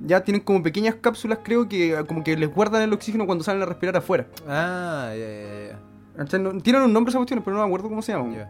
Ya 0.00 0.22
tienen 0.24 0.42
como 0.42 0.62
pequeñas 0.62 0.94
cápsulas, 0.94 1.40
creo 1.42 1.68
que 1.68 1.92
eh, 1.92 2.04
como 2.06 2.24
que 2.24 2.36
les 2.36 2.52
guardan 2.52 2.82
el 2.82 2.92
oxígeno 2.92 3.26
cuando 3.26 3.44
salen 3.44 3.62
a 3.62 3.66
respirar 3.66 3.96
afuera. 3.96 4.26
Ah, 4.48 5.12
ya, 5.12 6.24
ya, 6.24 6.24
ya. 6.24 6.60
tienen 6.62 6.82
un 6.82 6.92
nombre 6.92 7.10
esas 7.10 7.18
cuestiones, 7.18 7.44
pero 7.44 7.56
no 7.56 7.62
me 7.62 7.68
acuerdo 7.68 7.88
cómo 7.88 8.00
se 8.00 8.12
llaman. 8.12 8.46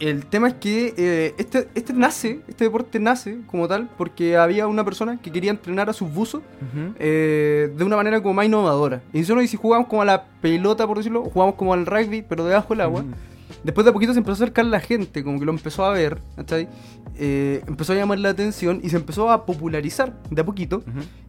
El 0.00 0.26
tema 0.26 0.48
es 0.48 0.54
que 0.54 0.94
eh, 0.96 1.34
este, 1.38 1.68
este 1.74 1.92
nace, 1.92 2.40
este 2.48 2.64
deporte 2.64 2.98
nace 2.98 3.38
como 3.46 3.68
tal, 3.68 3.88
porque 3.96 4.36
había 4.36 4.66
una 4.66 4.84
persona 4.84 5.20
que 5.20 5.30
quería 5.30 5.52
entrenar 5.52 5.88
a 5.88 5.92
sus 5.92 6.12
buzos 6.12 6.42
eh, 6.98 7.72
de 7.76 7.84
una 7.84 7.96
manera 7.96 8.20
como 8.20 8.34
más 8.34 8.46
innovadora. 8.46 9.02
Y 9.12 9.22
solo 9.24 9.40
si 9.46 9.56
jugamos 9.56 9.88
como 9.88 10.02
a 10.02 10.04
la 10.04 10.24
pelota, 10.40 10.86
por 10.86 10.96
decirlo, 10.96 11.22
jugamos 11.24 11.54
como 11.54 11.74
al 11.74 11.86
rugby, 11.86 12.22
pero 12.22 12.44
debajo 12.44 12.74
del 12.74 12.80
agua. 12.80 13.04
Después 13.64 13.84
de 13.84 13.90
a 13.90 13.92
poquito 13.92 14.12
se 14.12 14.18
empezó 14.18 14.32
a 14.32 14.44
acercar 14.44 14.64
la 14.66 14.80
gente, 14.80 15.22
como 15.22 15.38
que 15.38 15.44
lo 15.44 15.52
empezó 15.52 15.84
a 15.84 15.90
ver, 15.92 16.18
¿cachai? 16.36 16.68
Eh, 17.16 17.62
empezó 17.66 17.92
a 17.92 17.96
llamar 17.96 18.18
la 18.18 18.30
atención 18.30 18.80
y 18.82 18.90
se 18.90 18.96
empezó 18.96 19.30
a 19.30 19.46
popularizar 19.46 20.20
de 20.30 20.40
a 20.40 20.44
poquito, 20.44 20.82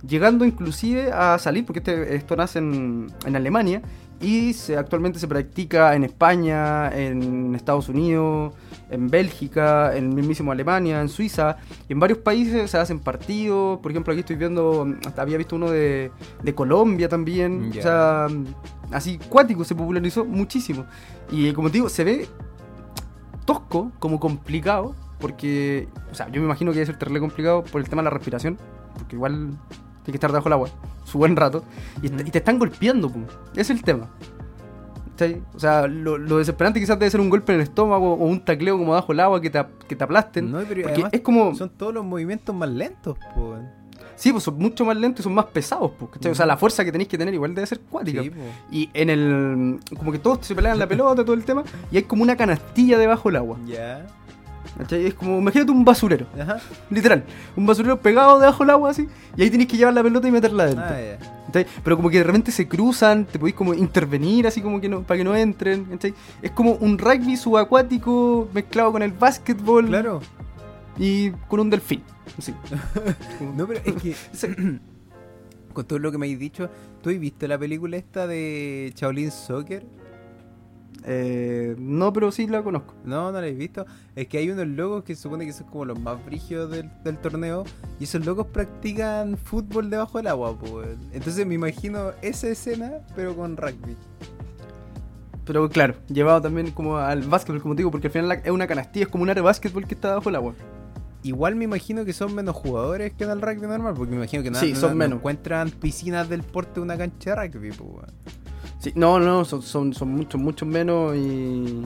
llegando 0.08 0.46
inclusive 0.46 1.12
a 1.12 1.38
salir, 1.38 1.66
porque 1.66 1.80
este, 1.80 2.16
esto 2.16 2.36
nace 2.36 2.60
en, 2.60 3.12
en 3.26 3.36
Alemania 3.36 3.82
y 4.22 4.54
se, 4.54 4.78
actualmente 4.78 5.20
se 5.20 5.28
practica 5.28 5.96
en 5.96 6.04
España, 6.06 6.90
en 6.90 7.54
Estados 7.56 7.90
Unidos, 7.90 8.54
en 8.94 9.10
Bélgica, 9.10 9.96
en 9.96 10.10
el 10.10 10.14
mismísimo 10.14 10.52
Alemania, 10.52 11.02
en 11.02 11.10
Suiza, 11.10 11.58
y 11.90 11.94
en 11.94 12.00
varios 12.00 12.20
países 12.20 12.70
se 12.70 12.78
hacen 12.78 13.00
partidos, 13.00 13.80
por 13.80 13.92
ejemplo 13.92 14.14
aquí 14.14 14.20
estoy 14.20 14.36
viendo, 14.36 14.88
hasta 15.06 15.24
había 15.24 15.38
visto 15.38 15.56
uno 15.56 15.72
de, 15.72 16.12
de 16.44 16.56
Colombia 16.56 17.10
también, 17.10 17.72
o 17.78 17.82
sea, 17.82 18.28
así 18.92 19.18
cuático, 19.18 19.64
se 19.64 19.74
popularizó 19.74 20.26
muchísimo. 20.26 20.86
Y 21.32 21.52
como 21.54 21.70
te 21.70 21.74
digo, 21.74 21.90
se 21.90 22.04
ve 22.04 22.28
tosco, 23.46 23.92
como 23.98 24.20
complicado, 24.20 24.96
porque, 25.20 25.88
o 26.12 26.16
sea, 26.16 26.28
yo 26.28 26.40
me 26.40 26.46
imagino 26.46 26.72
que 26.72 26.76
debe 26.76 26.86
ser 26.86 27.00
terrible 27.00 27.20
complicado 27.20 27.64
por 27.64 27.82
el 27.82 27.90
tema 27.90 28.02
de 28.02 28.06
la 28.06 28.12
respiración, 28.12 28.60
porque 28.94 29.16
igual 29.16 29.58
tiene 30.04 30.12
que 30.12 30.18
estar 30.18 30.32
debajo 30.32 30.46
del 30.46 30.54
agua 30.54 30.70
su 31.06 31.18
buen 31.18 31.36
rato, 31.36 31.64
y, 32.02 32.10
te 32.10 32.38
están 32.38 32.60
golpeando, 32.60 33.10
pum. 33.10 33.26
Es 33.56 33.70
el 33.70 33.84
tema. 33.84 34.08
O 35.54 35.60
sea, 35.60 35.88
lo, 35.88 36.18
lo 36.18 36.38
desesperante 36.38 36.80
quizás 36.80 36.98
debe 37.00 37.10
ser 37.10 37.20
un 37.20 37.30
golpe 37.30 37.54
en 37.54 37.60
el 37.60 37.64
estómago 37.64 38.14
o 38.14 38.26
un 38.26 38.44
tacleo 38.44 38.78
como 38.78 38.94
bajo 38.94 39.12
el 39.12 39.20
agua 39.20 39.42
que 39.42 39.50
te, 39.50 39.64
que 39.88 39.96
te 39.96 40.04
aplasten. 40.04 40.52
No, 40.52 40.60
pero 40.68 40.84
porque 40.84 41.06
es 41.12 41.22
como... 41.22 41.56
son 41.56 41.70
todos 41.70 41.94
los 41.94 42.04
movimientos 42.04 42.56
más 42.56 42.70
lentos, 42.70 43.18
po. 43.36 43.56
Sí, 44.16 44.32
pues 44.32 44.44
son 44.44 44.58
mucho 44.58 44.86
más 44.86 44.96
lentos 44.96 45.22
y 45.22 45.24
son 45.24 45.34
más 45.34 45.46
pesados, 45.46 45.92
pues. 45.98 46.26
O 46.26 46.36
sea, 46.36 46.46
la 46.46 46.56
fuerza 46.56 46.86
que 46.86 46.92
tenéis 46.92 47.10
que 47.10 47.18
tener 47.18 47.34
igual 47.34 47.54
debe 47.56 47.68
ser 47.68 47.80
cuática. 47.80 48.22
Sí. 48.22 48.32
Y 48.72 48.90
en 48.94 49.10
el... 49.10 49.80
Como 49.98 50.12
que 50.12 50.20
todos 50.20 50.46
se 50.46 50.56
pelean 50.56 50.78
la 50.80 50.88
pelota, 50.88 51.24
todo 51.24 51.34
el 51.34 51.44
tema, 51.44 51.64
y 51.92 51.98
hay 51.98 52.04
como 52.04 52.24
una 52.24 52.36
canastilla 52.36 52.98
debajo 52.98 53.30
del 53.30 53.38
agua. 53.38 53.58
Ya. 53.66 54.06
¿Cachai? 54.78 55.06
Es 55.08 55.14
como, 55.14 55.38
imagínate 55.40 55.72
un 55.72 55.84
basurero, 55.86 56.26
Ajá. 56.40 56.60
literal. 56.90 57.24
Un 57.56 57.66
basurero 57.66 58.00
pegado 58.00 58.40
debajo 58.40 58.64
del 58.64 58.70
agua 58.72 58.92
así, 58.92 59.08
y 59.38 59.44
ahí 59.44 59.50
tenéis 59.50 59.70
que 59.70 59.78
llevar 59.78 59.94
la 59.94 60.04
pelota 60.04 60.28
y 60.28 60.32
meterla 60.32 60.64
adentro. 60.64 60.86
Ah. 60.88 61.64
Pero 61.84 61.96
como 61.98 62.10
que 62.10 62.18
de 62.18 62.24
repente 62.24 62.52
se 62.52 62.68
cruzan, 62.68 63.26
te 63.26 63.38
podéis 63.38 63.56
como 63.56 63.76
intervenir 63.76 64.48
así 64.48 64.60
como 64.62 64.82
que 64.82 64.90
no, 64.90 65.04
para 65.04 65.20
que 65.20 65.24
no 65.24 65.36
entren. 65.36 65.86
¿cachai? 65.86 66.14
Es 66.42 66.50
como 66.52 66.72
un 66.72 66.98
rugby 66.98 67.38
subacuático 67.38 68.48
mezclado 68.54 68.92
con 68.92 69.04
el 69.04 69.12
básquetbol 69.12 69.86
Claro. 69.88 70.22
y 70.98 71.30
con 71.48 71.60
un 71.60 71.70
delfín. 71.70 72.02
así. 72.38 72.54
No, 73.56 73.68
pero 73.68 73.82
es 73.86 73.94
que 74.02 74.16
con 75.74 75.86
todo 75.86 76.00
lo 76.00 76.12
que 76.12 76.18
me 76.18 76.26
habéis 76.26 76.40
dicho, 76.40 76.70
¿tú 77.04 77.10
has 77.12 77.20
visto 77.20 77.48
la 77.48 77.58
película 77.60 77.98
esta 77.98 78.26
de 78.26 78.92
Shaolin 78.96 79.30
Soccer? 79.32 79.84
Eh, 81.06 81.76
no, 81.78 82.14
pero 82.14 82.32
sí 82.32 82.48
la 82.48 82.64
conozco. 82.64 82.94
No, 83.04 83.32
no 83.32 83.42
la 83.42 83.48
he 83.48 83.54
visto. 83.54 83.86
Es 84.16 84.28
que 84.28 84.38
hay 84.38 84.50
unos 84.50 84.68
locos 84.68 85.04
que 85.04 85.16
se 85.16 85.22
supone 85.24 85.46
que 85.46 85.54
son 85.54 85.68
como 85.68 85.86
los 85.86 86.00
más 86.00 86.24
brígidos 86.26 86.72
del, 86.72 86.90
del 87.04 87.18
torneo. 87.18 87.64
Y 88.00 88.06
esos 88.06 88.26
locos 88.26 88.48
practican 88.48 89.38
fútbol 89.38 89.90
debajo 89.90 90.18
del 90.18 90.28
agua, 90.28 90.58
pues. 90.58 90.98
Entonces 91.12 91.46
me 91.46 91.56
imagino 91.56 92.12
esa 92.22 92.48
escena, 92.48 92.92
pero 93.16 93.36
con 93.36 93.58
rugby. 93.58 93.96
Pero 95.46 95.68
claro, 95.70 95.96
llevado 96.08 96.42
también 96.42 96.72
como 96.72 96.98
al 96.98 97.22
básquetbol, 97.24 97.62
como 97.62 97.76
te 97.76 97.80
digo, 97.80 97.92
porque 97.92 98.08
al 98.08 98.14
final 98.14 98.30
la- 98.30 98.36
es 98.36 98.50
una 98.52 98.66
canastilla, 98.68 99.06
es 99.06 99.12
como 99.12 99.24
un 99.24 99.30
área 99.30 99.42
de 99.42 99.46
básquetbol 99.46 99.86
que 99.86 99.94
está 99.96 100.10
debajo 100.10 100.30
del 100.30 100.36
agua. 100.38 100.54
Igual 101.22 101.56
me 101.56 101.66
imagino 101.66 102.06
que 102.06 102.14
son 102.14 102.34
menos 102.36 102.56
jugadores 102.56 103.14
que 103.14 103.24
en 103.26 103.30
el 103.30 103.42
rugby 103.42 103.68
normal, 103.68 103.94
porque 103.94 104.12
me 104.12 104.18
imagino 104.18 104.42
que 104.44 104.52
no, 104.52 104.60
Sí, 104.60 104.72
no- 104.74 104.80
son 104.80 104.90
no 104.92 104.96
menos. 104.96 105.18
encuentran 105.20 105.70
piscinas 105.70 106.30
del 106.30 106.44
porte 106.44 106.76
de 106.76 106.82
una 106.82 106.98
cancha 106.98 107.36
de 107.36 107.48
rugby, 107.48 107.72
pues. 107.72 108.14
Sí, 108.84 108.92
no, 108.96 109.18
no, 109.18 109.46
son, 109.46 109.62
son, 109.62 109.94
son 109.94 110.10
muchos, 110.10 110.42
muchos 110.42 110.68
menos 110.68 111.16
y, 111.16 111.86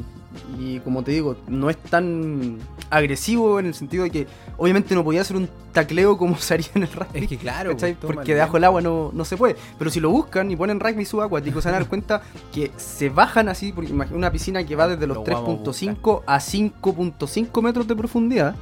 y 0.57 0.79
como 0.79 1.03
te 1.03 1.11
digo, 1.11 1.35
no 1.47 1.69
es 1.69 1.77
tan 1.77 2.57
agresivo 2.89 3.59
en 3.59 3.67
el 3.67 3.75
sentido 3.75 4.05
de 4.05 4.09
que 4.09 4.27
obviamente 4.57 4.95
no 4.95 5.03
podía 5.03 5.21
hacer 5.21 5.37
un 5.37 5.47
tacleo 5.73 6.17
como 6.17 6.37
se 6.39 6.55
haría 6.55 6.69
en 6.73 6.81
el 6.81 6.91
rugby. 6.91 7.19
Es 7.19 7.27
que 7.27 7.37
claro, 7.37 7.69
¿cachai? 7.73 7.93
pues, 7.93 8.15
porque 8.15 8.33
debajo 8.33 8.53
del 8.53 8.63
agua 8.63 8.81
no, 8.81 9.11
no 9.13 9.25
se 9.25 9.37
puede. 9.37 9.55
Pero 9.77 9.91
si 9.91 9.99
lo 9.99 10.09
buscan 10.09 10.49
y 10.49 10.55
ponen 10.55 10.79
rugby 10.79 11.05
subacuático, 11.05 11.61
se 11.61 11.67
van 11.67 11.75
a 11.75 11.79
dar 11.81 11.87
cuenta 11.87 12.23
que 12.51 12.71
se 12.77 13.09
bajan 13.09 13.47
así, 13.47 13.71
porque 13.71 13.91
imagina 13.91 14.17
una 14.17 14.31
piscina 14.31 14.65
que 14.65 14.75
va 14.75 14.87
desde 14.87 15.05
los 15.05 15.17
Lo 15.17 15.23
vamos 15.23 15.59
a 15.59 15.71
3.5 15.71 16.23
a 16.25 16.39
5.5 16.39 17.61
metros 17.61 17.87
de 17.87 17.95
profundidad. 17.95 18.55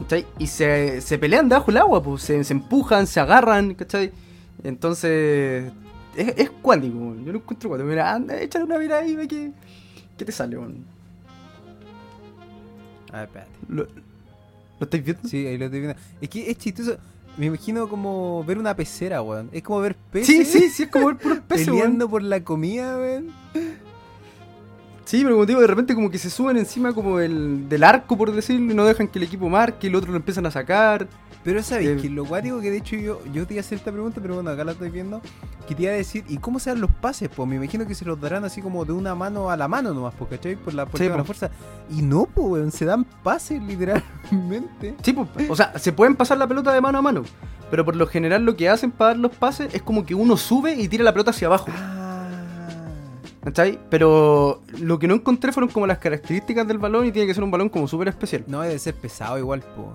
¿cachai? 0.00 0.26
Y 0.40 0.48
se, 0.48 1.00
se 1.00 1.18
pelean 1.18 1.48
debajo 1.48 1.66
del 1.66 1.76
agua, 1.76 2.02
pues 2.02 2.22
se, 2.22 2.42
se 2.42 2.52
empujan, 2.52 3.06
se 3.06 3.20
agarran, 3.20 3.74
¿cachai? 3.74 4.10
Entonces, 4.64 5.70
es, 6.16 6.34
es 6.36 6.50
cuántico, 6.62 6.96
weón. 6.98 7.24
yo 7.24 7.32
lo 7.32 7.38
encuentro 7.38 7.68
cuántico. 7.70 7.88
Mira, 7.88 8.12
anda, 8.12 8.40
échale 8.40 8.64
una 8.64 8.78
mirada 8.78 9.02
ahí 9.02 9.12
y 9.12 9.16
ve 9.16 9.28
que, 9.28 9.52
que 10.16 10.24
te 10.24 10.32
sale, 10.32 10.56
weón. 10.58 10.84
A 13.12 13.18
ver, 13.18 13.24
espérate. 13.26 13.50
¿Lo, 13.68 13.82
¿Lo 14.78 14.84
estáis 14.84 15.04
viendo? 15.04 15.28
Sí, 15.28 15.46
ahí 15.46 15.58
lo 15.58 15.66
estoy 15.66 15.80
viendo. 15.80 16.00
Es 16.20 16.28
que 16.28 16.50
es 16.50 16.58
chistoso. 16.58 16.96
Me 17.36 17.46
imagino 17.46 17.88
como 17.88 18.42
ver 18.44 18.58
una 18.58 18.74
pecera, 18.74 19.20
weón. 19.22 19.50
Es 19.52 19.62
como 19.62 19.80
ver 19.80 19.94
peces 20.10 20.26
Sí, 20.26 20.44
sí, 20.44 20.70
sí, 20.70 20.82
es 20.84 20.88
como 20.90 21.06
ver 21.06 21.16
puros 21.18 21.38
peces, 21.40 21.68
weón. 21.68 21.78
peleando 21.80 22.08
por 22.08 22.22
la 22.22 22.42
comida, 22.42 22.96
weón. 22.96 23.32
Sí, 25.04 25.22
pero 25.22 25.34
como 25.34 25.46
te 25.46 25.52
digo, 25.52 25.60
de 25.60 25.66
repente 25.68 25.94
como 25.94 26.10
que 26.10 26.18
se 26.18 26.30
suben 26.30 26.56
encima 26.56 26.92
como 26.92 27.18
del, 27.18 27.68
del 27.68 27.84
arco, 27.84 28.16
por 28.18 28.32
decirlo, 28.32 28.72
y 28.72 28.74
no 28.74 28.84
dejan 28.84 29.06
que 29.06 29.18
el 29.20 29.24
equipo 29.24 29.48
marque, 29.48 29.86
y 29.86 29.90
el 29.90 29.94
otro 29.94 30.10
lo 30.10 30.16
empiezan 30.16 30.46
a 30.46 30.50
sacar. 30.50 31.06
Pero 31.46 31.62
sabes 31.62 31.86
Eh, 31.86 31.96
que 32.02 32.10
lo 32.10 32.24
cuático 32.24 32.60
que 32.60 32.72
de 32.72 32.76
hecho 32.78 32.96
yo, 32.96 33.20
yo 33.32 33.46
te 33.46 33.54
iba 33.54 33.60
a 33.60 33.64
hacer 33.64 33.78
esta 33.78 33.92
pregunta, 33.92 34.20
pero 34.20 34.34
bueno, 34.34 34.50
acá 34.50 34.64
la 34.64 34.72
estoy 34.72 34.90
viendo. 34.90 35.22
Que 35.68 35.74
te 35.76 35.84
iba 35.84 35.92
a 35.92 35.94
decir, 35.94 36.24
¿y 36.28 36.38
cómo 36.38 36.58
se 36.58 36.70
dan 36.70 36.80
los 36.80 36.90
pases? 36.90 37.28
Pues 37.28 37.48
me 37.48 37.54
imagino 37.56 37.86
que 37.86 37.94
se 37.94 38.04
los 38.04 38.20
darán 38.20 38.44
así 38.44 38.60
como 38.60 38.84
de 38.84 38.92
una 38.92 39.14
mano 39.14 39.48
a 39.48 39.56
la 39.56 39.68
mano 39.68 39.94
nomás, 39.94 40.12
pues, 40.18 40.28
¿cachai? 40.30 40.56
Por 40.56 40.74
la, 40.74 40.86
por 40.86 40.98
Sí, 41.00 41.08
la 41.08 41.16
po. 41.18 41.24
fuerza. 41.24 41.50
Y 41.88 42.02
no, 42.02 42.26
pues, 42.26 42.74
se 42.74 42.84
dan 42.84 43.04
pases 43.04 43.62
literalmente. 44.30 44.96
Sí, 45.02 45.12
pues, 45.12 45.48
o 45.48 45.54
sea, 45.56 45.78
se 45.78 45.92
pueden 45.92 46.16
pasar 46.16 46.36
la 46.38 46.48
pelota 46.48 46.72
de 46.74 46.80
mano 46.80 46.98
a 46.98 47.02
mano, 47.02 47.22
pero 47.70 47.84
por 47.84 47.94
lo 47.96 48.06
general 48.08 48.44
lo 48.44 48.56
que 48.56 48.68
hacen 48.68 48.90
para 48.90 49.10
dar 49.10 49.18
los 49.18 49.30
pases 49.34 49.72
es 49.72 49.82
como 49.82 50.04
que 50.04 50.14
uno 50.16 50.36
sube 50.36 50.74
y 50.74 50.88
tira 50.88 51.04
la 51.04 51.12
pelota 51.12 51.30
hacia 51.30 51.46
abajo. 51.46 51.66
Ah. 51.70 52.28
¿Cachai? 53.44 53.78
Pero 53.88 54.62
lo 54.80 54.98
que 54.98 55.06
no 55.06 55.14
encontré 55.14 55.52
fueron 55.52 55.70
como 55.70 55.86
las 55.86 55.98
características 55.98 56.66
del 56.66 56.78
balón 56.78 57.06
y 57.06 57.12
tiene 57.12 57.28
que 57.28 57.34
ser 57.34 57.44
un 57.44 57.50
balón 57.52 57.68
como 57.68 57.86
súper 57.86 58.08
especial. 58.08 58.42
No, 58.48 58.62
debe 58.62 58.76
ser 58.80 58.94
pesado 58.96 59.38
igual, 59.38 59.62
pues. 59.76 59.88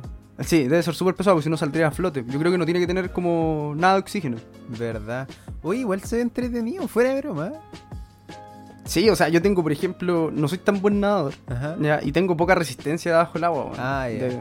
Sí, 0.44 0.64
debe 0.64 0.82
ser 0.84 0.94
súper 0.94 1.16
pesado 1.16 1.36
porque 1.36 1.44
si 1.46 1.50
no 1.50 1.58
saldría 1.58 1.88
a 1.88 1.92
flote. 1.92 2.24
Yo 2.28 2.40
creo 2.40 2.52
que 2.52 2.58
no 2.58 2.66
tiene 2.66 2.80
que 2.80 2.88
tener 2.88 3.12
como 3.12 3.74
nada 3.78 3.94
de 3.96 4.00
oxígeno. 4.02 4.38
Verdad. 4.70 5.28
Oye, 5.64 5.80
igual 5.82 6.02
se 6.02 6.18
ve 6.18 6.22
entretenido, 6.24 6.88
fuera 6.88 7.14
de 7.14 7.22
broma. 7.22 7.52
Sí, 8.86 9.10
o 9.10 9.16
sea, 9.16 9.30
yo 9.30 9.42
tengo, 9.42 9.62
por 9.64 9.72
ejemplo, 9.72 10.32
no 10.34 10.48
soy 10.48 10.58
tan 10.58 10.82
buen 10.82 11.00
nadador. 11.00 11.34
Ajá. 11.48 11.76
ya, 11.80 12.00
y 12.04 12.12
tengo 12.12 12.36
poca 12.36 12.56
resistencia 12.56 13.12
debajo 13.12 13.34
del 13.34 13.44
agua. 13.46 13.64
weón. 13.66 13.76
Ah, 13.78 14.10
ya. 14.10 14.24
De- 14.28 14.40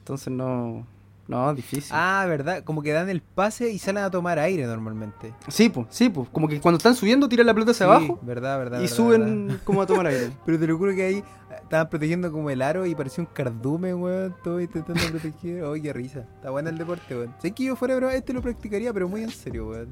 Entonces 0.00 0.32
no. 0.32 0.84
No, 1.30 1.54
difícil. 1.54 1.90
Ah, 1.94 2.24
¿verdad? 2.28 2.64
Como 2.64 2.82
que 2.82 2.92
dan 2.92 3.08
el 3.08 3.22
pase 3.22 3.70
y 3.70 3.78
salen 3.78 4.02
a 4.04 4.10
tomar 4.10 4.38
aire 4.38 4.66
normalmente. 4.66 5.32
Sí, 5.48 5.68
pues, 5.68 5.86
sí, 5.90 6.08
pues. 6.08 6.28
Como 6.30 6.48
que 6.48 6.60
cuando 6.60 6.76
están 6.78 6.94
subiendo 6.94 7.28
tiran 7.28 7.46
la 7.46 7.54
pelota 7.54 7.70
hacia 7.70 7.86
Sí, 7.86 7.90
abajo 7.92 8.18
¿verdad, 8.22 8.58
verdad? 8.58 8.78
y 8.78 8.82
verdad, 8.82 8.96
suben 8.96 9.46
verdad. 9.46 9.62
como 9.64 9.82
a 9.82 9.86
tomar 9.86 10.06
aire. 10.08 10.30
Pero 10.44 10.58
te 10.58 10.66
lo 10.66 10.76
juro 10.76 10.94
que 10.94 11.02
ahí 11.04 11.14
eh, 11.16 11.24
estaban 11.62 11.88
protegiendo 11.88 12.30
como 12.32 12.50
el 12.50 12.60
aro 12.62 12.84
y 12.84 12.94
parecía 12.94 13.22
un 13.24 13.30
cardumen, 13.32 13.94
weón. 14.02 14.34
Todo 14.42 14.60
intentando 14.60 15.00
proteger. 15.08 15.62
Oh, 15.64 15.74
qué 15.74 15.92
risa. 15.92 16.26
Está 16.36 16.50
bueno 16.50 16.68
el 16.68 16.76
deporte, 16.78 17.16
weón. 17.16 17.34
Sé 17.40 17.52
que 17.52 17.64
yo 17.64 17.76
fuera, 17.76 17.94
bro, 17.96 18.10
este 18.10 18.32
lo 18.32 18.42
practicaría, 18.42 18.92
pero 18.92 19.08
muy 19.08 19.22
en 19.22 19.30
serio, 19.30 19.68
weón. 19.68 19.88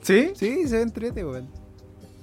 ¿Sí? 0.00 0.30
Sí, 0.34 0.66
se 0.68 0.76
ve 0.76 0.82
entrete, 0.82 1.24
weón. 1.24 1.48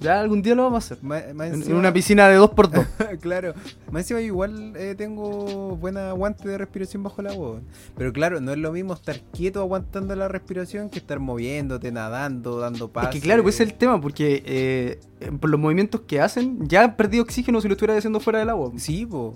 Ya 0.00 0.18
algún 0.18 0.40
día 0.40 0.54
lo 0.54 0.62
vamos 0.62 0.90
a 0.90 0.94
hacer. 0.94 0.98
En, 1.04 1.74
una 1.74 1.92
piscina 1.92 2.26
de 2.28 2.38
2x2. 2.38 3.18
claro. 3.20 3.52
Más 3.90 4.02
encima 4.02 4.20
igual 4.22 4.72
eh, 4.76 4.94
tengo 4.96 5.76
buena 5.76 6.08
aguante 6.08 6.48
de 6.48 6.56
respiración 6.56 7.02
bajo 7.02 7.20
el 7.20 7.26
agua. 7.26 7.60
Pero 7.96 8.12
claro, 8.12 8.40
no 8.40 8.50
es 8.52 8.58
lo 8.58 8.72
mismo 8.72 8.94
estar 8.94 9.20
quieto 9.32 9.60
aguantando 9.60 10.16
la 10.16 10.26
respiración 10.28 10.88
que 10.88 10.98
estar 11.00 11.20
moviéndote, 11.20 11.92
nadando, 11.92 12.58
dando 12.58 12.86
Es 12.86 12.90
pases. 12.90 13.10
que 13.14 13.20
claro, 13.20 13.42
pues 13.42 13.56
ese 13.56 13.64
es 13.64 13.70
el 13.70 13.76
tema, 13.76 14.00
porque 14.00 14.42
eh, 14.46 15.00
eh, 15.20 15.32
por 15.38 15.50
los 15.50 15.60
movimientos 15.60 16.00
que 16.06 16.20
hacen, 16.20 16.66
ya 16.66 16.82
han 16.84 16.96
perdido 16.96 17.22
oxígeno 17.22 17.60
si 17.60 17.68
lo 17.68 17.74
estuviera 17.74 17.96
haciendo 17.98 18.20
fuera 18.20 18.38
del 18.38 18.48
agua. 18.48 18.72
Sí, 18.76 19.04
po. 19.04 19.34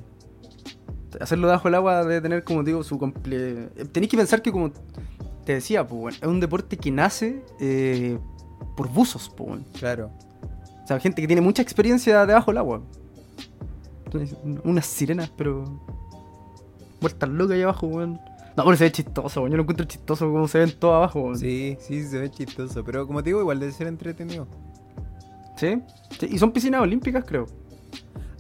Hacerlo 1.21 1.47
debajo 1.47 1.69
del 1.69 1.75
agua 1.77 2.05
debe 2.05 2.21
tener, 2.23 2.43
como 2.43 2.63
digo, 2.65 2.83
su 2.83 2.99
comple... 2.99 3.69
eh, 3.77 3.85
Tenéis 3.93 4.11
que 4.11 4.17
pensar 4.17 4.41
que, 4.41 4.51
como 4.51 4.73
te 5.45 5.53
decía, 5.55 5.87
pues, 5.87 6.01
bueno, 6.01 6.19
es 6.21 6.27
un 6.27 6.41
deporte 6.41 6.77
que 6.79 6.91
nace 6.91 7.45
eh, 7.61 8.19
por 8.77 8.89
buzos, 8.89 9.31
pues, 9.37 9.49
bueno. 9.51 9.65
Claro. 9.79 10.11
O 10.85 10.87
sea, 10.87 11.01
gente 11.01 11.23
que 11.23 11.27
tiene 11.27 11.41
mucha 11.41 11.63
experiencia 11.63 12.27
debajo 12.27 12.51
del 12.51 12.59
agua. 12.59 12.83
Entonces, 14.05 14.37
unas 14.63 14.87
sirenas, 14.87 15.31
pero. 15.37 15.65
Vueltas 17.01 17.29
locas 17.29 17.57
ahí 17.57 17.63
abajo, 17.63 17.87
weón. 17.87 18.21
No, 18.57 18.65
pero 18.65 18.77
se 18.77 18.85
ve 18.85 18.93
chistoso, 18.93 19.41
weón. 19.41 19.51
Yo 19.53 19.57
lo 19.57 19.63
encuentro 19.63 19.87
chistoso 19.87 20.31
como 20.31 20.47
se 20.47 20.59
ven 20.59 20.73
todos 20.79 20.95
abajo, 20.95 21.23
weón. 21.23 21.39
Sí, 21.39 21.77
sí, 21.81 22.05
se 22.05 22.19
ve 22.19 22.31
chistoso. 22.31 22.85
Pero 22.85 23.07
como 23.07 23.23
te 23.23 23.31
digo, 23.31 23.41
igual 23.41 23.61
debe 23.61 23.73
ser 23.73 23.87
entretenido. 23.87 24.47
¿Sí? 25.57 25.81
Sí, 26.21 26.29
Y 26.31 26.39
son 26.39 26.53
piscinas 26.53 26.83
olímpicas, 26.83 27.25
creo. 27.25 27.47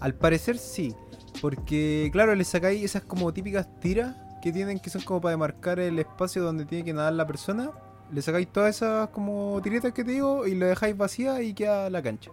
Al 0.01 0.15
parecer 0.15 0.59
sí. 0.59 0.95
Porque, 1.41 2.11
claro, 2.13 2.35
le 2.35 2.45
sacáis 2.45 2.85
esas 2.85 3.03
como 3.05 3.33
típicas 3.33 3.69
tiras 3.81 4.17
que 4.43 4.53
tienen 4.53 4.79
que 4.79 4.91
son 4.91 5.03
como 5.03 5.23
para 5.23 5.31
demarcar 5.31 5.81
el 5.81 5.99
espacio 5.99 6.43
donde 6.43 6.67
tiene 6.67 6.85
que 6.85 6.93
nadar 6.93 7.15
la 7.15 7.27
persona. 7.27 7.71
Le 8.13 8.23
sacáis 8.23 8.49
todas 8.49 8.77
esas 8.77 9.09
como 9.09 9.61
tiretas 9.63 9.93
que 9.93 10.05
te 10.05 10.13
digo 10.13 10.47
y 10.47 10.55
lo 10.55 10.67
dejáis 10.67 10.97
vacía 10.97 11.43
y 11.43 11.55
queda 11.55 11.91
la 11.91 12.03
cancha. 12.03 12.31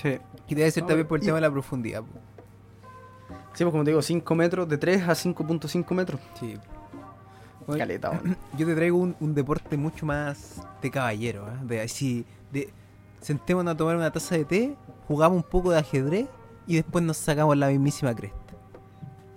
Sí. 0.00 0.18
Y 0.48 0.54
debe 0.54 0.70
ser 0.70 0.86
también 0.86 1.06
por 1.06 1.18
el 1.18 1.24
y- 1.24 1.26
tema 1.26 1.36
de 1.36 1.42
la 1.42 1.50
profundidad. 1.50 2.02
po. 2.02 2.08
Sí, 3.54 3.64
pues 3.64 3.70
como 3.72 3.84
te 3.84 3.90
digo, 3.90 4.00
5 4.02 4.34
metros, 4.34 4.68
de 4.68 4.78
3 4.78 5.02
a 5.08 5.14
5.5 5.14 5.94
metros. 5.94 6.20
Sí. 6.40 6.56
Bueno, 7.66 7.78
Caleta, 7.78 8.10
weón. 8.10 8.36
yo 8.58 8.66
te 8.66 8.74
traigo 8.74 8.96
un, 8.98 9.14
un 9.20 9.34
deporte 9.34 9.76
mucho 9.76 10.06
más 10.06 10.60
de 10.80 10.90
caballero, 10.90 11.46
¿eh? 11.48 11.58
De 11.64 11.80
así, 11.80 12.24
de 12.50 12.72
sentémonos 13.20 13.74
a 13.74 13.76
tomar 13.76 13.96
una 13.96 14.10
taza 14.10 14.36
de 14.36 14.44
té, 14.44 14.76
jugamos 15.06 15.36
un 15.44 15.48
poco 15.48 15.70
de 15.70 15.78
ajedrez 15.78 16.26
y 16.66 16.76
después 16.76 17.04
nos 17.04 17.16
sacamos 17.18 17.56
la 17.56 17.68
mismísima 17.68 18.14
cresta. 18.14 18.38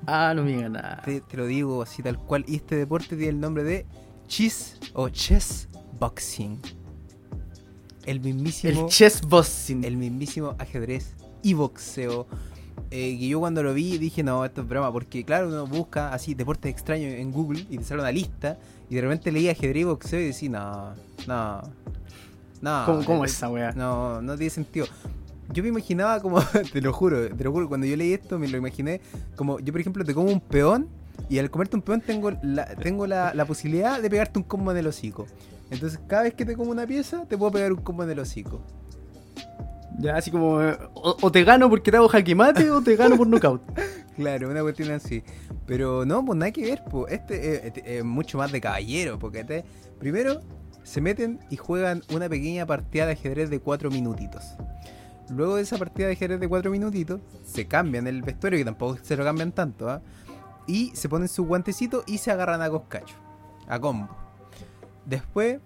Ah, 0.07 0.33
no 0.35 0.43
me 0.43 0.53
digas 0.53 0.71
nada. 0.71 1.01
Te, 1.03 1.21
te 1.21 1.37
lo 1.37 1.45
digo 1.45 1.81
así 1.81 2.01
tal 2.03 2.17
cual. 2.19 2.45
Y 2.47 2.55
este 2.55 2.75
deporte 2.75 3.09
tiene 3.15 3.29
el 3.29 3.39
nombre 3.39 3.63
de 3.63 3.85
Chess 4.27 4.77
o 4.93 5.09
Chess 5.09 5.67
Boxing. 5.99 6.59
El 8.05 8.19
mismísimo, 8.19 8.81
El 8.81 8.87
chess 8.87 9.21
boxing. 9.21 9.83
el 9.83 9.97
mismísimo 9.97 10.55
ajedrez 10.59 11.13
y 11.41 11.53
boxeo. 11.53 12.27
Eh, 12.91 13.17
que 13.17 13.27
yo 13.27 13.39
cuando 13.39 13.63
lo 13.63 13.73
vi 13.73 13.97
dije, 13.97 14.21
no, 14.21 14.45
esto 14.45 14.61
es 14.61 14.67
broma. 14.67 14.91
Porque 14.91 15.23
claro, 15.23 15.47
uno 15.47 15.65
busca 15.65 16.13
así 16.13 16.35
deportes 16.35 16.71
extraños 16.71 17.13
en 17.13 17.31
Google 17.31 17.65
y 17.69 17.77
te 17.77 17.83
sale 17.83 18.01
una 18.01 18.11
lista. 18.11 18.59
Y 18.89 18.95
de 18.95 19.01
repente 19.01 19.31
leí 19.31 19.49
ajedrez 19.49 19.81
y 19.81 19.83
boxeo 19.85 20.19
y 20.19 20.25
decía, 20.25 20.49
no, 20.49 20.93
no, 21.27 21.61
no. 22.61 22.85
¿Cómo, 22.85 23.05
cómo 23.05 23.25
es 23.25 23.31
esa 23.31 23.49
weá? 23.49 23.71
no, 23.71 24.21
no 24.21 24.37
tiene 24.37 24.51
sentido. 24.51 24.85
Yo 25.51 25.63
me 25.63 25.69
imaginaba 25.69 26.21
como, 26.21 26.39
te 26.73 26.81
lo 26.81 26.93
juro, 26.93 27.35
te 27.35 27.43
lo 27.43 27.51
juro, 27.51 27.67
cuando 27.67 27.87
yo 27.87 27.95
leí 27.95 28.13
esto 28.13 28.37
me 28.37 28.47
lo 28.47 28.57
imaginé 28.57 29.01
como, 29.35 29.59
yo 29.59 29.71
por 29.71 29.81
ejemplo 29.81 30.03
te 30.03 30.13
como 30.13 30.31
un 30.31 30.41
peón 30.41 30.87
y 31.29 31.39
al 31.39 31.49
comerte 31.49 31.75
un 31.75 31.81
peón 31.81 32.01
tengo 32.01 32.31
la, 32.41 32.65
tengo 32.75 33.07
la, 33.07 33.33
la 33.33 33.45
posibilidad 33.45 34.01
de 34.01 34.09
pegarte 34.09 34.39
un 34.39 34.43
combo 34.43 34.71
en 34.71 34.77
el 34.77 34.87
hocico. 34.87 35.25
Entonces 35.71 35.99
cada 36.07 36.23
vez 36.23 36.33
que 36.33 36.45
te 36.45 36.55
como 36.55 36.71
una 36.71 36.85
pieza 36.85 37.25
te 37.27 37.37
puedo 37.37 37.51
pegar 37.51 37.71
un 37.73 37.81
combo 37.81 38.03
en 38.03 38.09
el 38.11 38.19
hocico. 38.19 38.61
Ya, 39.97 40.17
así 40.17 40.29
como. 40.31 40.61
eh, 40.61 40.77
O, 40.93 41.15
o 41.21 41.31
te 41.31 41.43
gano 41.43 41.69
porque 41.69 41.89
te 41.91 41.97
hago 41.97 42.07
jaque 42.09 42.35
mate 42.35 42.69
o 42.69 42.81
te 42.81 42.95
gano 42.95 43.17
por 43.17 43.27
knockout. 43.27 43.61
Claro, 44.15 44.49
una 44.49 44.61
cuestión 44.61 44.91
así. 44.91 45.23
Pero 45.65 46.05
no, 46.05 46.23
pues 46.23 46.39
nada 46.39 46.49
que 46.53 46.61
ver, 46.61 46.83
pues 46.89 47.11
este 47.11 47.55
es 47.55 47.65
este 47.65 47.97
es 47.97 48.03
mucho 48.05 48.37
más 48.37 48.49
de 48.49 48.61
caballero, 48.61 49.19
porque 49.19 49.41
este, 49.41 49.65
primero 49.99 50.39
se 50.83 51.01
meten 51.01 51.39
y 51.49 51.57
juegan 51.57 52.01
una 52.13 52.29
pequeña 52.29 52.65
partida 52.65 53.07
de 53.07 53.11
ajedrez 53.11 53.49
de 53.49 53.59
4 53.59 53.91
minutitos. 53.91 54.41
Luego 55.29 55.57
de 55.57 55.63
esa 55.63 55.77
partida 55.77 56.07
de 56.07 56.13
ajedrez 56.13 56.39
de 56.39 56.47
4 56.47 56.71
minutitos, 56.71 57.19
se 57.43 57.67
cambian 57.67 58.07
el 58.07 58.21
vestuario, 58.21 58.57
que 58.57 58.63
tampoco 58.63 58.97
se 59.03 59.17
lo 59.17 59.25
cambian 59.25 59.51
tanto, 59.51 59.89
¿ah? 59.89 60.01
Y 60.67 60.91
se 60.95 61.09
ponen 61.09 61.27
su 61.27 61.45
guantecito 61.45 62.03
y 62.07 62.17
se 62.17 62.31
agarran 62.31 62.61
a 62.61 62.69
coscacho, 62.69 63.15
a 63.67 63.79
combo. 63.79 64.09
Después 65.05 65.59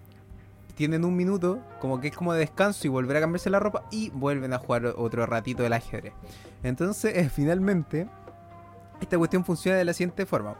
tienen 0.74 1.04
un 1.04 1.16
minuto, 1.16 1.60
como 1.80 2.00
que 2.00 2.08
es 2.08 2.16
como 2.16 2.32
de 2.32 2.40
descanso 2.40 2.86
y 2.86 2.90
volver 2.90 3.16
a 3.16 3.20
cambiarse 3.20 3.50
la 3.50 3.58
ropa 3.60 3.84
y 3.90 4.10
vuelven 4.10 4.52
a 4.52 4.58
jugar 4.58 4.86
otro 4.96 5.26
ratito 5.26 5.62
del 5.62 5.72
ajedrez. 5.74 6.12
Entonces, 6.62 7.16
eh, 7.16 7.28
finalmente, 7.34 8.08
esta 9.00 9.16
cuestión 9.18 9.44
funciona 9.44 9.78
de 9.78 9.84
la 9.84 9.92
siguiente 9.92 10.26
forma. 10.26 10.56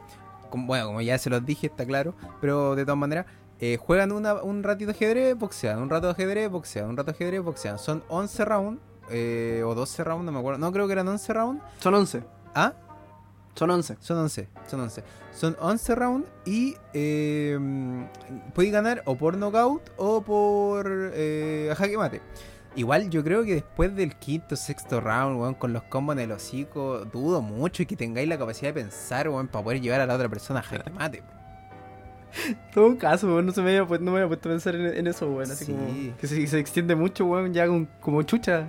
Como- 0.51 0.67
bueno, 0.67 0.87
como 0.87 1.01
ya 1.01 1.17
se 1.19 1.31
los 1.31 1.45
dije, 1.45 1.67
está 1.69 1.85
claro, 1.87 2.15
pero 2.41 2.75
de 2.75 2.85
todas 2.85 2.99
maneras, 2.99 3.27
eh, 3.61 3.77
juegan 3.81 4.13
una- 4.13 4.43
un 4.43 4.63
ratito 4.63 4.91
de 4.91 4.97
ajedrez, 4.97 5.37
boxean, 5.39 5.81
un 5.81 5.91
rato 5.91 6.07
de 6.07 6.13
ajedrez, 6.15 6.51
boxean, 6.51 6.89
un 6.89 6.97
rato 6.97 7.13
de 7.13 7.17
ajedrez, 7.17 7.43
boxean. 7.43 7.79
Son 7.79 8.03
11 8.09 8.45
rounds, 8.47 8.81
eh, 9.11 9.63
o 9.67 9.75
12 9.75 10.03
rounds, 10.03 10.25
no 10.25 10.33
me 10.33 10.39
acuerdo. 10.39 10.59
No, 10.59 10.73
creo 10.73 10.87
que 10.87 10.95
eran 10.95 11.09
11 11.09 11.33
rounds. 11.35 11.63
Son 11.79 11.95
11. 11.95 12.23
Ah, 12.55 12.73
Son 13.55 13.71
11. 13.71 13.97
son 14.01 14.19
11, 14.19 14.49
son 14.67 14.81
11. 14.81 15.05
Son 15.33 15.57
11 15.61 15.95
rounds 15.95 16.29
y 16.47 16.77
eh, 16.95 17.59
podéis 18.55 18.73
ganar 18.73 19.03
o 19.05 19.17
por 19.17 19.37
knockout 19.37 19.91
o 19.97 20.23
por 20.23 20.89
eh, 21.15 21.73
jaque 21.77 21.97
mate. 21.99 22.21
Igual 22.77 23.11
yo 23.11 23.23
creo 23.25 23.43
que 23.45 23.55
después 23.55 23.95
del 23.97 24.15
quinto, 24.17 24.55
sexto 24.57 25.01
round, 25.01 25.41
weón, 25.41 25.55
con 25.55 25.73
los 25.73 25.83
combos 25.85 26.15
en 26.15 26.21
el 26.21 26.33
hocico, 26.33 27.05
dudo 27.05 27.43
mucho 27.43 27.83
y 27.83 27.87
que 27.87 27.97
tengáis 27.97 28.29
la 28.29 28.39
capacidad 28.39 28.71
de 28.73 28.81
pensar, 28.81 29.29
weón, 29.29 29.49
para 29.49 29.65
poder 29.65 29.81
llevar 29.81 30.01
a 30.01 30.07
la 30.07 30.15
otra 30.15 30.29
persona 30.29 30.61
a 30.61 30.63
jaque 30.63 30.91
mate. 30.91 31.23
Todo 32.73 32.97
caso, 32.97 33.27
weón, 33.27 33.47
no, 33.47 33.53
se 33.53 33.61
me 33.61 33.77
había, 33.77 33.99
no 33.99 34.13
me 34.13 34.19
había 34.19 34.29
puesto 34.29 34.49
a 34.49 34.53
pensar 34.53 34.77
en, 34.77 34.87
en 34.87 35.07
eso, 35.09 35.29
weón. 35.29 35.51
Así 35.51 35.65
Sí. 35.65 35.73
como 35.73 36.17
que 36.17 36.27
se, 36.29 36.47
se 36.47 36.59
extiende 36.61 36.95
mucho, 36.95 37.25
weón, 37.27 37.53
ya 37.53 37.67
con- 37.67 37.87
como 38.01 38.23
chucha. 38.23 38.67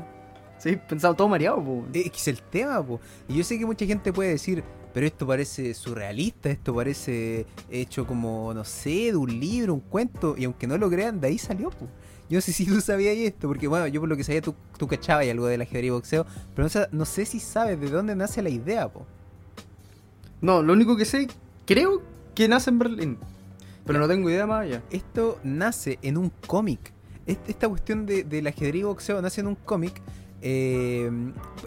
Sí, 0.61 0.77
pensado 0.87 1.13
todo 1.15 1.27
mareado, 1.27 1.63
po. 1.63 1.85
Es 1.93 2.11
que 2.11 2.17
es 2.17 2.27
el 2.27 2.41
tema, 2.41 2.85
po. 2.85 2.99
Y 3.27 3.35
yo 3.35 3.43
sé 3.43 3.57
que 3.57 3.65
mucha 3.65 3.85
gente 3.85 4.13
puede 4.13 4.29
decir, 4.31 4.63
pero 4.93 5.07
esto 5.07 5.25
parece 5.25 5.73
surrealista, 5.73 6.49
esto 6.49 6.75
parece 6.75 7.45
hecho 7.69 8.05
como, 8.05 8.53
no 8.53 8.63
sé, 8.63 9.11
de 9.11 9.15
un 9.15 9.39
libro, 9.39 9.73
un 9.73 9.79
cuento. 9.79 10.35
Y 10.37 10.43
aunque 10.45 10.67
no 10.67 10.77
lo 10.77 10.89
crean, 10.89 11.19
de 11.19 11.27
ahí 11.29 11.37
salió, 11.37 11.69
po. 11.71 11.87
Yo 12.29 12.37
no 12.37 12.41
sé 12.41 12.53
si 12.53 12.65
tú 12.65 12.79
sabías 12.79 13.17
esto, 13.17 13.47
porque 13.47 13.67
bueno, 13.67 13.87
yo 13.87 13.99
por 14.01 14.07
lo 14.09 14.15
que 14.15 14.23
sabía 14.23 14.41
tú, 14.41 14.53
tú 14.77 14.87
cachabas 14.87 15.25
y 15.25 15.29
algo 15.31 15.47
del 15.47 15.61
ajedrez 15.61 15.85
y 15.85 15.89
boxeo, 15.89 16.25
pero 16.55 16.63
no, 16.65 16.69
sa- 16.69 16.87
no 16.91 17.05
sé 17.05 17.25
si 17.25 17.39
sabes 17.39 17.79
de 17.81 17.89
dónde 17.89 18.15
nace 18.15 18.41
la 18.41 18.49
idea, 18.49 18.87
po. 18.87 19.05
No, 20.41 20.61
lo 20.61 20.73
único 20.73 20.95
que 20.95 21.05
sé, 21.05 21.27
creo 21.65 22.01
que 22.35 22.47
nace 22.47 22.69
en 22.69 22.79
Berlín. 22.79 23.17
Pero 23.85 23.99
no 23.99 24.07
tengo 24.07 24.29
idea 24.29 24.45
más 24.47 24.61
allá. 24.63 24.83
Esto 24.91 25.39
nace 25.43 25.97
en 26.03 26.17
un 26.17 26.31
cómic. 26.47 26.93
Est- 27.25 27.49
Esta 27.49 27.67
cuestión 27.67 28.05
de- 28.05 28.23
del 28.23 28.47
ajedrez 28.47 28.75
y 28.81 28.83
boxeo 28.83 29.21
nace 29.21 29.41
en 29.41 29.47
un 29.47 29.55
cómic 29.55 30.01
eh, 30.41 31.11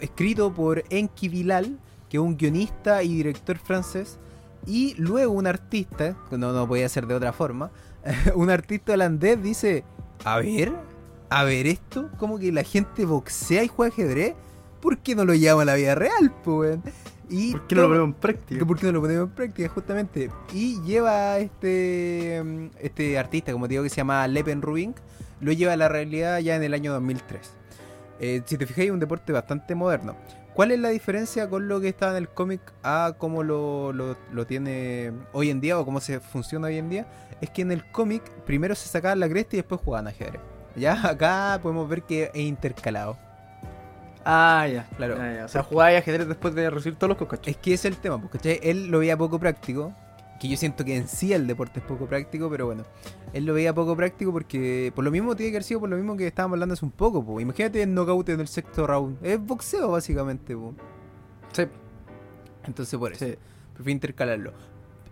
escrito 0.01 0.53
por 0.53 0.83
Enki 0.89 1.29
Bilal, 1.29 1.77
que 2.09 2.17
es 2.17 2.21
un 2.21 2.37
guionista 2.37 3.03
y 3.03 3.15
director 3.15 3.57
francés, 3.57 4.19
y 4.65 4.95
luego 4.95 5.33
un 5.33 5.47
artista, 5.47 6.17
no, 6.31 6.51
no 6.51 6.67
podía 6.67 6.89
ser 6.89 7.07
de 7.07 7.15
otra 7.15 7.33
forma, 7.33 7.71
un 8.35 8.49
artista 8.49 8.93
holandés 8.93 9.41
dice, 9.41 9.83
a 10.23 10.37
ver, 10.37 10.73
a 11.29 11.43
ver 11.43 11.67
esto, 11.67 12.09
como 12.17 12.39
que 12.39 12.51
la 12.51 12.63
gente 12.63 13.05
boxea 13.05 13.63
y 13.63 13.67
juega 13.67 13.93
ajedrez, 13.93 14.35
¿por 14.81 14.97
qué 14.99 15.15
no 15.15 15.25
lo 15.25 15.33
llevamos 15.33 15.63
a 15.63 15.65
la 15.65 15.75
vida 15.75 15.95
real, 15.95 16.33
weón? 16.45 16.83
Y 17.29 17.53
¿Por 17.53 17.67
qué 17.67 17.75
no 17.75 17.81
lo 17.81 17.87
ponemos 17.87 18.07
en 18.07 18.13
práctica? 18.13 18.65
¿Por 18.65 18.79
qué 18.79 18.85
no 18.85 18.91
lo 18.91 19.01
ponemos 19.01 19.29
en 19.29 19.35
práctica, 19.35 19.69
justamente? 19.69 20.29
Y 20.53 20.79
lleva 20.83 21.33
a 21.33 21.39
este, 21.39 22.41
mm, 22.43 22.65
este 22.79 23.17
artista, 23.17 23.51
como 23.51 23.67
te 23.67 23.73
digo, 23.73 23.83
que 23.83 23.89
se 23.89 23.95
llama 23.95 24.27
Lepen 24.27 24.61
Rubin, 24.61 24.93
lo 25.41 25.51
lleva 25.51 25.73
a 25.73 25.77
la 25.77 25.89
realidad 25.89 26.39
ya 26.39 26.55
en 26.55 26.63
el 26.63 26.73
año 26.73 26.93
2003. 26.93 27.64
Eh, 28.19 28.41
si 28.45 28.57
te 28.57 28.65
fijáis, 28.65 28.87
es 28.87 28.93
un 28.93 28.99
deporte 28.99 29.31
bastante 29.33 29.75
moderno. 29.75 30.15
¿Cuál 30.53 30.71
es 30.71 30.79
la 30.79 30.89
diferencia 30.89 31.49
con 31.49 31.67
lo 31.67 31.81
que 31.81 31.89
estaba 31.89 32.13
en 32.13 32.17
el 32.19 32.29
cómic 32.29 32.61
a 32.81 33.13
cómo 33.17 33.43
lo, 33.43 33.91
lo- 33.91 34.15
lo 34.31 34.45
tiene 34.47 35.11
hoy 35.33 35.49
en 35.49 35.59
día 35.59 35.77
o 35.77 35.83
cómo 35.83 35.99
se 35.99 36.19
funciona 36.21 36.67
hoy 36.67 36.77
en 36.77 36.89
día? 36.89 37.05
Es 37.41 37.49
que 37.49 37.61
en 37.61 37.71
el 37.73 37.83
cómic 37.91 38.23
primero 38.45 38.73
se 38.75 38.87
sacaban 38.87 39.19
la 39.19 39.27
cresta 39.27 39.57
y 39.57 39.59
después 39.59 39.81
jugaban 39.81 40.07
ajedrez. 40.07 40.39
Ya 40.77 40.93
acá 41.09 41.59
podemos 41.61 41.89
ver 41.89 42.03
que 42.03 42.31
es 42.33 42.41
intercalado. 42.41 43.17
Ah, 44.23 44.65
ya. 44.71 44.87
Claro. 44.97 45.17
Ya. 45.17 45.45
O 45.45 45.47
sea, 45.49 45.61
jugáis 45.63 45.99
ajedrez 45.99 46.27
después 46.27 46.55
de 46.55 46.69
recibir 46.69 46.97
todos 46.97 47.09
los 47.09 47.17
coscachos. 47.17 47.47
Es 47.47 47.57
que 47.57 47.73
ese 47.73 47.89
es 47.89 47.95
el 47.95 48.01
tema, 48.01 48.19
porque 48.19 48.59
él 48.63 48.87
lo 48.87 48.99
veía 48.99 49.15
poco 49.17 49.37
práctico. 49.39 49.93
Que 50.39 50.47
yo 50.47 50.57
siento 50.57 50.83
que 50.83 50.97
en 50.97 51.07
sí 51.07 51.33
el 51.33 51.47
deporte 51.47 51.79
es 51.79 51.85
poco 51.85 52.05
práctico, 52.07 52.49
pero 52.49 52.65
bueno. 52.65 52.83
Él 53.33 53.45
lo 53.45 53.53
veía 53.53 53.73
poco 53.73 53.95
práctico 53.95 54.31
porque 54.31 54.91
por 54.95 55.03
lo 55.03 55.11
mismo 55.11 55.35
tiene 55.35 55.51
que 55.51 55.57
haber 55.57 55.63
sido 55.63 55.79
por 55.79 55.89
lo 55.89 55.95
mismo 55.95 56.15
que 56.17 56.27
estábamos 56.27 56.55
hablando 56.55 56.73
hace 56.73 56.85
un 56.85 56.91
poco. 56.91 57.23
Po. 57.25 57.39
Imagínate 57.39 57.83
el 57.83 57.93
knockout 57.93 58.29
en 58.29 58.39
el 58.41 58.47
sexto 58.47 58.85
round. 58.87 59.17
Es 59.23 59.39
boxeo 59.39 59.91
básicamente. 59.91 60.55
Po. 60.55 60.73
Sí. 61.53 61.63
Entonces 62.65 62.99
por 62.99 63.13
eso. 63.13 63.25
Sí. 63.25 63.35
Prefiero 63.73 63.91
intercalarlo. 63.91 64.53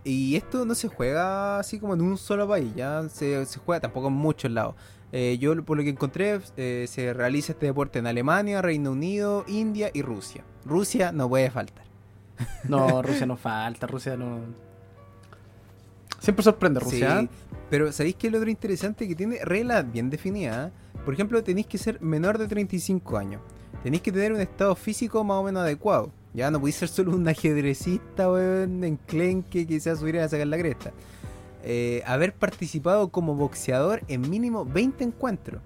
Y 0.04 0.36
esto 0.36 0.66
no 0.66 0.74
se 0.74 0.88
juega 0.88 1.58
así 1.58 1.78
como 1.78 1.94
en 1.94 2.02
un 2.02 2.18
solo 2.18 2.46
país, 2.46 2.74
ya 2.76 3.08
se, 3.08 3.46
se 3.46 3.58
juega 3.58 3.80
tampoco 3.80 4.08
en 4.08 4.14
muchos 4.14 4.50
lados. 4.50 4.74
Eh, 5.12 5.38
yo 5.38 5.64
por 5.64 5.76
lo 5.76 5.84
que 5.84 5.90
encontré, 5.90 6.40
eh, 6.56 6.86
se 6.88 7.14
realiza 7.14 7.52
este 7.52 7.66
deporte 7.66 8.00
en 8.00 8.06
Alemania, 8.06 8.60
Reino 8.60 8.90
Unido, 8.90 9.44
India 9.46 9.90
y 9.94 10.02
Rusia. 10.02 10.44
Rusia 10.66 11.12
no 11.12 11.28
puede 11.28 11.50
faltar. 11.50 11.84
No, 12.68 13.00
Rusia 13.02 13.24
no 13.24 13.36
falta, 13.36 13.86
Rusia 13.86 14.16
no. 14.16 14.40
Siempre 16.24 16.42
sorprende 16.42 16.80
Rusia. 16.80 17.20
Sí, 17.20 17.28
pero 17.70 17.92
¿sabéis 17.92 18.16
qué 18.16 18.26
es 18.28 18.32
lo 18.32 18.38
otro 18.38 18.50
interesante? 18.50 19.06
Que 19.06 19.14
tiene 19.14 19.38
reglas 19.44 19.90
bien 19.90 20.10
definidas. 20.10 20.72
Por 21.04 21.14
ejemplo, 21.14 21.42
tenéis 21.44 21.66
que 21.66 21.78
ser 21.78 22.00
menor 22.00 22.38
de 22.38 22.48
35 22.48 23.16
años. 23.18 23.40
Tenéis 23.82 24.02
que 24.02 24.10
tener 24.10 24.32
un 24.32 24.40
estado 24.40 24.74
físico 24.74 25.22
más 25.24 25.36
o 25.38 25.42
menos 25.42 25.62
adecuado. 25.62 26.10
Ya 26.32 26.50
no 26.50 26.58
podéis 26.58 26.76
ser 26.76 26.88
solo 26.88 27.14
un 27.14 27.28
ajedrecista, 27.28 28.30
weón, 28.30 28.82
enclenque 28.82 29.66
que 29.66 29.78
se 29.80 29.94
subir 29.96 30.18
a 30.18 30.28
sacar 30.28 30.46
la 30.46 30.58
cresta. 30.58 30.92
Eh, 31.62 32.02
haber 32.06 32.32
participado 32.34 33.08
como 33.08 33.34
boxeador 33.34 34.02
en 34.08 34.28
mínimo 34.28 34.64
20 34.64 35.04
encuentros. 35.04 35.60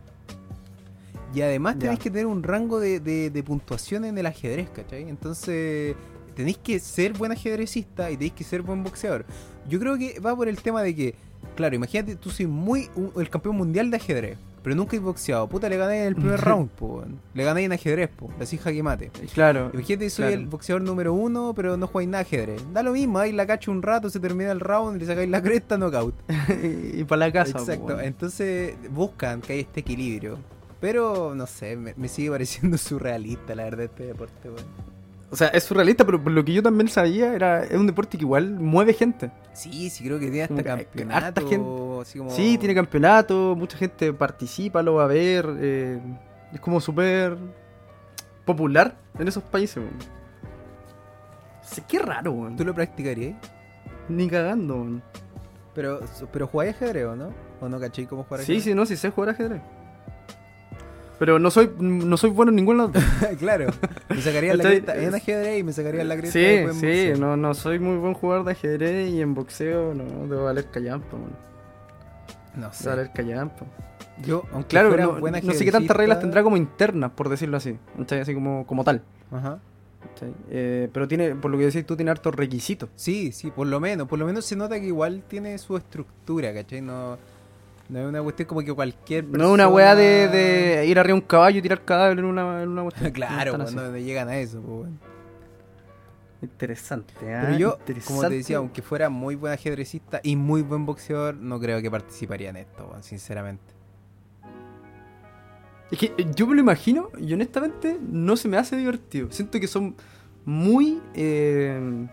Y 1.35 1.43
además 1.43 1.79
tenéis 1.79 2.01
que 2.01 2.11
tener 2.11 2.27
un 2.27 2.43
rango 2.43 2.81
de, 2.81 3.01
de- 3.01 3.31
de 3.31 3.43
puntuación 3.43 4.05
en 4.05 4.17
el 4.19 4.27
ajedrez, 4.27 4.71
¿cachai? 4.71 5.09
Entonces 5.09 5.95
tenéis 6.35 6.59
que 6.59 6.79
ser 6.81 7.13
buen 7.13 7.33
ajedrecista 7.33 8.11
y 8.11 8.15
tenéis 8.17 8.33
que 8.33 8.45
ser 8.45 8.63
buen 8.63 8.83
boxeador. 8.83 9.25
Yo 9.69 9.79
creo 9.79 9.97
que 9.99 10.19
va 10.21 10.35
por 10.35 10.49
el 10.49 10.61
tema 10.61 10.83
de 10.83 10.95
que, 10.95 11.14
claro, 11.57 11.75
imagínate, 11.77 12.16
tú 12.16 12.31
soy 12.31 12.47
muy 12.47 12.89
un- 12.97 13.12
el 13.16 13.29
campeón 13.31 13.57
mundial 13.57 13.91
de 13.91 13.97
ajedrez, 13.99 14.39
pero 14.62 14.75
nunca 14.77 14.97
he 14.97 14.99
boxeado. 14.99 15.47
Puta, 15.49 15.69
le 15.69 15.77
gané 15.77 16.01
en 16.03 16.07
el 16.09 16.14
primer 16.16 16.41
round, 16.41 16.71
po. 16.71 17.05
Le 17.35 17.45
gané 17.45 17.64
en 17.64 17.73
ajedrez, 17.73 18.09
po. 18.11 18.31
Le 18.39 18.45
hacía 18.45 18.59
jaque 18.61 18.83
mate. 18.83 19.11
Claro. 19.35 19.71
Imagínate, 19.73 20.11
soy 20.11 20.27
Claro. 20.27 20.41
el 20.41 20.47
boxeador 20.47 20.83
número 20.83 21.12
uno, 21.12 21.53
pero 21.55 21.77
no 21.77 21.87
jugáis 21.87 22.09
nada 22.09 22.23
ajedrez. 22.23 22.62
Da 22.73 22.83
lo 22.83 22.93
mismo, 22.93 23.19
ahí 23.19 23.33
la 23.33 23.47
cacho 23.47 23.71
un 23.71 23.83
rato, 23.83 24.11
se 24.11 24.21
termina 24.21 24.51
el 24.53 24.61
round, 24.61 25.01
le 25.01 25.07
sacáis 25.07 25.29
la 25.31 25.43
cresta, 25.43 25.77
knockout. 25.79 26.14
y 26.95 27.05
para 27.05 27.21
la 27.27 27.33
casa. 27.33 27.59
Exacto, 27.59 27.87
po, 27.87 27.93
weón. 27.95 28.05
entonces 28.05 28.75
buscan 28.91 29.41
que 29.41 29.53
haya 29.55 29.62
este 29.62 29.81
equilibrio. 29.81 30.39
Pero, 30.81 31.35
no 31.35 31.47
sé, 31.47 31.77
me, 31.77 31.93
me 31.97 32.09
sigue 32.09 32.31
pareciendo 32.33 32.79
surrealista, 32.79 33.55
la 33.55 33.64
verdad, 33.64 33.85
este 33.87 34.07
deporte, 34.07 34.49
weón. 34.49 34.97
O 35.31 35.37
sea, 35.37 35.49
es 35.49 35.64
surrealista, 35.64 36.07
pero 36.07 36.22
por 36.22 36.33
lo 36.33 36.43
que 36.45 36.55
yo 36.55 36.62
también 36.62 36.89
sabía, 36.89 37.35
era, 37.35 37.62
es 37.62 37.74
un 37.76 37.87
deporte 37.87 38.16
que 38.16 38.24
igual 38.24 38.51
mueve 38.59 38.95
gente. 38.95 39.31
Sí, 39.53 39.91
sí, 39.91 40.05
creo 40.05 40.18
que 40.18 40.26
tiene 40.31 40.43
hasta 40.45 40.62
campeonato. 40.62 41.26
harta 41.26 41.41
gente- 41.43 41.99
así 42.01 42.18
como- 42.18 42.31
Sí, 42.31 42.57
tiene 42.57 42.74
campeonato, 42.74 43.55
mucha 43.55 43.76
gente 43.76 44.12
participa, 44.14 44.83
lo 44.83 44.95
va 44.95 45.05
a 45.05 45.09
ver. 45.09 45.47
eh, 45.59 46.01
es 46.53 46.61
como 46.61 46.81
súper 46.81 47.37
popular 48.47 48.97
en 49.18 49.29
esos 49.29 49.43
países, 49.43 49.76
weón. 49.76 49.91
Sí, 51.62 51.83
qué 51.87 51.99
raro, 51.99 52.33
weón. 52.33 52.57
¿Tú 52.57 52.64
lo 52.64 52.74
practicarías? 52.74 53.37
Ni 54.09 54.29
cagando, 54.29 54.76
weón. 54.76 55.03
Pero, 55.74 56.01
pero 56.33 56.47
jugáis 56.47 56.74
ajedrez, 56.74 57.05
¿o 57.05 57.14
no? 57.16 57.33
¿O 57.61 57.68
no 57.68 57.79
caché 57.79 58.07
cómo 58.07 58.24
jugar 58.24 58.41
Sí, 58.41 58.53
ajedrez? 58.53 58.64
sí, 58.64 58.74
no, 58.74 58.87
sí 58.87 58.97
sé 58.97 59.11
jugar 59.11 59.31
ajedrez. 59.31 59.61
Pero 61.19 61.39
no 61.39 61.51
soy, 61.51 61.71
no 61.79 62.16
soy 62.16 62.31
bueno 62.31 62.51
en 62.51 62.57
ningún 62.57 62.77
lado. 62.79 62.93
claro. 63.39 63.66
Me 64.09 64.21
sacarían 64.23 64.59
la 64.59 64.64
cresta 64.64 64.97
en 64.97 65.14
ajedrez 65.14 65.59
y 65.59 65.62
me 65.64 65.73
sacarían 65.73 66.09
la 66.09 66.16
cresta 66.16 66.39
Sí, 66.39 66.57
sí, 66.59 66.64
boxeo. 66.64 67.16
no, 67.19 67.37
no 67.37 67.55
soy 67.55 67.79
muy 67.79 67.97
buen 67.99 68.14
jugador 68.14 68.45
de 68.45 68.53
ajedrez 68.53 69.11
y 69.11 69.21
en 69.21 69.35
boxeo 69.35 69.95
no 69.95 70.05
debo 70.29 70.45
valer 70.45 70.66
callampa, 70.66 71.16
weón. 71.16 71.31
No 72.55 72.61
Debo 72.62 72.73
sé. 72.73 72.89
valer 72.89 73.11
callampa. 73.12 73.66
Yo, 74.25 74.45
aunque 74.53 74.69
Claro, 74.69 74.89
fuera 74.89 75.07
no, 75.07 75.19
no 75.21 75.53
sé 75.55 75.64
qué 75.64 75.73
tantas 75.73 75.97
reglas 75.97 76.21
tendrá 76.21 76.43
como 76.43 76.57
internas, 76.57 77.11
por 77.12 77.29
decirlo 77.29 77.57
así. 77.57 77.79
Así 78.21 78.35
como, 78.35 78.66
como 78.66 78.85
tal. 78.85 79.03
Ajá. 79.31 79.59
Eh, 80.51 80.89
pero 80.93 81.07
tiene, 81.07 81.35
por 81.37 81.51
lo 81.51 81.59
que 81.59 81.66
decís 81.66 81.87
tú, 81.87 81.95
tiene 81.97 82.11
hartos 82.11 82.35
requisitos. 82.35 82.89
Sí, 82.97 83.31
sí, 83.33 83.51
por 83.53 83.66
lo 83.69 83.79
menos. 83.81 84.09
Por 84.09 84.19
lo 84.19 84.27
menos 84.27 84.45
se 84.45 84.57
nota 84.57 84.79
que 84.81 84.87
igual 84.87 85.23
tiene 85.29 85.57
su 85.59 85.77
estructura, 85.77 86.53
¿cachai? 86.53 86.81
No, 86.81 87.16
no 87.89 88.01
es 88.01 88.07
una 88.07 88.22
cuestión 88.22 88.49
como 88.49 88.61
que 88.62 88.72
cualquier 88.72 89.24
persona... 89.24 89.43
No 89.45 89.51
es 89.51 89.55
una 89.55 89.68
weá 89.68 89.95
de, 89.95 90.28
de 90.28 90.86
ir 90.86 90.99
arriba 90.99 91.14
de 91.14 91.20
un 91.22 91.26
caballo 91.26 91.59
y 91.59 91.62
tirar 91.62 91.84
cadáver 91.84 92.18
en 92.18 92.24
una, 92.26 92.62
en 92.62 92.68
una 92.68 92.82
cuestión. 92.82 93.11
claro, 93.12 93.53
No 93.53 93.59
pues, 93.59 93.70
es 93.70 93.74
tan 93.74 93.84
no, 93.84 93.91
así. 93.91 94.01
no 94.01 94.07
llegan 94.07 94.28
a 94.28 94.39
eso, 94.39 94.61
pues. 94.61 94.91
Interesante, 96.41 97.14
ah, 97.34 97.43
Pero 97.47 97.59
yo, 97.59 97.78
como 98.07 98.22
te 98.22 98.34
decía, 98.36 98.59
aunque 98.59 98.80
fuera 98.80 99.09
muy 99.09 99.34
buen 99.34 99.53
ajedrecista 99.53 100.20
y 100.22 100.36
muy 100.36 100.62
buen 100.62 100.86
boxeador, 100.86 101.34
no 101.34 101.59
creo 101.59 101.82
que 101.82 101.91
participaría 101.91 102.51
en 102.51 102.59
esto, 102.59 102.86
weón, 102.89 103.03
sinceramente. 103.03 103.74
Es 105.91 105.99
que 105.99 106.12
eh, 106.16 106.26
yo 106.36 106.47
me 106.47 106.55
lo 106.55 106.61
imagino 106.61 107.11
y 107.18 107.32
honestamente 107.32 107.99
no 108.01 108.36
se 108.36 108.47
me 108.49 108.57
hace 108.57 108.76
divertido. 108.76 109.28
Siento 109.32 109.59
que 109.59 109.66
son 109.66 109.97
muy... 110.45 111.01
eh, 111.14 112.07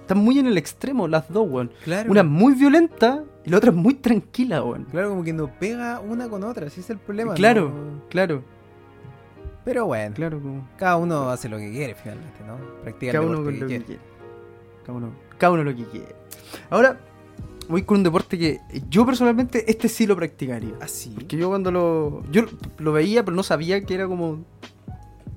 están 0.00 0.18
muy 0.18 0.38
en 0.38 0.46
el 0.46 0.58
extremo 0.58 1.08
las 1.08 1.28
dos, 1.32 1.48
weón. 1.48 1.72
Claro. 1.84 2.10
Una 2.10 2.22
muy 2.22 2.54
violenta 2.54 3.24
y 3.46 3.50
la 3.50 3.58
otra 3.58 3.70
es 3.70 3.76
muy 3.76 3.94
tranquila, 3.94 4.62
weón. 4.62 4.84
Claro, 4.86 5.10
como 5.10 5.22
que 5.22 5.32
no 5.32 5.46
pega 5.46 6.00
una 6.00 6.28
con 6.28 6.42
otra, 6.42 6.66
ese 6.66 6.80
es 6.80 6.90
el 6.90 6.98
problema. 6.98 7.34
Claro, 7.34 7.70
¿no? 7.70 8.02
claro, 8.08 8.42
Pero 9.64 9.86
bueno, 9.86 10.14
claro. 10.16 10.40
Como 10.40 10.68
cada 10.76 10.96
uno 10.96 11.30
hace 11.30 11.48
lo 11.48 11.56
que 11.56 11.70
quiere 11.70 11.94
finalmente, 11.94 12.40
¿no? 12.44 12.56
Practica 12.82 13.12
cada 13.12 13.24
el 13.24 13.30
uno 13.30 13.44
con 13.44 13.54
lo 13.54 13.60
que 13.60 13.66
quiere. 13.66 13.84
quiere. 13.84 14.00
Cada 14.84 14.98
uno, 14.98 15.12
cada 15.38 15.52
uno 15.52 15.62
lo 15.62 15.76
que 15.76 15.84
quiere. 15.84 16.16
Ahora, 16.70 16.98
voy 17.68 17.84
con 17.84 17.98
un 17.98 18.02
deporte 18.02 18.36
que 18.36 18.60
yo 18.90 19.06
personalmente 19.06 19.70
este 19.70 19.88
sí 19.88 20.08
lo 20.08 20.16
practicaría. 20.16 20.74
Así. 20.80 21.10
Porque 21.10 21.36
yo 21.36 21.48
cuando 21.48 21.70
lo. 21.70 22.24
Yo 22.32 22.46
lo 22.78 22.92
veía, 22.92 23.24
pero 23.24 23.36
no 23.36 23.44
sabía 23.44 23.80
que 23.84 23.94
era 23.94 24.08
como 24.08 24.44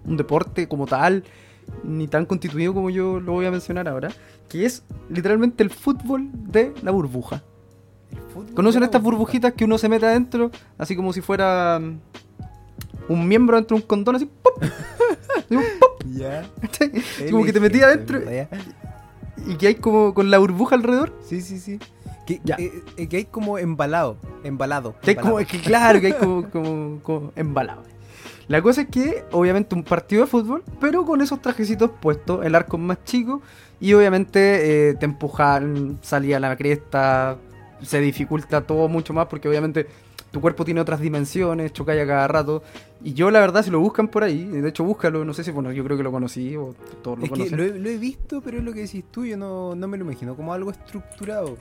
un 0.05 0.18
deporte 0.18 0.68
como 0.68 0.88
tal, 0.88 1.24
ni 1.84 2.07
tan 2.07 2.26
constituido 2.26 2.74
como 2.74 2.89
yo 2.89 3.20
lo 3.20 3.34
voy 3.34 3.45
a 3.45 3.51
mencionar 3.51 3.88
ahora. 3.88 4.10
Que 4.47 4.66
es 4.66 4.84
literalmente 5.10 5.62
el 5.62 5.70
fútbol 5.70 6.28
de 6.34 6.74
la 6.82 6.89
burbuja. 6.89 7.43
¿Conocen 8.55 8.84
estas 8.84 9.01
burbujitas 9.01 9.53
que 9.53 9.66
uno 9.66 9.78
se 9.78 9.89
mete 9.89 10.05
adentro? 10.05 10.51
Así 10.78 10.95
como 10.95 11.14
si 11.14 11.22
fuera 11.22 11.80
mm, 11.80 11.99
un 13.10 13.28
miembro 13.28 13.57
dentro 13.57 13.76
de 13.78 13.82
un 13.84 13.88
condón, 13.88 14.16
así 14.16 14.26
¡pop! 14.26 14.62
Así, 14.64 15.55
¡pop! 15.80 16.03
Ya. 16.05 16.49
como 17.32 17.43
que 17.45 17.53
te 17.53 17.60
metías 17.60 17.86
adentro 17.86 18.20
y 19.47 19.55
que 19.55 19.68
hay 19.68 19.76
como 19.76 20.14
con 20.14 20.30
la 20.32 20.38
burbuja 20.38 20.76
alrededor. 20.76 21.14
Sí, 21.26 21.41
sí, 21.41 21.60
sí. 21.60 21.80
Que, 22.26 22.41
Ya. 22.43 22.55
eh, 22.60 22.84
eh, 22.97 23.07
que 23.07 23.18
hay 23.18 23.26
como 23.26 23.57
embalado. 23.57 24.18
Embalado. 24.43 24.95
Que 25.01 25.12
hay 25.12 25.16
como, 25.16 25.38
que 25.38 25.60
claro, 25.60 25.99
que 26.01 26.07
hay 26.07 26.14
como, 26.14 26.49
como, 26.51 26.99
como 27.01 27.32
embalado. 27.36 27.84
La 28.47 28.62
cosa 28.62 28.82
es 28.82 28.88
que, 28.89 29.24
obviamente, 29.32 29.76
un 29.76 29.84
partido 29.84 30.24
de 30.24 30.28
fútbol, 30.28 30.64
pero 30.82 31.05
con 31.05 31.22
esos 31.22 31.41
trajecitos 31.41 31.91
puestos, 32.01 32.45
el 32.45 32.55
arco 32.55 32.78
es 32.78 32.84
más 32.84 33.03
chico 33.03 33.41
y 33.80 33.93
obviamente 33.93 34.89
eh, 34.89 34.93
te 34.95 35.05
empujan, 35.05 35.99
salía 36.01 36.38
a 36.38 36.39
la 36.39 36.55
cresta, 36.57 37.38
se 37.82 37.99
dificulta 38.01 38.61
todo 38.61 38.88
mucho 38.88 39.13
más 39.13 39.27
porque 39.27 39.47
obviamente 39.49 39.88
tu 40.32 40.41
cuerpo 40.41 40.63
tiene 40.63 40.80
otras 40.82 40.99
dimensiones, 40.99 41.73
chocáis 41.73 42.01
a 42.01 42.05
cada 42.07 42.27
rato. 42.27 42.61
Y 43.03 43.13
yo, 43.13 43.32
la 43.32 43.39
verdad, 43.39 43.63
si 43.63 43.71
lo 43.71 43.80
buscan 43.80 44.07
por 44.09 44.23
ahí, 44.23 44.43
de 44.45 44.69
hecho, 44.69 44.84
búscalo, 44.84 45.25
no 45.25 45.34
sé 45.34 45.43
si, 45.43 45.49
bueno, 45.51 45.71
yo 45.71 45.84
creo 45.84 45.97
que 45.97 46.03
lo 46.03 46.11
conocí 46.11 46.55
o 46.55 46.75
todos 47.01 47.17
lo 47.17 47.23
Es 47.25 47.32
que 47.32 47.38
conocen. 47.38 47.57
lo 47.57 47.63
he, 47.63 47.80
lo 47.80 47.89
he 47.89 47.97
visto, 47.97 48.41
pero 48.41 48.57
es 48.59 48.63
lo 48.63 48.71
que 48.73 48.82
decís 48.82 49.03
tú, 49.11 49.25
yo 49.25 49.38
no, 49.38 49.73
no 49.75 49.88
me 49.88 49.97
lo 49.97 50.03
imagino 50.05 50.36
como 50.36 50.53
algo 50.53 50.69
estructurado. 50.71 51.57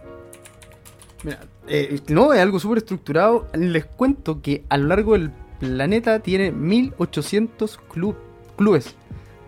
Mira, 1.24 1.40
eh, 1.66 1.98
no, 2.08 2.32
es 2.32 2.40
algo 2.40 2.60
súper 2.60 2.78
estructurado. 2.78 3.48
Les 3.54 3.84
cuento 3.86 4.40
que 4.42 4.64
a 4.68 4.76
lo 4.78 4.86
largo 4.88 5.14
del 5.14 5.30
planeta 5.58 6.20
tiene 6.20 6.52
1800 6.52 7.78
club- 7.92 8.16
clubes. 8.56 8.94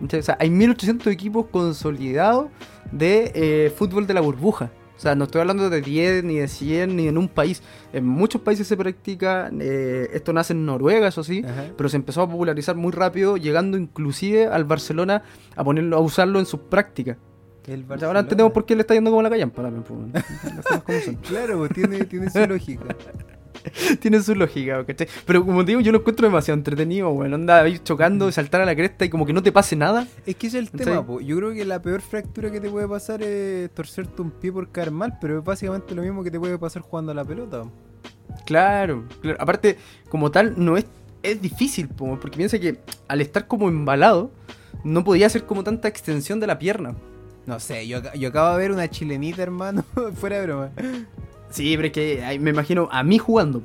O 0.03 0.21
sea, 0.21 0.35
hay 0.39 0.49
1800 0.49 1.13
equipos 1.13 1.45
consolidados 1.51 2.47
de 2.91 3.31
eh, 3.35 3.69
fútbol 3.69 4.07
de 4.07 4.13
la 4.15 4.21
burbuja. 4.21 4.71
O 5.01 5.03
sea, 5.03 5.15
no 5.15 5.23
estoy 5.23 5.41
hablando 5.41 5.67
de 5.71 5.81
10, 5.81 6.25
ni 6.25 6.37
de 6.37 6.47
100, 6.47 6.95
ni 6.95 7.07
en 7.07 7.17
un 7.17 7.27
país. 7.27 7.63
En 7.91 8.05
muchos 8.05 8.39
países 8.39 8.67
se 8.67 8.77
practica. 8.77 9.49
eh, 9.59 10.11
esto 10.13 10.31
nace 10.31 10.53
en 10.53 10.63
Noruega, 10.63 11.07
eso 11.07 11.23
sí. 11.23 11.43
Ajá. 11.43 11.71
Pero 11.75 11.89
se 11.89 11.97
empezó 11.97 12.21
a 12.21 12.29
popularizar 12.29 12.75
muy 12.75 12.91
rápido, 12.91 13.35
llegando 13.35 13.79
inclusive 13.79 14.45
al 14.45 14.63
Barcelona 14.63 15.23
a 15.55 15.63
ponerlo, 15.63 15.97
a 15.97 16.01
usarlo 16.01 16.37
en 16.37 16.45
sus 16.45 16.59
prácticas. 16.59 17.17
Ahora 18.03 18.19
entendemos 18.19 18.53
por 18.53 18.63
qué 18.63 18.75
le 18.75 18.81
está 18.81 18.93
yendo 18.93 19.09
como 19.09 19.23
la 19.23 19.31
callampa 19.31 19.63
también. 19.63 19.83
pues. 19.83 21.09
Claro, 21.27 21.57
pues, 21.57 21.71
tiene, 21.73 22.05
tiene 22.05 22.29
su 22.29 22.45
lógica. 22.45 22.95
Tiene 23.99 24.21
su 24.21 24.35
lógica, 24.35 24.85
¿cachai? 24.85 25.07
Pero 25.25 25.45
como 25.45 25.63
te 25.63 25.71
digo, 25.71 25.81
yo 25.81 25.91
lo 25.91 25.99
encuentro 25.99 26.27
demasiado 26.27 26.57
entretenido, 26.57 27.09
weón. 27.09 27.33
Onda, 27.33 27.67
ir 27.67 27.83
chocando, 27.83 28.31
saltar 28.31 28.61
a 28.61 28.65
la 28.65 28.75
cresta 28.75 29.05
y 29.05 29.09
como 29.09 29.25
que 29.25 29.33
no 29.33 29.43
te 29.43 29.51
pase 29.51 29.75
nada. 29.75 30.07
Es 30.25 30.35
que 30.35 30.47
ese 30.47 30.59
es 30.59 30.65
el 30.65 30.71
¿Cachai? 30.71 30.85
tema, 30.85 31.05
po. 31.05 31.19
yo 31.19 31.37
creo 31.37 31.53
que 31.53 31.65
la 31.65 31.81
peor 31.81 32.01
fractura 32.01 32.51
que 32.51 32.59
te 32.59 32.69
puede 32.69 32.87
pasar 32.87 33.21
es 33.23 33.71
torcerte 33.71 34.21
un 34.21 34.31
pie 34.31 34.51
por 34.51 34.71
caer 34.71 34.91
mal, 34.91 35.17
pero 35.19 35.39
es 35.39 35.43
básicamente 35.43 35.95
lo 35.95 36.01
mismo 36.01 36.23
que 36.23 36.31
te 36.31 36.39
puede 36.39 36.57
pasar 36.57 36.81
jugando 36.81 37.11
a 37.11 37.15
la 37.15 37.25
pelota. 37.25 37.63
Claro, 38.45 39.05
claro. 39.21 39.37
Aparte, 39.39 39.77
como 40.09 40.31
tal, 40.31 40.55
no 40.57 40.77
es, 40.77 40.85
es 41.23 41.41
difícil, 41.41 41.87
po, 41.87 42.17
porque 42.19 42.37
piensa 42.37 42.59
que 42.59 42.79
al 43.07 43.21
estar 43.21 43.47
como 43.47 43.67
embalado, 43.67 44.31
no 44.83 45.03
podía 45.03 45.27
hacer 45.27 45.43
como 45.45 45.63
tanta 45.63 45.87
extensión 45.87 46.39
de 46.39 46.47
la 46.47 46.57
pierna. 46.57 46.95
No 47.45 47.59
sé, 47.59 47.87
yo, 47.87 48.01
yo 48.13 48.29
acabo 48.29 48.53
de 48.53 48.57
ver 48.59 48.71
una 48.71 48.89
chilenita, 48.89 49.41
hermano, 49.41 49.83
fuera 50.15 50.39
de 50.39 50.45
broma. 50.45 50.71
Sí, 51.51 51.75
pero 51.75 51.87
es 51.87 51.93
que 51.93 52.39
me 52.39 52.49
imagino 52.51 52.87
a 52.91 53.03
mí 53.03 53.17
jugando, 53.19 53.61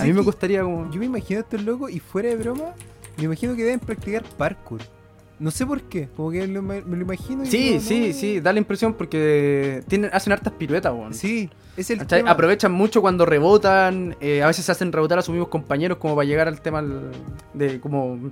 a 0.00 0.04
mí 0.04 0.12
me 0.12 0.24
costaría 0.24 0.62
como... 0.62 0.90
Yo 0.90 1.00
me 1.00 1.06
imagino 1.06 1.40
a 1.40 1.42
estos 1.42 1.62
locos 1.62 1.90
y 1.90 1.98
fuera 1.98 2.28
de 2.28 2.36
broma, 2.36 2.74
me 3.16 3.24
imagino 3.24 3.56
que 3.56 3.64
deben 3.64 3.80
practicar 3.80 4.22
parkour. 4.36 4.80
No 5.38 5.50
sé 5.50 5.66
por 5.66 5.80
qué, 5.82 6.08
como 6.16 6.30
que 6.30 6.46
lo- 6.46 6.62
me, 6.62 6.82
lo 6.82 6.96
imagino. 7.00 7.42
y 7.42 7.46
Sí, 7.46 7.80
sí, 7.80 8.08
no. 8.08 8.14
sí, 8.14 8.40
da 8.40 8.52
la 8.52 8.58
impresión 8.60 8.94
porque 8.94 9.82
tienen, 9.88 10.10
hacen 10.12 10.32
hartas 10.32 10.52
piruetas, 10.52 10.92
weón. 10.92 11.14
Sí, 11.14 11.50
es 11.76 11.90
el 11.90 12.06
tema. 12.06 12.30
Aprovechan 12.30 12.70
mucho 12.70 13.00
cuando 13.00 13.26
rebotan, 13.26 14.14
eh, 14.20 14.42
a 14.42 14.46
veces 14.46 14.70
hacen 14.70 14.92
rebotar 14.92 15.18
a 15.18 15.22
sus 15.22 15.32
mismos 15.32 15.48
compañeros 15.48 15.98
como 15.98 16.14
para 16.14 16.26
llegar 16.28 16.46
al 16.46 16.60
tema 16.60 16.84
de 17.54 17.80
como... 17.80 18.30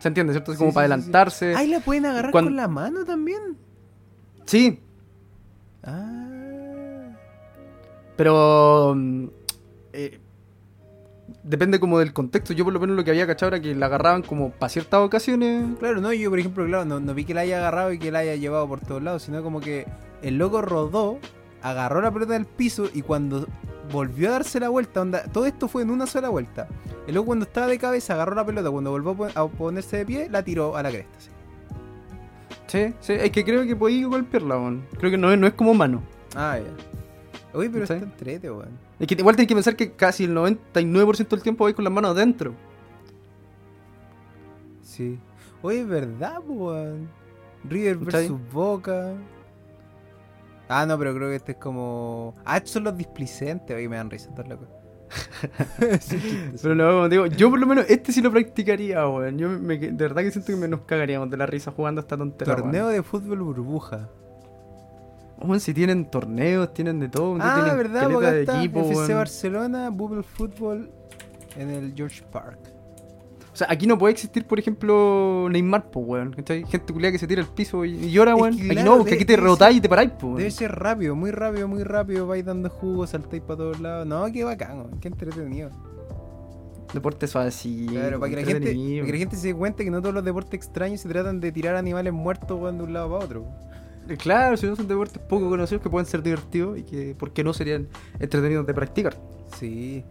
¿Se 0.00 0.08
entiende, 0.08 0.32
cierto? 0.32 0.56
Como 0.56 0.70
sí, 0.70 0.74
para 0.74 0.86
sí, 0.86 0.90
sí. 0.90 0.94
adelantarse. 0.94 1.54
Ay, 1.54 1.68
la 1.68 1.78
pueden 1.78 2.06
agarrar 2.06 2.32
con 2.32 2.56
la 2.56 2.66
mano 2.66 3.04
también. 3.04 3.56
Sí, 4.46 4.80
Ah. 5.84 6.21
Pero... 8.16 8.94
mm, 8.96 9.26
eh, 9.92 10.18
depende 11.44 11.80
como 11.80 11.98
del 11.98 12.12
contexto. 12.12 12.52
Yo 12.52 12.64
por 12.64 12.72
lo 12.72 12.80
menos 12.80 12.96
lo 12.96 13.04
que 13.04 13.10
había 13.10 13.26
cachado 13.26 13.48
era 13.54 13.60
que 13.62 13.74
la 13.74 13.86
agarraban 13.86 14.22
como 14.22 14.50
para 14.50 14.70
ciertas 14.70 15.00
ocasiones. 15.00 15.66
Claro, 15.78 16.00
no, 16.00 16.12
yo 16.12 16.30
por 16.30 16.38
ejemplo, 16.38 16.64
claro, 16.66 16.84
no, 16.84 17.00
no 17.00 17.14
vi 17.14 17.24
que 17.24 17.34
la 17.34 17.42
haya 17.42 17.58
agarrado 17.58 17.92
y 17.92 17.98
que 17.98 18.10
la 18.12 18.20
haya 18.20 18.36
llevado 18.36 18.68
por 18.68 18.80
todos 18.80 19.02
lados, 19.02 19.22
sino 19.22 19.42
como 19.42 19.60
que 19.60 19.86
el 20.22 20.38
loco 20.38 20.62
rodó, 20.62 21.18
agarró 21.62 22.00
la 22.00 22.10
pelota 22.12 22.34
del 22.34 22.46
piso 22.46 22.88
y 22.92 23.02
cuando 23.02 23.46
volvió 23.90 24.28
a 24.28 24.32
darse 24.32 24.60
la 24.60 24.68
vuelta, 24.68 25.00
onda, 25.02 25.24
todo 25.24 25.46
esto 25.46 25.68
fue 25.68 25.82
en 25.82 25.90
una 25.90 26.06
sola 26.06 26.28
vuelta. 26.28 26.68
El 27.06 27.14
loco 27.16 27.26
cuando 27.26 27.44
estaba 27.44 27.66
de 27.66 27.78
cabeza 27.78 28.14
agarró 28.14 28.34
la 28.34 28.46
pelota, 28.46 28.70
cuando 28.70 28.90
volvió 28.90 29.10
a 29.10 29.16
pon- 29.16 29.30
a 29.34 29.46
ponerse 29.48 29.96
de 29.98 30.06
pie, 30.06 30.28
la 30.30 30.42
tiró 30.42 30.76
a 30.76 30.82
la 30.82 30.90
cresta. 30.90 31.18
sí. 31.18 31.28
Sí, 32.68 32.94
sí, 33.00 33.12
es 33.12 33.30
que 33.30 33.44
creo 33.44 33.66
que 33.66 33.76
podía 33.76 34.06
golpearla, 34.06 34.56
weón. 34.56 34.86
Creo 34.98 35.10
que 35.10 35.18
no, 35.18 35.36
no 35.36 35.46
es 35.46 35.52
como 35.52 35.74
mano. 35.74 36.02
Ah, 36.34 36.58
ya. 36.58 36.70
Oye, 37.54 37.68
pero 37.70 37.84
está 37.84 37.96
entrete, 37.96 38.50
weón. 38.50 38.78
Es 38.98 39.06
que 39.06 39.14
igual 39.14 39.36
tenés 39.36 39.48
que 39.48 39.54
pensar 39.54 39.76
que 39.76 39.92
casi 39.92 40.24
el 40.24 40.34
99% 40.34 41.28
del 41.28 41.42
tiempo 41.42 41.64
vais 41.64 41.74
con 41.74 41.84
las 41.84 41.92
manos 41.92 42.12
adentro. 42.12 42.54
Sí. 44.82 45.18
Oye, 45.60 45.80
es 45.80 45.86
verdad, 45.86 46.40
weón. 46.46 47.08
River 47.64 47.98
versus 47.98 48.40
Boca. 48.52 49.14
Ah, 50.68 50.86
no, 50.86 50.98
pero 50.98 51.14
creo 51.14 51.28
que 51.28 51.36
este 51.36 51.52
es 51.52 51.58
como. 51.58 52.34
Ah, 52.44 52.56
estos 52.56 52.72
son 52.72 52.84
los 52.84 52.96
displicentes. 52.96 53.76
Oye, 53.76 53.88
me 53.88 53.96
dan 53.96 54.10
risa, 54.10 54.30
estos 54.30 54.48
locos. 54.48 54.68
Pero 56.62 56.74
no, 56.74 56.90
como 56.90 57.08
digo, 57.10 57.26
yo 57.26 57.50
por 57.50 57.60
lo 57.60 57.66
menos 57.66 57.84
este 57.88 58.12
sí 58.12 58.22
lo 58.22 58.32
practicaría, 58.32 59.06
weón. 59.06 59.36
Yo 59.36 59.48
me, 59.50 59.76
de 59.76 59.92
verdad 59.92 60.22
que 60.22 60.30
siento 60.30 60.52
que 60.52 60.58
me 60.58 60.68
nos 60.68 60.80
cagaríamos 60.82 61.30
de 61.30 61.36
la 61.36 61.44
risa 61.44 61.70
jugando 61.70 62.00
esta 62.00 62.16
tontería. 62.16 62.56
Torneo 62.56 62.88
de 62.88 63.02
fútbol 63.02 63.42
burbuja. 63.42 64.08
Weón, 65.44 65.60
si 65.60 65.74
tienen 65.74 66.10
torneos, 66.10 66.72
tienen 66.72 67.00
de 67.00 67.08
todo. 67.08 67.36
Ah, 67.40 67.54
tienen 67.62 67.76
verdad, 67.76 68.10
porque 68.10 68.26
de 68.30 68.40
está 68.40 68.58
equipo, 68.58 68.80
FC. 68.80 69.14
Barcelona, 69.14 69.90
Bubble 69.90 70.22
Fútbol 70.22 70.90
en 71.56 71.70
el 71.70 71.94
George 71.94 72.22
Park. 72.30 72.58
O 73.52 73.56
sea, 73.56 73.66
aquí 73.70 73.86
no 73.86 73.98
puede 73.98 74.12
existir, 74.12 74.46
por 74.46 74.58
ejemplo, 74.58 75.46
Neymar, 75.50 75.90
pues, 75.90 76.06
weón. 76.06 76.32
¿cachai? 76.32 76.64
Gente 76.64 76.90
culiada 76.92 77.12
que 77.12 77.18
se 77.18 77.26
tira 77.26 77.42
al 77.42 77.48
piso 77.48 77.84
y, 77.84 78.10
llora, 78.10 78.34
weón. 78.34 78.56
que 78.56 78.62
aquí 78.62 78.70
claro, 78.70 78.90
no, 78.92 78.98
porque 78.98 79.14
aquí 79.14 79.24
te 79.26 79.36
ser- 79.36 79.72
y 79.72 79.80
te 79.80 79.88
paráis, 79.90 80.12
pues, 80.18 80.36
Debe 80.36 80.50
ser 80.50 80.72
rápido, 80.72 81.14
muy 81.14 81.30
rápido, 81.32 81.68
muy 81.68 81.82
rápido. 81.84 82.26
Vais 82.26 82.44
dando 82.44 82.70
jugo, 82.70 83.06
saltáis 83.06 83.42
para 83.42 83.58
todos 83.58 83.80
lados. 83.80 84.06
No, 84.06 84.24
qué 84.32 84.44
bacán, 84.44 84.78
weón, 84.78 85.00
qué 85.00 85.08
entretenido. 85.08 85.70
Deporte 86.94 87.26
suavecito. 87.26 87.92
Claro, 87.92 88.20
para 88.20 88.30
que, 88.30 88.36
la 88.36 88.42
gente, 88.42 88.56
entretenido. 88.56 89.02
para 89.02 89.06
que 89.06 89.12
la 89.12 89.18
gente 89.18 89.36
se 89.36 89.46
dé 89.48 89.54
cuenta 89.54 89.84
que 89.84 89.90
no 89.90 90.00
todos 90.00 90.14
los 90.14 90.24
deportes 90.24 90.54
extraños 90.54 91.00
se 91.00 91.08
tratan 91.08 91.40
de 91.40 91.52
tirar 91.52 91.76
animales 91.76 92.12
muertos 92.12 92.58
weón, 92.58 92.78
de 92.78 92.84
un 92.84 92.92
lado 92.92 93.10
para 93.12 93.24
otro. 93.24 93.46
Eh, 94.08 94.16
Claro, 94.16 94.56
si 94.56 94.66
no 94.66 94.74
son 94.76 94.88
deportes 94.88 95.18
poco 95.22 95.48
conocidos 95.48 95.82
que 95.82 95.88
pueden 95.90 96.06
ser 96.06 96.22
divertidos 96.22 96.78
y 96.78 96.82
que, 96.82 97.14
¿por 97.14 97.32
qué 97.32 97.44
no 97.44 97.52
serían 97.52 97.88
entretenidos 98.18 98.66
de 98.66 98.74
practicar? 98.74 99.14
Sí. 99.58 100.04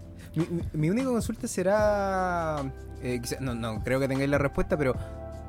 Mi, 0.73 0.89
única 0.89 1.09
consulta 1.09 1.47
será. 1.47 2.61
eh, 3.03 3.19
quizá- 3.21 3.39
no, 3.41 3.53
no 3.55 3.83
creo 3.83 3.99
que 3.99 4.07
tengáis 4.07 4.29
la 4.29 4.37
respuesta, 4.37 4.77
pero. 4.77 4.95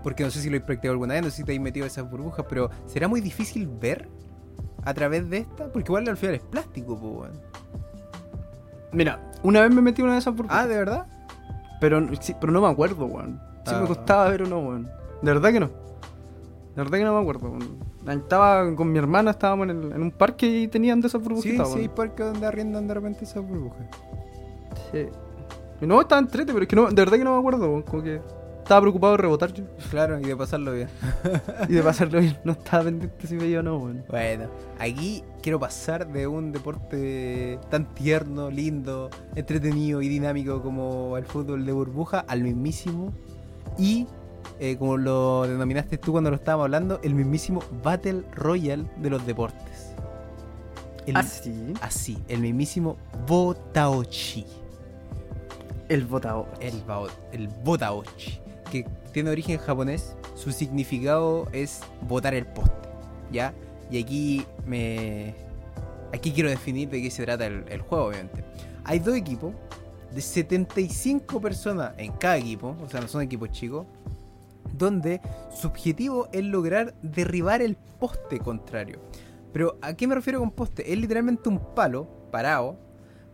Porque 0.02 0.24
no 0.24 0.30
sé 0.30 0.40
si 0.40 0.50
lo 0.50 0.56
he 0.56 0.60
practicado 0.60 0.92
alguna 0.94 1.14
vez, 1.14 1.22
no 1.22 1.30
sé 1.30 1.36
si 1.36 1.44
te 1.44 1.52
habéis 1.52 1.60
metido 1.60 1.86
esas 1.86 2.10
burbujas, 2.10 2.44
pero 2.48 2.68
¿será 2.86 3.06
muy 3.06 3.20
difícil 3.20 3.68
ver 3.68 4.08
a 4.84 4.92
través 4.92 5.30
de 5.30 5.38
esta? 5.38 5.70
Porque 5.70 5.90
igual 5.90 6.08
al 6.08 6.16
final 6.16 6.34
es 6.34 6.42
plástico, 6.42 6.98
po, 6.98 7.08
weón. 7.20 7.40
Mira, 8.92 9.20
una 9.44 9.60
vez 9.60 9.72
me 9.72 9.80
metí 9.80 10.02
una 10.02 10.14
de 10.14 10.18
esas 10.18 10.34
burbujas. 10.34 10.64
Ah, 10.64 10.66
¿de 10.66 10.76
verdad? 10.76 11.06
Pero, 11.80 12.00
sí, 12.20 12.34
pero 12.40 12.52
no 12.52 12.60
me 12.60 12.68
acuerdo, 12.68 13.06
weón. 13.06 13.40
Si 13.64 13.72
Ah. 13.74 13.80
me 13.80 13.86
costaba 13.86 14.28
ver 14.28 14.42
o 14.42 14.46
no, 14.46 14.58
weón. 14.58 14.84
De 15.22 15.32
verdad 15.32 15.52
que 15.52 15.60
no. 15.60 15.66
De 15.68 16.82
verdad 16.82 16.98
que 16.98 17.04
no 17.04 17.14
me 17.14 17.20
acuerdo, 17.20 17.48
weón. 17.50 17.91
Estaba 18.08 18.74
con 18.74 18.90
mi 18.90 18.98
hermana, 18.98 19.30
estábamos 19.32 19.68
en, 19.68 19.82
el- 19.84 19.92
en 19.92 20.02
un 20.02 20.10
parque 20.10 20.46
y 20.46 20.68
tenían 20.68 21.00
de 21.00 21.06
esas 21.08 21.22
Sí, 21.22 21.28
burbujitas, 21.28 21.68
sí, 21.68 21.74
hay 21.78 21.84
weón. 21.86 21.94
parques 21.94 22.26
donde 22.26 22.46
arriendan 22.46 22.88
de 22.88 22.94
repente 22.94 23.24
esas 23.24 23.46
burbujas. 23.46 23.86
Sí. 24.90 25.06
Y 25.80 25.86
no, 25.86 26.00
estaba 26.00 26.20
entrete, 26.20 26.52
pero 26.52 26.62
es 26.62 26.68
que 26.68 26.76
no, 26.76 26.88
de 26.88 26.94
verdad 26.94 27.16
que 27.18 27.24
no 27.24 27.32
me 27.34 27.38
acuerdo. 27.38 27.84
Como 27.84 28.02
que 28.02 28.20
estaba 28.58 28.80
preocupado 28.82 29.12
de 29.12 29.18
rebotar 29.22 29.52
yo. 29.52 29.64
Claro, 29.90 30.18
y 30.20 30.22
de 30.24 30.36
pasarlo 30.36 30.72
bien. 30.72 30.88
Y 31.68 31.72
de 31.74 31.82
pasarlo 31.82 32.20
bien. 32.20 32.36
No 32.44 32.52
estaba 32.52 32.84
pendiente 32.84 33.26
si 33.26 33.36
veía 33.36 33.60
o 33.60 33.62
no, 33.62 33.78
weón. 33.78 34.04
Bueno, 34.08 34.44
aquí 34.78 35.24
quiero 35.42 35.58
pasar 35.58 36.06
de 36.06 36.26
un 36.26 36.52
deporte 36.52 37.58
tan 37.70 37.92
tierno, 37.94 38.50
lindo, 38.50 39.10
entretenido 39.34 40.02
y 40.02 40.08
dinámico 40.08 40.62
como 40.62 41.16
el 41.18 41.24
fútbol 41.24 41.64
de 41.66 41.72
burbuja 41.72 42.20
al 42.28 42.42
mismísimo 42.42 43.12
y, 43.78 44.06
eh, 44.64 44.76
como 44.78 44.96
lo 44.96 45.42
denominaste 45.48 45.98
tú 45.98 46.12
cuando 46.12 46.30
lo 46.30 46.36
estábamos 46.36 46.64
hablando, 46.66 47.00
el 47.02 47.14
mismísimo 47.14 47.62
Battle 47.82 48.22
Royale 48.32 48.84
de 48.98 49.10
los 49.10 49.26
deportes. 49.26 49.92
El- 51.06 51.16
Ah, 51.16 51.22
sí. 51.24 51.74
Así, 51.80 52.16
el 52.28 52.40
mismísimo 52.42 52.96
Botaochi. 53.26 54.46
El 55.88 56.04
botado. 56.06 56.46
El, 56.60 56.80
el 57.32 57.48
Botaochi, 57.48 58.38
que 58.70 58.86
tiene 59.12 59.30
origen 59.30 59.58
japonés, 59.58 60.14
su 60.36 60.52
significado 60.52 61.48
es 61.52 61.80
botar 62.08 62.34
el 62.34 62.46
poste, 62.46 62.88
¿ya? 63.32 63.52
Y 63.90 64.00
aquí 64.02 64.46
me... 64.64 65.34
Aquí 66.14 66.30
quiero 66.30 66.48
definir 66.50 66.88
de 66.88 67.02
qué 67.02 67.10
se 67.10 67.24
trata 67.24 67.46
el, 67.46 67.64
el 67.68 67.80
juego, 67.80 68.06
obviamente. 68.06 68.44
Hay 68.84 69.00
dos 69.00 69.16
equipos 69.16 69.52
de 70.14 70.20
75 70.20 71.40
personas 71.40 71.94
en 71.96 72.12
cada 72.12 72.36
equipo, 72.36 72.76
o 72.80 72.88
sea, 72.88 73.00
no 73.00 73.08
son 73.08 73.22
equipos 73.22 73.50
chicos, 73.50 73.86
donde 74.72 75.20
su 75.54 75.68
objetivo 75.68 76.28
es 76.32 76.44
lograr 76.44 76.94
derribar 77.02 77.62
el 77.62 77.76
poste 77.98 78.38
contrario. 78.38 79.00
Pero 79.52 79.78
¿a 79.82 79.94
qué 79.94 80.06
me 80.06 80.14
refiero 80.14 80.40
con 80.40 80.50
poste? 80.50 80.92
Es 80.92 80.98
literalmente 80.98 81.48
un 81.48 81.60
palo 81.74 82.08
parado 82.30 82.78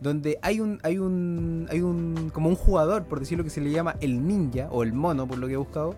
donde 0.00 0.38
hay 0.42 0.60
un 0.60 0.78
hay 0.82 0.98
un 0.98 1.66
hay 1.70 1.80
un 1.80 2.30
como 2.32 2.48
un 2.48 2.54
jugador, 2.54 3.04
por 3.04 3.20
decirlo 3.20 3.44
que 3.44 3.50
se 3.50 3.60
le 3.60 3.70
llama 3.70 3.96
el 4.00 4.26
ninja 4.26 4.68
o 4.70 4.82
el 4.82 4.92
mono 4.92 5.26
por 5.26 5.38
lo 5.38 5.46
que 5.46 5.54
he 5.54 5.56
buscado, 5.56 5.94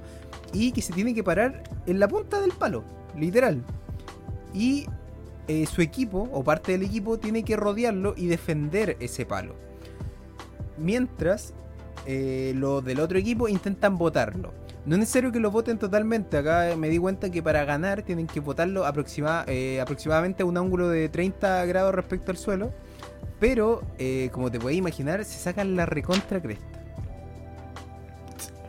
y 0.53 0.73
que 0.73 0.83
se 0.83 0.93
tiene 0.93 1.15
que 1.15 1.23
parar 1.23 1.63
en 1.87 1.99
la 1.99 2.09
punta 2.09 2.41
del 2.41 2.53
palo, 2.53 2.85
literal. 3.17 3.63
Y 4.55 4.87
eh, 5.49 5.67
su 5.67 5.83
equipo 5.83 6.29
o 6.33 6.45
parte 6.45 6.73
del 6.73 6.83
equipo 6.83 7.19
tiene 7.19 7.45
que 7.45 7.57
rodearlo 7.57 8.15
y 8.17 8.27
defender 8.27 8.97
ese 9.01 9.27
palo. 9.27 9.55
Mientras 10.79 11.53
eh, 12.07 12.53
los 12.57 12.85
del 12.85 13.01
otro 13.01 13.19
equipo 13.19 13.49
intentan 13.49 13.99
botarlo. 13.99 14.53
No 14.87 14.95
es 14.95 15.01
necesario 15.01 15.31
que 15.31 15.41
lo 15.41 15.51
voten 15.51 15.79
totalmente. 15.79 16.39
Acá 16.39 16.75
me 16.77 16.89
di 16.89 16.99
cuenta 16.99 17.31
que 17.31 17.43
para 17.43 17.65
ganar 17.65 18.03
tienen 18.03 18.27
que 18.27 18.41
votarlo 18.41 18.87
aproxima- 18.87 19.45
eh, 19.47 19.81
aproximadamente 19.81 20.43
a 20.43 20.47
un 20.47 20.57
ángulo 20.57 20.89
de 20.89 21.09
30 21.09 21.65
grados 21.67 21.95
respecto 21.95 22.31
al 22.31 22.39
suelo. 22.39 22.73
Pero, 23.39 23.83
eh, 23.99 24.29
como 24.33 24.51
te 24.51 24.59
puedes 24.59 24.79
imaginar, 24.79 25.25
se 25.25 25.39
sacan 25.39 25.77
la 25.77 25.87
recontra 25.87 26.41
cresta. 26.41 26.65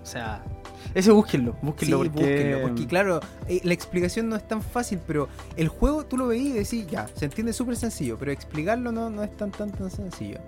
O 0.02 0.06
sea, 0.06 0.44
ese 0.94 1.12
búsquenlo, 1.12 1.54
Sí, 1.54 1.58
búsquenlo 1.62 1.98
porque... 2.00 2.12
búsquenlo, 2.20 2.62
porque 2.62 2.88
claro, 2.88 3.20
eh, 3.48 3.62
la 3.64 3.74
explicación 3.74 4.28
no 4.30 4.36
es 4.36 4.46
tan 4.48 4.62
fácil, 4.62 5.00
pero 5.08 5.30
el 5.56 5.68
juego 5.70 6.06
tú 6.06 6.18
lo 6.18 6.28
veís 6.28 6.48
y 6.48 6.54
decís, 6.54 6.88
ya, 6.88 7.08
se 7.16 7.26
entiende 7.26 7.54
súper 7.54 7.76
sencillo, 7.78 8.18
pero 8.18 8.32
explicarlo 8.32 8.92
no, 8.92 9.10
no 9.10 9.24
es 9.24 9.36
tan, 9.38 9.52
tan, 9.52 9.72
tan 9.72 9.90
sencillo. 9.90 10.40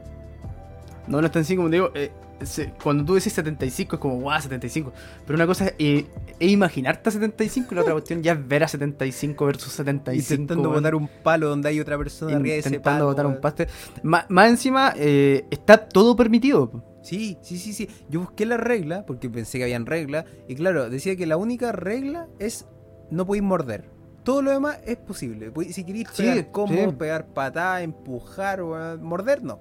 No, 1.07 1.19
no 1.19 1.25
es 1.27 1.31
tan 1.31 1.41
así 1.43 1.55
como 1.55 1.69
te 1.69 1.75
digo. 1.77 1.91
eh, 1.95 2.11
se- 2.45 2.73
cuando 2.83 3.05
tú 3.05 3.15
decís 3.15 3.33
75 3.33 3.95
es 3.95 3.99
como, 4.01 4.19
guau, 4.19 4.41
75. 4.41 4.93
Pero 5.25 5.35
una 5.35 5.45
cosa 5.47 5.67
es, 5.67 5.73
eh, 5.79 6.05
es 6.39 6.51
imaginarte 6.51 7.09
a 7.09 7.11
75 7.11 7.69
y 7.71 7.75
la 7.75 7.81
otra 7.81 7.93
cuestión 7.93 8.21
ya 8.23 8.33
es 8.33 8.47
ver 8.47 8.63
a 8.63 8.67
75 8.67 9.45
versus 9.45 9.73
75. 9.73 10.33
Intentando 10.41 10.69
botar 10.69 10.95
un 10.95 11.07
palo 11.23 11.49
donde 11.49 11.69
hay 11.69 11.79
otra 11.79 11.97
persona 11.97 12.35
arriba 12.35 12.53
de 12.53 12.59
ese 12.59 12.69
Intentando 12.69 13.05
botar 13.05 13.25
un 13.25 13.39
paste. 13.41 13.67
Má- 14.03 14.25
más 14.29 14.49
encima, 14.49 14.93
eh, 14.95 15.45
está 15.51 15.77
todo 15.77 16.15
permitido. 16.15 16.83
Sí, 17.01 17.37
sí, 17.41 17.57
sí, 17.57 17.73
sí. 17.73 17.89
Yo 18.09 18.21
busqué 18.21 18.45
la 18.45 18.55
regla, 18.57 19.05
porque 19.05 19.29
pensé 19.29 19.57
que 19.57 19.65
habían 19.65 19.85
reglas, 19.85 20.25
y 20.47 20.55
claro, 20.55 20.89
decía 20.89 21.15
que 21.17 21.25
la 21.25 21.35
única 21.37 21.71
regla 21.73 22.27
es 22.39 22.65
no 23.11 23.25
podéis 23.25 23.43
morder. 23.43 23.89
Todo 24.23 24.41
lo 24.41 24.51
demás 24.51 24.79
es 24.85 24.95
posible. 24.95 25.51
Si 25.71 25.83
queréis 25.83 26.07
Sí, 26.13 26.23
pegar 26.23 26.47
sí. 26.89 26.95
pegar 26.97 27.25
patada, 27.27 27.81
empujar, 27.81 28.63
weón, 28.63 29.03
morder, 29.03 29.43
no. 29.43 29.59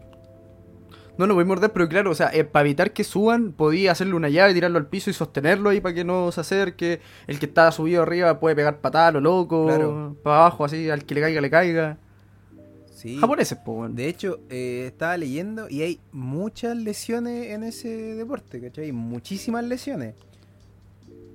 No 1.18 1.26
lo 1.26 1.34
voy 1.34 1.42
a 1.42 1.46
morder, 1.46 1.72
pero 1.72 1.88
claro, 1.88 2.10
o 2.10 2.14
sea, 2.14 2.30
eh, 2.32 2.44
para 2.44 2.64
evitar 2.64 2.92
que 2.92 3.04
suban, 3.04 3.52
podía 3.52 3.92
hacerle 3.92 4.14
una 4.14 4.30
llave, 4.30 4.54
tirarlo 4.54 4.78
al 4.78 4.86
piso 4.86 5.10
y 5.10 5.12
sostenerlo 5.12 5.68
ahí 5.68 5.80
para 5.80 5.94
que 5.94 6.04
no 6.04 6.32
se 6.32 6.40
acerque. 6.40 7.00
El 7.26 7.38
que 7.38 7.46
está 7.46 7.70
subido 7.70 8.02
arriba 8.02 8.40
puede 8.40 8.56
pegar 8.56 8.80
patada, 8.80 9.12
lo 9.12 9.20
loco. 9.20 9.66
Claro. 9.66 10.16
Para 10.22 10.36
abajo, 10.36 10.64
así, 10.64 10.88
al 10.88 11.04
que 11.04 11.14
le 11.14 11.20
caiga, 11.20 11.40
le 11.40 11.50
caiga. 11.50 11.98
Sí. 12.94 13.18
Japoneses, 13.18 13.58
pues, 13.62 13.78
weón. 13.78 13.94
De 13.94 14.08
hecho, 14.08 14.40
eh, 14.48 14.84
estaba 14.86 15.16
leyendo 15.16 15.68
y 15.68 15.82
hay 15.82 16.00
muchas 16.12 16.76
lesiones 16.76 17.50
en 17.50 17.64
ese 17.64 17.88
deporte, 17.88 18.60
¿cachai? 18.60 18.92
Muchísimas 18.92 19.64
lesiones. 19.64 20.14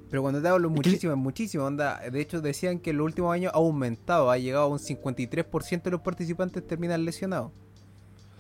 Pero 0.10 0.22
cuando 0.22 0.42
te 0.42 0.48
hablo 0.48 0.70
muchísimas, 0.70 1.18
muchísimas, 1.18 1.68
onda, 1.68 2.00
de 2.10 2.22
hecho 2.22 2.42
decían 2.42 2.80
que 2.80 2.92
en 2.92 2.98
los 2.98 3.06
últimos 3.06 3.34
años 3.34 3.52
ha 3.54 3.58
aumentado, 3.58 4.32
ha 4.32 4.38
llegado 4.38 4.64
a 4.64 4.68
un 4.68 4.80
53% 4.80 5.84
de 5.84 5.92
los 5.92 6.02
participantes 6.02 6.66
terminan 6.66 7.04
lesionados. 7.04 7.52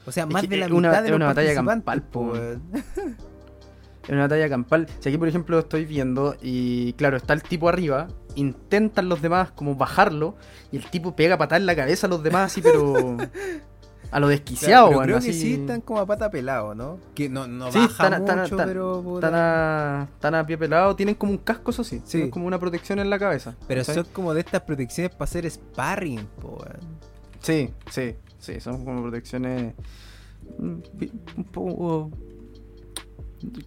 O 0.07 0.11
sea, 0.11 0.23
Es 0.23 0.29
más 0.31 0.41
que 0.41 0.47
de 0.47 0.57
la 0.57 0.65
es 0.65 0.71
una- 0.71 0.89
mitad 0.89 1.03
de 1.03 1.09
los 1.09 1.15
una 1.17 1.25
batalla 1.27 1.53
campal, 1.53 2.03
weón. 2.13 2.61
Es 4.03 4.09
una 4.13 4.21
batalla 4.21 4.47
campal. 4.47 4.87
Si 5.01 5.09
aquí, 5.09 5.17
por 5.17 5.27
ejemplo, 5.27 5.59
estoy 5.59 5.83
viendo 5.85 6.37
y, 6.41 6.93
claro, 6.93 7.17
está 7.17 7.33
el 7.33 7.43
tipo 7.43 7.67
arriba, 7.67 8.07
intentan 8.35 9.09
los 9.09 9.21
demás 9.21 9.51
como 9.51 9.75
bajarlo 9.75 10.35
y 10.71 10.77
el 10.77 10.89
tipo 10.89 11.13
pega 11.13 11.37
patada 11.37 11.57
en 11.59 11.65
la 11.65 11.75
cabeza 11.75 12.07
a 12.07 12.09
los 12.09 12.23
demás 12.23 12.51
así, 12.53 12.61
pero... 12.61 13.17
A 14.09 14.21
lo 14.21 14.27
Claro, 14.27 14.29
desquiciado, 14.29 14.85
pero 14.87 14.97
weón, 14.99 15.03
creo 15.07 15.17
así. 15.17 15.27
que 15.27 15.33
sí 15.33 15.53
están 15.55 15.81
como 15.81 15.99
a 15.99 16.05
pata 16.05 16.31
pelado, 16.31 16.73
¿no? 16.73 16.97
Que 17.13 17.27
no, 17.27 17.45
no 17.45 17.69
Sí, 17.73 17.77
baja 17.79 18.17
mucho, 18.17 18.55
pero... 18.55 19.15
Están 19.15 19.33
a, 19.35 20.07
están 20.13 20.33
a 20.35 20.47
pie 20.47 20.57
pelado, 20.57 20.95
tienen 20.95 21.15
como 21.15 21.33
un 21.33 21.37
casco, 21.39 21.71
eso 21.71 21.83
sí. 21.83 21.97
Sí. 22.05 22.11
Tienen 22.11 22.31
como 22.31 22.47
una 22.47 22.57
protección 22.57 22.99
en 22.99 23.09
la 23.09 23.19
cabeza. 23.19 23.55
Pero 23.67 23.81
¿cachai? 23.81 23.95
son 23.95 24.05
como 24.13 24.33
de 24.33 24.39
estas 24.39 24.61
protecciones 24.61 25.11
para 25.11 25.25
hacer 25.25 25.51
sparring, 25.51 26.25
po. 26.41 26.63
Sí, 27.41 27.73
sí, 27.91 28.15
sí, 28.39 28.59
son 28.59 28.83
como 28.85 29.01
protecciones. 29.03 29.73
mm, 30.59 30.75
Un 31.37 31.43
poco. 31.51 32.11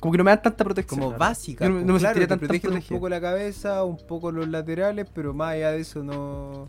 Como 0.00 0.12
que 0.12 0.18
no 0.18 0.24
me 0.24 0.30
dan 0.32 0.42
tanta 0.42 0.64
protección. 0.64 1.00
como 1.00 1.16
básica. 1.16 1.68
No, 1.68 1.76
no 1.76 1.92
me 1.94 1.98
claro, 1.98 2.00
sentiría 2.00 2.26
te 2.26 2.28
tan, 2.30 2.38
protegen 2.40 2.72
un 2.72 2.82
poco 2.82 3.08
la 3.08 3.20
cabeza, 3.20 3.84
un 3.84 3.98
poco 4.06 4.32
los 4.32 4.48
laterales, 4.48 5.06
pero 5.14 5.32
más 5.32 5.52
allá 5.52 5.70
de 5.72 5.80
eso 5.80 6.02
no, 6.02 6.68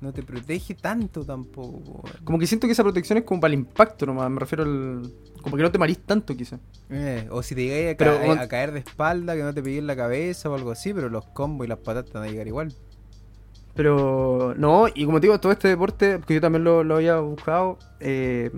no 0.00 0.12
te 0.12 0.22
protege 0.22 0.74
tanto 0.74 1.22
tampoco. 1.24 2.02
Como 2.24 2.38
que 2.38 2.46
siento 2.46 2.66
que 2.66 2.72
esa 2.72 2.82
protección 2.82 3.18
es 3.18 3.24
como 3.24 3.40
para 3.42 3.52
el 3.52 3.60
impacto 3.60 4.06
nomás. 4.06 4.30
Me 4.30 4.40
refiero 4.40 4.64
al. 4.64 5.12
Como 5.42 5.56
que 5.58 5.62
no 5.62 5.70
te 5.70 5.78
marís 5.78 5.98
tanto, 5.98 6.34
quizás. 6.34 6.58
Eh, 6.88 7.28
o 7.30 7.42
si 7.42 7.54
te 7.54 7.64
llegáis 7.64 7.92
a, 7.92 8.38
ca- 8.38 8.48
caer 8.48 8.72
de 8.72 8.78
espalda, 8.78 9.36
que 9.36 9.42
no 9.42 9.52
te 9.52 9.62
pegué 9.62 9.76
en 9.78 9.86
la 9.86 9.94
cabeza 9.94 10.48
o 10.48 10.54
algo 10.54 10.70
así, 10.70 10.94
pero 10.94 11.10
los 11.10 11.26
combos 11.26 11.66
y 11.66 11.68
las 11.68 11.78
patatas 11.80 12.14
van 12.14 12.22
a 12.22 12.28
llegar 12.28 12.46
igual. 12.46 12.72
Pero 13.74 14.54
no, 14.56 14.86
y 14.94 15.04
como 15.04 15.20
te 15.20 15.26
digo, 15.26 15.38
todo 15.40 15.52
este 15.52 15.68
deporte, 15.68 16.20
que 16.26 16.34
yo 16.34 16.40
también 16.40 16.64
lo, 16.64 16.84
lo 16.84 16.96
había 16.96 17.18
buscado, 17.18 17.78
eh, 18.00 18.50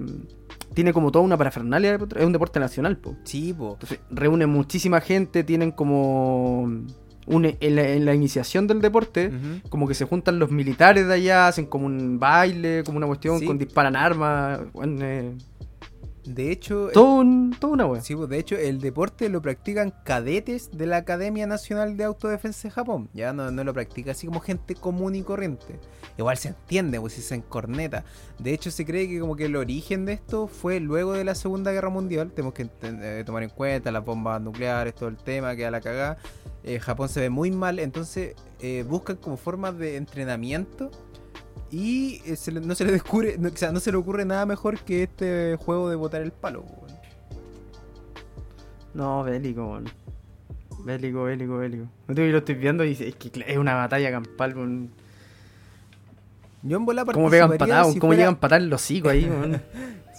tiene 0.74 0.92
como 0.92 1.10
toda 1.10 1.24
una 1.24 1.36
parafernalia. 1.38 1.98
Es 2.16 2.24
un 2.24 2.32
deporte 2.32 2.60
nacional, 2.60 2.98
po. 2.98 3.16
Sí, 3.24 3.54
po. 3.54 3.72
Entonces, 3.74 4.00
reúne 4.10 4.46
muchísima 4.46 5.00
gente, 5.00 5.42
tienen 5.44 5.70
como. 5.72 6.60
un- 6.62 6.86
en, 7.28 7.74
la, 7.76 7.88
en 7.88 8.04
la 8.04 8.14
iniciación 8.14 8.66
del 8.68 8.80
deporte, 8.80 9.32
como 9.68 9.88
que 9.88 9.94
se 9.94 10.04
juntan 10.04 10.38
los 10.38 10.50
militares 10.52 11.08
de 11.08 11.14
allá, 11.14 11.48
hacen 11.48 11.66
como 11.66 11.86
un 11.86 12.18
baile, 12.20 12.84
como 12.84 12.98
una 12.98 13.06
cuestión, 13.08 13.40
Sí. 13.40 13.46
con 13.46 13.58
disparan 13.58 13.96
armas. 13.96 14.60
bueno, 14.72 14.98
eh, 15.04 15.32
De 16.26 16.50
hecho, 16.50 16.90
todo 16.92 17.14
un- 17.20 17.54
toda 17.58 17.72
una 17.74 17.86
wea. 17.86 18.00
Sí, 18.00 18.14
pues 18.16 18.28
de 18.28 18.38
hecho 18.38 18.56
el 18.56 18.80
deporte 18.80 19.28
lo 19.28 19.40
practican 19.40 19.92
cadetes 20.04 20.70
de 20.72 20.86
la 20.86 20.98
Academia 20.98 21.46
Nacional 21.46 21.96
de 21.96 22.04
Autodefensa 22.04 22.68
de 22.68 22.72
Japón. 22.72 23.08
Ya 23.14 23.32
no, 23.32 23.50
no 23.50 23.64
lo 23.64 23.72
practica 23.72 24.10
así 24.10 24.26
como 24.26 24.40
gente 24.40 24.74
común 24.74 25.14
y 25.14 25.22
corriente. 25.22 25.78
Igual 26.18 26.36
se 26.36 26.48
entiende, 26.48 27.00
pues 27.00 27.12
si 27.12 27.22
se 27.22 27.34
encorneta. 27.36 28.04
De 28.38 28.52
hecho 28.52 28.70
se 28.70 28.84
cree 28.84 29.08
que 29.08 29.20
como 29.20 29.36
que 29.36 29.44
el 29.46 29.56
origen 29.56 30.04
de 30.04 30.14
esto 30.14 30.48
fue 30.48 30.80
luego 30.80 31.12
de 31.12 31.24
la 31.24 31.34
Segunda 31.34 31.72
Guerra 31.72 31.90
Mundial. 31.90 32.32
Tenemos 32.32 32.54
que 32.54 32.68
eh, 32.82 33.22
tomar 33.24 33.42
en 33.42 33.50
cuenta 33.50 33.90
las 33.92 34.04
bombas 34.04 34.40
nucleares, 34.40 34.94
todo 34.94 35.08
el 35.08 35.16
tema, 35.16 35.54
que 35.56 35.64
a 35.66 35.70
la 35.70 35.80
cagada. 35.80 36.16
Eh, 36.64 36.80
Japón 36.80 37.08
se 37.08 37.20
ve 37.20 37.30
muy 37.30 37.52
mal, 37.52 37.78
entonces 37.78 38.34
eh, 38.60 38.84
buscan 38.88 39.16
como 39.16 39.36
formas 39.36 39.78
de 39.78 39.96
entrenamiento. 39.96 40.90
Y 41.70 42.22
eh, 42.24 42.36
se 42.36 42.52
le- 42.52 42.60
no 42.60 42.74
se 42.74 42.84
le 42.84 42.92
descubre, 42.98 43.36
no, 43.38 43.48
o 43.48 43.56
sea, 43.56 43.72
no 43.72 43.80
se 43.80 43.90
le 43.90 43.96
ocurre 43.98 44.24
nada 44.24 44.46
mejor 44.46 44.78
que 44.80 45.02
este 45.04 45.56
juego 45.56 45.88
de 45.90 45.96
botar 45.96 46.22
el 46.22 46.32
palo. 46.32 46.62
weón. 46.62 46.96
No, 48.94 49.22
bélico, 49.24 49.66
weón. 49.66 49.84
Bélico, 50.84 51.24
bélico, 51.24 51.58
bélico. 51.58 51.86
No 52.06 52.14
te 52.14 52.30
lo 52.30 52.38
estoy 52.38 52.54
viendo 52.54 52.84
y 52.84 52.92
es 52.92 53.16
que 53.16 53.30
es 53.46 53.58
una 53.58 53.74
batalla 53.74 54.10
campal 54.10 54.54
con. 54.54 54.90
Yo 56.62 56.76
en 56.78 56.84
bola 56.86 57.04
¿Cómo 57.04 57.28
pegan 57.30 57.56
patadas? 57.58 57.92
si 57.92 57.98
¿Cómo 57.98 58.12
fuera- 58.12 58.30
llegan 58.30 58.62
en 58.62 58.70
los 58.70 58.82
hocico 58.82 59.08
ahí, 59.08 59.24
weón? 59.28 59.62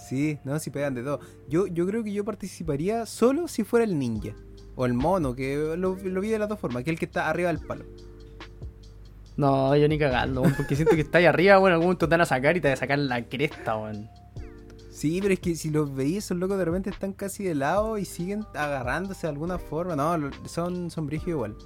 Sí, 0.08 0.38
no, 0.42 0.58
si 0.58 0.70
pegan 0.70 0.94
de 0.94 1.02
todo. 1.02 1.20
Yo, 1.50 1.66
yo 1.66 1.86
creo 1.86 2.02
que 2.02 2.10
yo 2.14 2.24
participaría 2.24 3.04
solo 3.04 3.46
si 3.46 3.62
fuera 3.62 3.84
el 3.84 3.98
ninja. 3.98 4.32
O 4.74 4.86
el 4.86 4.94
mono, 4.94 5.34
que 5.34 5.74
lo, 5.76 5.96
lo 6.02 6.20
vi 6.22 6.28
de 6.30 6.38
las 6.38 6.48
dos 6.48 6.58
formas, 6.58 6.82
que 6.82 6.88
es 6.90 6.94
el 6.94 6.98
que 6.98 7.04
está 7.04 7.28
arriba 7.28 7.48
del 7.52 7.58
palo. 7.58 7.84
No, 9.38 9.76
yo 9.76 9.86
ni 9.86 9.98
cagando, 10.00 10.42
weón, 10.42 10.54
porque 10.56 10.74
siento 10.74 10.96
que 10.96 11.02
está 11.02 11.18
ahí 11.18 11.24
arriba, 11.24 11.58
bueno, 11.58 11.74
en 11.74 11.74
algún 11.74 11.86
momento 11.86 12.08
te 12.08 12.12
van 12.12 12.22
a 12.22 12.26
sacar 12.26 12.56
y 12.56 12.60
te 12.60 12.66
van 12.66 12.74
a 12.74 12.76
sacar 12.76 12.98
la 12.98 13.22
cresta, 13.24 13.76
weón. 13.76 14.10
Sí, 14.90 15.20
pero 15.22 15.32
es 15.32 15.38
que 15.38 15.54
si 15.54 15.70
los 15.70 15.94
veis, 15.94 16.24
esos 16.24 16.38
locos 16.38 16.58
de 16.58 16.64
repente 16.64 16.90
están 16.90 17.12
casi 17.12 17.44
de 17.44 17.54
lado 17.54 17.98
y 17.98 18.04
siguen 18.04 18.44
agarrándose 18.52 19.28
de 19.28 19.30
alguna 19.30 19.60
forma. 19.60 19.94
No, 19.94 20.28
son, 20.46 20.90
son 20.90 21.06
brígidos 21.06 21.28
igual. 21.36 21.56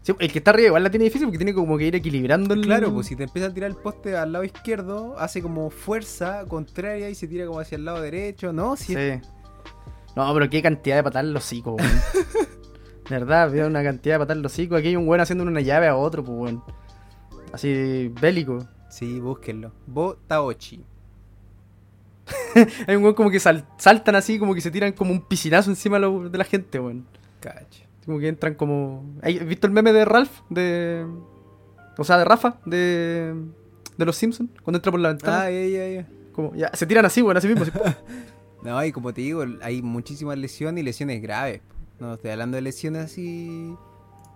Sí, 0.00 0.14
el 0.18 0.32
que 0.32 0.38
está 0.38 0.52
arriba 0.52 0.68
igual 0.68 0.82
la 0.82 0.90
tiene 0.90 1.04
difícil 1.04 1.26
porque 1.26 1.36
tiene 1.36 1.52
como 1.52 1.76
que 1.76 1.84
ir 1.84 1.94
equilibrando 1.96 2.54
el. 2.54 2.62
Claro, 2.62 2.94
pues 2.94 3.08
si 3.08 3.14
te 3.16 3.24
empieza 3.24 3.48
a 3.48 3.52
tirar 3.52 3.68
el 3.68 3.76
poste 3.76 4.16
al 4.16 4.32
lado 4.32 4.42
izquierdo, 4.46 5.18
hace 5.18 5.42
como 5.42 5.68
fuerza 5.68 6.46
contraria 6.48 7.10
y 7.10 7.14
se 7.14 7.28
tira 7.28 7.44
como 7.44 7.60
hacia 7.60 7.76
el 7.76 7.84
lado 7.84 8.00
derecho. 8.00 8.54
No, 8.54 8.74
si 8.74 8.94
Sí. 8.94 9.20
No, 10.16 10.32
pero 10.32 10.48
qué 10.48 10.62
cantidad 10.62 10.96
de 10.96 11.02
patadas 11.02 11.28
los 11.28 11.44
hocico, 11.44 11.72
weón. 11.72 11.90
Verdad, 13.10 13.50
veo 13.50 13.66
una 13.66 13.82
cantidad 13.82 14.24
de 14.24 14.32
en 14.32 14.40
los 14.42 14.52
hocico. 14.52 14.76
Aquí 14.76 14.88
hay 14.88 14.96
un 14.96 15.06
weón 15.06 15.20
haciendo 15.20 15.44
una 15.44 15.60
llave 15.60 15.88
a 15.88 15.96
otro, 15.96 16.24
pues 16.24 16.38
weón. 16.38 16.62
Así, 17.52 18.12
bélico. 18.20 18.66
Sí, 18.88 19.18
búsquenlo. 19.20 19.72
Botaochi. 19.86 20.84
Hay 22.86 22.96
un 22.96 23.02
weón 23.02 23.14
como 23.14 23.30
que 23.30 23.40
sal- 23.40 23.66
saltan 23.76 24.14
así, 24.14 24.38
como 24.38 24.54
que 24.54 24.60
se 24.60 24.70
tiran 24.70 24.92
como 24.92 25.12
un 25.12 25.20
piscinazo 25.22 25.70
encima 25.70 25.96
de, 25.96 26.00
lo- 26.02 26.28
de 26.28 26.38
la 26.38 26.44
gente, 26.44 26.78
weón. 26.78 27.04
Cacho. 27.40 27.82
Como 28.06 28.18
que 28.18 28.28
entran 28.28 28.54
como. 28.54 29.04
¿Has 29.22 29.44
visto 29.46 29.66
el 29.66 29.72
meme 29.72 29.92
de 29.92 30.04
Ralph? 30.04 30.30
De. 30.48 31.06
O 31.98 32.04
sea, 32.04 32.18
de 32.18 32.24
Rafa, 32.24 32.58
de. 32.64 33.34
De 33.96 34.06
los 34.06 34.16
Simpsons, 34.16 34.50
cuando 34.62 34.78
entra 34.78 34.90
por 34.90 35.00
la 35.00 35.10
ventana. 35.10 35.42
Ah, 35.42 35.50
ya, 35.50 35.66
ya, 35.66 35.88
ya. 35.88 36.08
Como, 36.32 36.54
ya, 36.54 36.70
se 36.72 36.86
tiran 36.86 37.04
así, 37.04 37.20
weón, 37.22 37.36
así 37.36 37.48
mismo. 37.48 37.64
No, 38.62 38.84
y 38.84 38.92
como 38.92 39.14
te 39.14 39.22
digo, 39.22 39.42
hay 39.62 39.80
muchísimas 39.80 40.36
lesiones 40.36 40.82
y 40.82 40.84
lesiones 40.84 41.22
graves. 41.22 41.62
No 42.00 42.14
estoy 42.14 42.30
hablando 42.30 42.56
de 42.56 42.62
lesiones 42.62 43.04
así. 43.04 43.74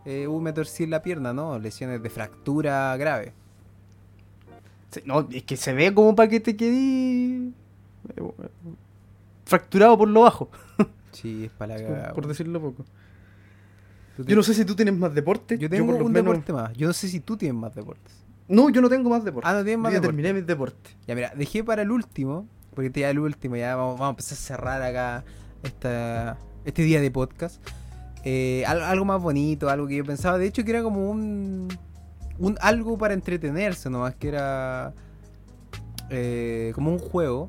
Eh, 0.05 0.29
uy, 0.29 0.43
me 0.43 0.53
torcí 0.53 0.87
la 0.87 1.03
pierna, 1.03 1.33
no. 1.33 1.59
Lesiones 1.59 2.03
de 2.03 2.11
fractura 2.11 2.97
grave. 2.97 3.33
Sí, 4.91 5.01
no, 5.07 5.27
es 5.31 5.43
que 5.45 5.57
se 5.57 5.73
ve 5.73 5.93
como 5.95 6.15
para 6.15 6.29
que 6.29 6.41
te 6.41 6.57
quede 6.57 7.51
fracturado 9.45 9.99
por 9.99 10.09
lo 10.09 10.23
bajo, 10.23 10.49
Sí, 11.13 11.45
es 11.45 11.51
para 11.53 11.79
la 11.79 11.85
como 11.87 12.15
por 12.15 12.27
decirlo 12.27 12.61
poco. 12.61 12.85
Te- 14.17 14.25
Yo 14.25 14.37
no 14.37 14.43
sé 14.43 14.53
si 14.55 14.65
tú 14.65 14.75
tienes 14.75 14.97
más 14.97 15.15
deporte. 15.15 15.59
yo 15.59 15.69
tengo 15.71 15.93
lo 15.93 16.05
un 16.05 16.13
menos- 16.13 16.33
deporte 16.33 16.53
más. 16.53 16.73
Yo 16.75 16.87
no 16.89 16.93
sé 16.93 17.09
si 17.09 17.21
tú 17.21 17.37
tienes 17.37 17.57
más 17.61 17.75
deportes. 17.75 18.13
No, 18.49 18.69
yo 18.69 18.81
no 18.81 18.89
tengo 18.89 19.09
más 19.11 19.25
deporte. 19.25 19.49
Ah, 19.49 19.55
no 19.55 19.63
tienes 19.65 19.79
más 19.79 19.93
Yo 19.93 19.99
ya 19.99 20.03
terminé 20.03 20.33
mis 20.33 20.47
deportes. 20.47 20.95
Ya, 21.07 21.15
mira, 21.15 21.33
dejé 21.37 21.63
para 21.65 21.83
el 21.83 21.91
último. 21.91 22.47
Porque 22.75 22.89
este 22.89 23.01
ya 23.01 23.11
el 23.11 23.19
último, 23.21 23.55
ya 23.57 23.77
vamos, 23.77 23.95
vamos 23.95 24.07
a 24.07 24.11
empezar 24.11 24.37
a 24.37 24.41
cerrar 24.41 24.83
acá 24.83 25.25
esta, 25.63 26.37
este 26.65 26.83
día 26.83 27.01
de 27.01 27.11
podcast. 27.11 27.61
Eh, 28.25 28.65
al- 28.67 28.83
algo 28.83 29.05
más 29.05 29.21
bonito, 29.21 29.69
algo 29.69 29.87
que 29.87 29.97
yo 29.97 30.05
pensaba. 30.05 30.39
De 30.39 30.47
hecho, 30.47 30.65
que 30.65 30.71
era 30.71 30.83
como 30.83 31.11
un. 31.11 31.69
un 32.39 32.57
algo 32.61 32.97
para 32.99 33.15
entretenerse 33.15 33.91
nomás, 33.91 34.15
que 34.15 34.29
era. 34.29 34.95
eh, 36.11 36.73
como 36.75 36.91
un 36.93 36.99
juego. 36.99 37.49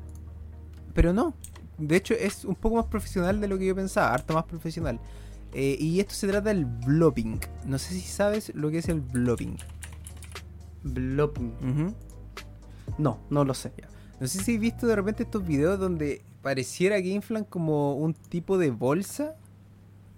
Pero 0.94 1.12
no. 1.12 1.34
De 1.78 1.96
hecho, 1.96 2.14
es 2.14 2.44
un 2.44 2.54
poco 2.54 2.76
más 2.76 2.86
profesional 2.86 3.40
de 3.40 3.48
lo 3.48 3.58
que 3.58 3.66
yo 3.66 3.74
pensaba, 3.74 4.12
harto 4.14 4.32
más 4.34 4.44
profesional. 4.44 4.98
Eh, 5.52 5.76
y 5.78 6.00
esto 6.00 6.14
se 6.14 6.26
trata 6.28 6.48
del 6.50 6.64
blobbing. 6.66 7.38
No 7.64 7.78
sé 7.78 7.94
si 7.94 8.00
sabes 8.00 8.52
lo 8.54 8.70
que 8.70 8.78
es 8.78 8.88
el. 8.88 9.00
Blopping. 9.00 9.56
Ujú. 11.62 11.94
No, 12.98 13.18
no 13.30 13.44
lo 13.44 13.54
sé. 13.54 13.72
No 14.20 14.26
sé 14.26 14.42
si 14.42 14.54
has 14.54 14.60
visto 14.60 14.86
de 14.86 14.96
repente 14.96 15.24
estos 15.24 15.46
videos 15.46 15.78
donde 15.78 16.22
pareciera 16.46 17.02
que 17.02 17.08
inflan 17.08 17.42
como 17.44 17.96
un 17.96 18.14
tipo 18.14 18.56
de 18.56 18.70
bolsa, 18.70 19.34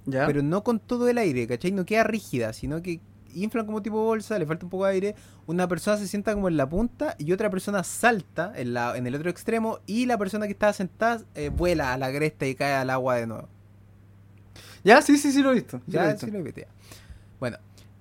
¿Ya? 0.04 0.26
pero 0.26 0.42
no 0.42 0.62
con 0.62 0.78
todo 0.78 1.08
el 1.08 1.16
aire, 1.16 1.46
¿cachai? 1.46 1.72
No 1.72 1.86
queda 1.86 2.04
rígida, 2.04 2.52
sino 2.52 2.82
que 2.82 3.00
inflan 3.34 3.64
como 3.64 3.80
tipo 3.80 4.04
bolsa, 4.04 4.38
le 4.38 4.44
falta 4.44 4.66
un 4.66 4.70
poco 4.70 4.84
de 4.84 4.92
aire, 4.92 5.14
una 5.46 5.66
persona 5.66 5.96
se 5.96 6.06
sienta 6.06 6.34
como 6.34 6.48
en 6.48 6.58
la 6.58 6.68
punta 6.68 7.14
y 7.18 7.32
otra 7.32 7.48
persona 7.48 7.82
salta 7.82 8.52
en, 8.56 8.74
la, 8.74 8.94
en 8.98 9.06
el 9.06 9.14
otro 9.14 9.30
extremo 9.30 9.78
y 9.86 10.04
la 10.04 10.18
persona 10.18 10.44
que 10.44 10.52
estaba 10.52 10.74
sentada 10.74 11.22
eh, 11.34 11.48
vuela 11.48 11.94
a 11.94 11.96
la 11.96 12.12
cresta 12.12 12.44
y 12.46 12.54
cae 12.54 12.74
al 12.74 12.90
agua 12.90 13.14
de 13.16 13.26
nuevo. 13.26 13.48
Ya, 14.84 15.00
sí, 15.00 15.16
sí, 15.16 15.32
sí 15.32 15.40
lo 15.42 15.52
he 15.52 15.54
visto. 15.54 15.80
sí 15.88 15.96
lo 15.96 16.04
he 16.04 16.08
Ya, 16.08 16.12
visto. 16.12 16.26
sí 16.26 16.30
lo 16.30 16.38
he 16.40 16.42
visto, 16.42 16.60
ya. 16.60 16.68
Bueno, 17.40 17.56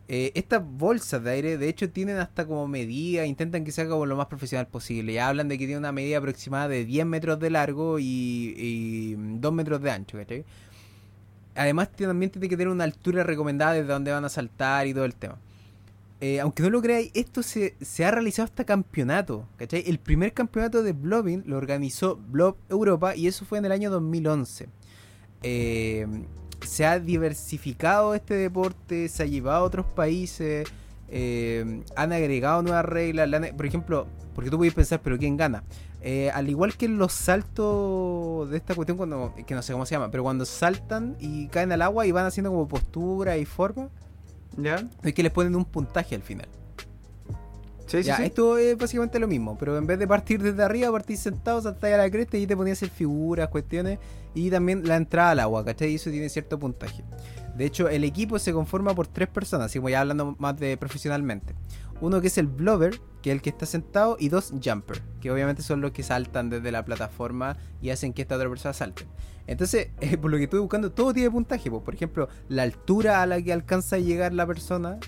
Eh, 0.09 0.31
estas 0.35 0.63
bolsas 0.65 1.21
de 1.23 1.31
aire, 1.31 1.57
de 1.57 1.67
hecho, 1.67 1.89
tienen 1.89 2.17
hasta 2.17 2.45
como 2.45 2.67
medida, 2.67 3.25
intentan 3.25 3.65
que 3.65 3.71
sea 3.71 3.87
como 3.87 4.05
lo 4.05 4.15
más 4.15 4.27
profesional 4.27 4.67
posible. 4.67 5.13
Ya 5.13 5.27
hablan 5.27 5.49
de 5.49 5.57
que 5.57 5.65
tiene 5.65 5.79
una 5.79 5.91
medida 5.91 6.17
aproximada 6.19 6.69
de 6.69 6.85
10 6.85 7.05
metros 7.05 7.39
de 7.39 7.49
largo 7.49 7.99
y, 7.99 8.05
y 8.57 9.15
2 9.17 9.53
metros 9.53 9.81
de 9.81 9.91
ancho, 9.91 10.17
¿cachai? 10.17 10.45
Además, 11.55 11.91
también 11.91 12.31
tiene 12.31 12.47
que 12.47 12.55
tener 12.55 12.71
una 12.71 12.83
altura 12.85 13.23
recomendada 13.23 13.73
desde 13.73 13.87
donde 13.87 14.11
van 14.11 14.23
a 14.23 14.29
saltar 14.29 14.87
y 14.87 14.93
todo 14.93 15.05
el 15.05 15.15
tema. 15.15 15.37
Eh, 16.19 16.39
aunque 16.39 16.63
no 16.63 16.69
lo 16.69 16.81
creáis, 16.81 17.11
esto 17.13 17.43
se, 17.43 17.75
se, 17.79 18.03
ha 18.03 18.09
realizado 18.09 18.45
hasta 18.45 18.63
campeonato, 18.63 19.47
¿cachai? 19.57 19.83
El 19.85 19.99
primer 19.99 20.33
campeonato 20.33 20.81
de 20.81 20.93
Blobbing 20.93 21.43
lo 21.45 21.57
organizó 21.57 22.15
Blob 22.15 22.55
Europa 22.69 23.15
y 23.15 23.27
eso 23.27 23.45
fue 23.45 23.59
en 23.59 23.65
el 23.65 23.71
año 23.71 23.91
2011. 23.91 24.67
Eh, 25.43 26.07
se 26.68 26.86
ha 26.86 26.99
diversificado 26.99 28.13
este 28.13 28.36
deporte, 28.36 29.09
se 29.09 29.24
ha 29.24 29.26
llevado 29.26 29.63
a 29.63 29.63
otros 29.63 29.86
países, 29.86 30.68
eh, 31.09 31.82
han 31.95 32.11
agregado 32.11 32.61
nuevas 32.61 32.86
reglas. 32.86 33.30
por 33.55 33.65
ejemplo, 33.65 34.07
porque 34.36 34.49
tú 34.49 34.57
puedes 34.57 34.74
pensar, 34.74 35.01
pero 35.01 35.18
¿quién 35.18 35.38
gana? 35.38 35.63
Eh, 36.01 36.30
al 36.32 36.47
igual 36.49 36.76
que 36.78 36.88
los 36.88 37.11
saltos 37.11 38.49
de 38.49 38.57
esta 38.57 38.76
cuestión, 38.76 38.97
cuando 38.97 39.34
que 39.47 39.55
no 39.55 39.61
sé 39.61 39.74
cómo 39.74 39.86
se 39.86 39.95
llama, 39.95 40.11
pero 40.11 40.24
cuando 40.24 40.45
saltan 40.45 41.15
y 41.20 41.47
caen 41.47 41.72
al 41.72 41.82
agua 41.82 42.05
y 42.05 42.11
van 42.11 42.26
haciendo 42.26 42.51
como 42.51 42.68
postura 42.68 43.38
y 43.38 43.45
forma, 43.45 43.89
¿Ya? 44.57 44.88
es 45.03 45.13
que 45.13 45.24
les 45.24 45.32
ponen 45.32 45.55
un 45.55 45.65
puntaje 45.65 46.15
al 46.15 46.22
final. 46.22 46.47
Sí, 47.88 48.03
ya, 48.03 48.17
sí, 48.17 48.23
esto 48.23 48.57
es 48.57 48.77
básicamente 48.77 49.17
lo 49.17 49.27
mismo, 49.27 49.57
pero 49.57 49.77
en 49.77 49.88
vez 49.88 49.97
de 49.97 50.07
partir 50.07 50.41
desde 50.41 50.61
arriba, 50.61 50.91
partís 50.91 51.21
sentado, 51.21 51.61
saltáis 51.61 51.95
a 51.95 51.97
la 51.97 52.11
cresta 52.11 52.38
y 52.38 52.45
te 52.45 52.55
ponías 52.55 52.77
hacer 52.77 52.89
figuras, 52.89 53.47
cuestiones 53.47 53.97
y 54.35 54.51
también 54.51 54.88
la 54.88 54.97
entrada 54.97 55.31
al 55.31 55.39
agua, 55.39 55.63
¿cachai? 55.63 55.91
Y 55.91 55.95
eso 55.95 56.11
tiene 56.11 56.29
cierto 56.29 56.59
puntaje. 56.59 57.03
De 57.55 57.65
hecho, 57.65 57.89
el 57.89 58.03
equipo 58.03 58.38
se 58.38 58.53
conforma 58.53 58.93
por 58.93 59.07
tres 59.07 59.29
personas, 59.29 59.67
así 59.67 59.79
como 59.79 59.89
ya 59.89 60.01
hablando 60.01 60.35
más 60.38 60.59
de 60.59 60.77
profesionalmente. 60.77 61.55
Uno 62.01 62.21
que 62.21 62.27
es 62.27 62.38
el 62.38 62.45
blobber, 62.47 62.99
que 63.23 63.31
es 63.31 63.35
el 63.35 63.41
que 63.41 63.49
está 63.49 63.65
sentado, 63.65 64.17
y 64.19 64.29
dos 64.29 64.53
jumper, 64.63 65.01
que 65.19 65.31
obviamente 65.31 65.63
son 65.63 65.81
los 65.81 65.91
que 65.91 66.03
saltan 66.03 66.51
desde 66.51 66.71
la 66.71 66.85
plataforma 66.85 67.57
y 67.81 67.89
hacen 67.89 68.13
que 68.13 68.21
esta 68.21 68.35
otra 68.35 68.49
persona 68.49 68.73
salte. 68.73 69.07
Entonces, 69.47 69.89
eh, 70.01 70.17
por 70.17 70.29
lo 70.29 70.38
que 70.38 70.43
estuve 70.43 70.59
buscando, 70.59 70.91
todo 70.91 71.13
tiene 71.13 71.31
puntaje. 71.31 71.71
Por 71.71 71.93
ejemplo, 71.95 72.29
la 72.49 72.63
altura 72.63 73.23
a 73.23 73.25
la 73.25 73.41
que 73.41 73.51
alcanza 73.51 73.95
a 73.95 73.99
llegar 73.99 74.33
la 74.33 74.45
persona, 74.45 74.99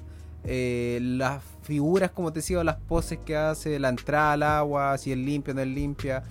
eh, 0.43 0.99
las 1.01 1.43
figuras, 1.63 2.11
como 2.11 2.31
te 2.33 2.39
decía, 2.39 2.63
las 2.63 2.77
poses 2.77 3.19
que 3.25 3.35
hace, 3.35 3.77
la 3.79 3.89
entrada 3.89 4.33
al 4.33 4.43
agua, 4.43 4.97
si 4.97 5.11
es 5.11 5.17
limpia 5.17 5.53
o 5.53 5.55
no 5.55 5.61
es 5.61 5.67
limpia. 5.67 6.23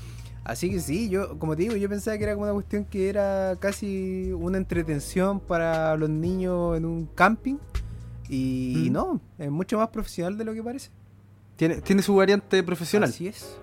Así 0.44 0.70
que 0.70 0.80
sí, 0.80 1.08
yo, 1.10 1.38
como 1.38 1.54
te 1.54 1.62
digo, 1.62 1.76
yo 1.76 1.88
pensaba 1.90 2.16
que 2.16 2.24
era 2.24 2.32
como 2.34 2.44
una 2.44 2.54
cuestión 2.54 2.84
que 2.86 3.10
era 3.10 3.56
casi 3.60 4.32
una 4.32 4.56
entretención 4.56 5.40
para 5.40 5.94
los 5.96 6.08
niños 6.08 6.76
en 6.76 6.86
un 6.86 7.06
camping. 7.14 7.56
Y, 8.30 8.86
Mm. 8.88 8.92
no, 8.92 9.20
es 9.38 9.50
mucho 9.50 9.78
más 9.78 9.88
profesional 9.88 10.36
de 10.38 10.44
lo 10.44 10.54
que 10.54 10.62
parece. 10.62 10.90
Tiene, 11.56 11.80
tiene 11.82 12.02
su 12.02 12.14
variante 12.14 12.62
profesional. 12.62 13.08
Así 13.10 13.26
es. 13.28 13.58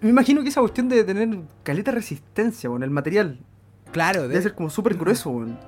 Me 0.00 0.10
imagino 0.10 0.42
que 0.42 0.48
esa 0.48 0.60
cuestión 0.60 0.88
de 0.88 1.04
tener 1.04 1.38
caleta 1.62 1.90
resistencia 1.92 2.68
con 2.70 2.82
el 2.82 2.90
material 2.90 3.38
Claro, 3.92 4.22
debe 4.22 4.34
debe, 4.34 4.42
ser 4.42 4.54
como 4.54 4.70
súper 4.70 4.96
grueso, 4.96 5.28
weón. 5.30 5.58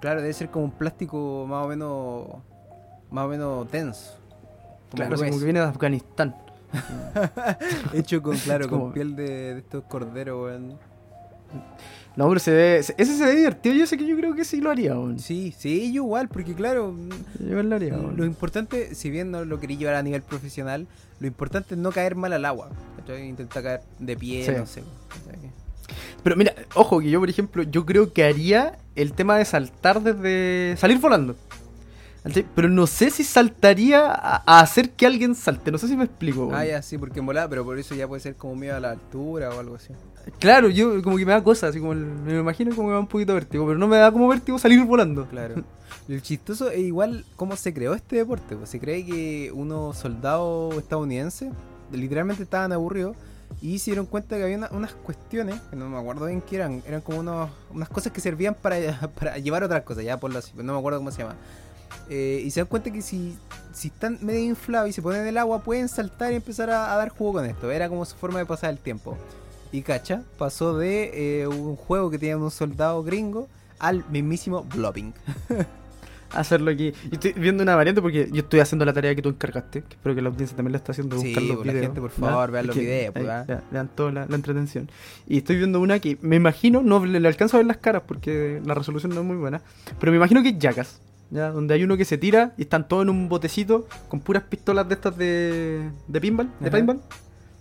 claro, 0.00 0.20
debe 0.20 0.32
ser 0.32 0.50
como 0.50 0.66
un 0.66 0.70
plástico 0.70 1.44
más 1.48 1.64
o 1.66 1.68
menos, 1.68 2.26
más 3.10 3.24
o 3.24 3.28
menos 3.28 3.70
denso. 3.70 4.14
Como 4.90 4.96
Claro, 5.06 5.16
como 5.16 5.38
que 5.38 5.44
viene 5.44 5.60
de 5.60 5.66
Afganistán. 5.66 6.34
Hecho 7.94 8.22
con, 8.22 8.36
claro, 8.36 8.68
con 8.68 8.92
piel 8.92 9.16
de, 9.16 9.54
de 9.54 9.58
estos 9.60 9.84
corderos, 9.84 10.44
weón. 10.44 10.78
No, 12.16 12.26
pero 12.28 12.40
se 12.40 12.50
ve. 12.52 12.82
se- 12.82 12.94
Ese 12.98 13.16
se 13.16 13.24
ve 13.24 13.34
divertido. 13.36 13.74
Yo 13.74 13.86
sé 13.86 13.96
que 13.96 14.06
yo 14.06 14.16
creo 14.16 14.34
que 14.34 14.44
sí 14.44 14.60
lo 14.60 14.70
haría, 14.70 14.92
weón. 14.94 15.18
Sí, 15.18 15.54
sí, 15.56 15.92
yo 15.92 16.02
igual, 16.02 16.28
porque 16.28 16.54
claro, 16.54 16.94
Yo 17.38 17.48
igual 17.48 17.70
lo 17.70 17.76
haría, 17.76 17.94
weón. 17.94 18.16
Lo 18.16 18.24
importante, 18.24 18.94
si 18.94 19.10
bien 19.10 19.30
no 19.30 19.44
lo 19.44 19.58
quería 19.60 19.78
llevar 19.78 19.94
a 19.94 20.02
nivel 20.02 20.22
profesional, 20.22 20.86
lo 21.20 21.26
importante 21.26 21.74
es 21.74 21.80
no 21.80 21.90
caer 21.92 22.16
mal 22.16 22.32
al 22.32 22.44
agua. 22.44 22.70
Intentar 23.08 23.62
caer 23.62 23.80
de 23.98 24.16
pie, 24.16 24.44
Sí. 24.44 24.52
no 24.56 24.66
sé. 24.66 24.82
Pero 26.22 26.36
mira, 26.36 26.52
ojo, 26.74 27.00
que 27.00 27.08
yo, 27.08 27.18
por 27.20 27.30
ejemplo, 27.30 27.62
yo 27.62 27.86
creo 27.86 28.12
que 28.12 28.24
haría 28.24 28.78
el 28.96 29.12
tema 29.14 29.38
de 29.38 29.44
saltar 29.46 30.02
desde. 30.02 30.76
salir 30.76 30.98
volando. 30.98 31.34
Pero 32.54 32.68
no 32.68 32.86
sé 32.86 33.10
si 33.10 33.24
saltaría 33.24 34.06
a, 34.12 34.60
hacer 34.60 34.90
que 34.90 35.06
alguien 35.06 35.34
salte. 35.34 35.70
No 35.70 35.78
sé 35.78 35.88
si 35.88 35.96
me 35.96 36.04
explico. 36.04 36.50
Ah, 36.52 36.64
ya, 36.64 36.82
sí, 36.82 36.98
porque 36.98 37.20
en 37.20 37.26
volada, 37.26 37.48
pero 37.48 37.64
por 37.64 37.78
eso 37.78 37.94
ya 37.94 38.06
puede 38.08 38.20
ser 38.20 38.34
como 38.36 38.54
miedo 38.56 38.76
a 38.76 38.80
la 38.80 38.90
altura 38.90 39.50
o 39.50 39.58
algo 39.60 39.76
así. 39.76 39.92
Claro, 40.38 40.68
yo 40.68 41.02
como 41.02 41.16
que 41.16 41.24
me 41.24 41.32
da 41.32 41.42
cosas, 41.42 41.70
así 41.70 41.80
como 41.80 41.92
el- 41.92 42.04
me 42.04 42.38
imagino 42.38 42.74
como 42.76 42.88
me 42.88 42.94
da 42.94 43.00
un 43.00 43.06
poquito 43.06 43.32
vértigo, 43.34 43.66
pero 43.66 43.78
no 43.78 43.86
me 43.88 43.96
da 43.96 44.12
como 44.12 44.28
vértigo 44.28 44.58
salir 44.58 44.82
volando. 44.84 45.26
Claro. 45.26 45.54
Lo 46.08 46.18
chistoso 46.20 46.70
es 46.70 46.80
igual 46.80 47.24
cómo 47.36 47.56
se 47.56 47.72
creó 47.72 47.94
este 47.94 48.16
deporte. 48.16 48.56
pues. 48.56 48.68
Se 48.68 48.78
cree 48.78 49.06
que 49.06 49.50
unos 49.54 49.96
soldados 49.96 50.74
estadounidenses 50.76 51.50
literalmente 51.92 52.42
estaban 52.42 52.72
aburridos 52.72 53.16
y 53.62 53.78
se 53.78 53.92
dieron 53.92 54.04
cuenta 54.04 54.36
que 54.36 54.42
había 54.42 54.58
una- 54.58 54.68
unas 54.72 54.92
cuestiones, 54.92 55.58
que 55.70 55.76
no 55.76 55.88
me 55.88 55.96
acuerdo 55.98 56.26
bien 56.26 56.42
qué 56.42 56.56
eran, 56.56 56.82
eran 56.86 57.00
como 57.00 57.20
unos, 57.20 57.48
unas 57.72 57.88
cosas 57.88 58.12
que 58.12 58.20
servían 58.20 58.54
para, 58.54 58.76
para 59.18 59.38
llevar 59.38 59.64
otras 59.64 59.82
cosas, 59.84 60.04
ya 60.04 60.18
por 60.18 60.36
así, 60.36 60.50
pero 60.54 60.64
no 60.66 60.74
me 60.74 60.78
acuerdo 60.78 60.98
cómo 60.98 61.10
se 61.10 61.22
llama. 61.22 61.36
Eh, 62.10 62.42
y 62.44 62.50
se 62.50 62.60
dan 62.60 62.66
cuenta 62.68 62.90
que 62.90 63.02
si, 63.02 63.36
si 63.72 63.88
están 63.88 64.18
medio 64.22 64.40
inflados 64.40 64.88
y 64.90 64.92
se 64.92 65.02
ponen 65.02 65.22
en 65.22 65.28
el 65.28 65.38
agua, 65.38 65.60
pueden 65.62 65.88
saltar 65.88 66.32
y 66.32 66.36
empezar 66.36 66.70
a, 66.70 66.92
a 66.92 66.96
dar 66.96 67.10
jugo 67.10 67.34
con 67.34 67.44
esto. 67.44 67.70
Era 67.70 67.88
como 67.88 68.04
su 68.04 68.16
forma 68.16 68.38
de 68.38 68.46
pasar 68.46 68.70
el 68.70 68.78
tiempo. 68.78 69.16
Y 69.72 69.82
cacha, 69.82 70.22
pasó 70.38 70.76
de 70.78 71.40
eh, 71.42 71.46
un 71.46 71.76
juego 71.76 72.10
que 72.10 72.18
tenía 72.18 72.38
un 72.38 72.50
soldado 72.50 73.02
gringo 73.02 73.48
al 73.78 74.04
mismísimo 74.10 74.64
blobbing. 74.64 75.12
Hacerlo 76.32 76.70
aquí. 76.70 76.92
Y 77.10 77.14
estoy 77.14 77.32
viendo 77.32 77.62
una 77.62 77.74
variante 77.74 78.02
porque 78.02 78.28
yo 78.30 78.40
estoy 78.42 78.60
haciendo 78.60 78.84
la 78.84 78.92
tarea 78.92 79.14
que 79.14 79.22
tú 79.22 79.30
encargaste, 79.30 79.82
que 79.82 79.94
espero 79.94 80.14
que 80.14 80.20
la 80.20 80.28
audiencia 80.28 80.54
también 80.56 80.72
la 80.72 80.78
está 80.78 80.92
haciendo, 80.92 81.18
Sí, 81.18 81.28
buscar 81.28 81.42
los 81.42 81.56
pues, 81.56 81.66
la 81.66 81.72
videos. 81.72 81.86
gente, 81.86 82.00
por 82.02 82.10
favor, 82.10 82.50
vean 82.50 82.66
los 82.66 82.76
Que 82.76 82.82
videos, 82.82 83.12
pues, 83.14 83.24
ahí, 83.26 83.30
¿ah? 83.30 83.44
ya, 83.48 83.62
Vean 83.70 83.88
toda 83.94 84.12
la, 84.12 84.26
la 84.26 84.36
entretención. 84.36 84.90
Y 85.26 85.38
estoy 85.38 85.56
viendo 85.56 85.80
una 85.80 85.98
que 86.00 86.18
me 86.20 86.36
imagino, 86.36 86.82
no 86.82 87.04
le, 87.04 87.18
le 87.18 87.28
alcanzo 87.28 87.56
a 87.56 87.60
ver 87.60 87.66
las 87.66 87.78
caras 87.78 88.02
porque 88.06 88.60
la 88.64 88.74
resolución 88.74 89.14
no 89.14 89.20
es 89.22 89.26
muy 89.26 89.36
buena, 89.36 89.62
pero 89.98 90.12
me 90.12 90.16
imagino 90.18 90.42
que 90.42 90.50
es 90.50 90.58
Jackass. 90.58 91.00
¿Ya? 91.30 91.50
Donde 91.50 91.74
hay 91.74 91.84
uno 91.84 91.96
que 91.96 92.04
se 92.04 92.18
tira 92.18 92.52
y 92.56 92.62
están 92.62 92.88
todos 92.88 93.02
en 93.02 93.10
un 93.10 93.28
botecito 93.28 93.86
con 94.08 94.20
puras 94.20 94.44
pistolas 94.44 94.88
de 94.88 94.94
estas 94.94 95.16
de, 95.16 95.90
de 96.06 96.20
pinball, 96.20 96.50
de 96.60 96.70
paintball. 96.70 97.00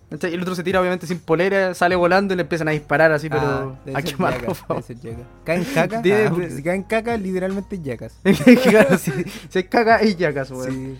Y 0.09 0.25
el 0.25 0.41
otro 0.41 0.55
se 0.55 0.63
tira 0.63 0.79
obviamente 0.79 1.05
sin 1.05 1.19
polera, 1.19 1.73
sale 1.73 1.93
volando 1.95 2.33
y 2.33 2.37
le 2.37 2.43
empiezan 2.43 2.69
a 2.69 2.71
disparar 2.71 3.11
así, 3.11 3.29
pero 3.29 3.77
Ah, 3.93 3.97
a 3.97 4.01
quemar, 4.01 4.39
yacas, 4.39 4.87
yacas. 5.01 5.25
Caen 5.43 5.63
caca. 5.73 5.99
Ah, 5.99 6.33
si 6.49 6.63
caen 6.63 6.83
caca, 6.83 7.17
literalmente 7.17 7.81
yacas. 7.81 8.17
Claro, 8.63 8.97
si, 8.97 9.11
se 9.49 9.67
caga 9.67 10.01
y 10.03 10.15
Jackass, 10.15 10.51
weón. 10.51 10.71
Sí. 10.71 10.97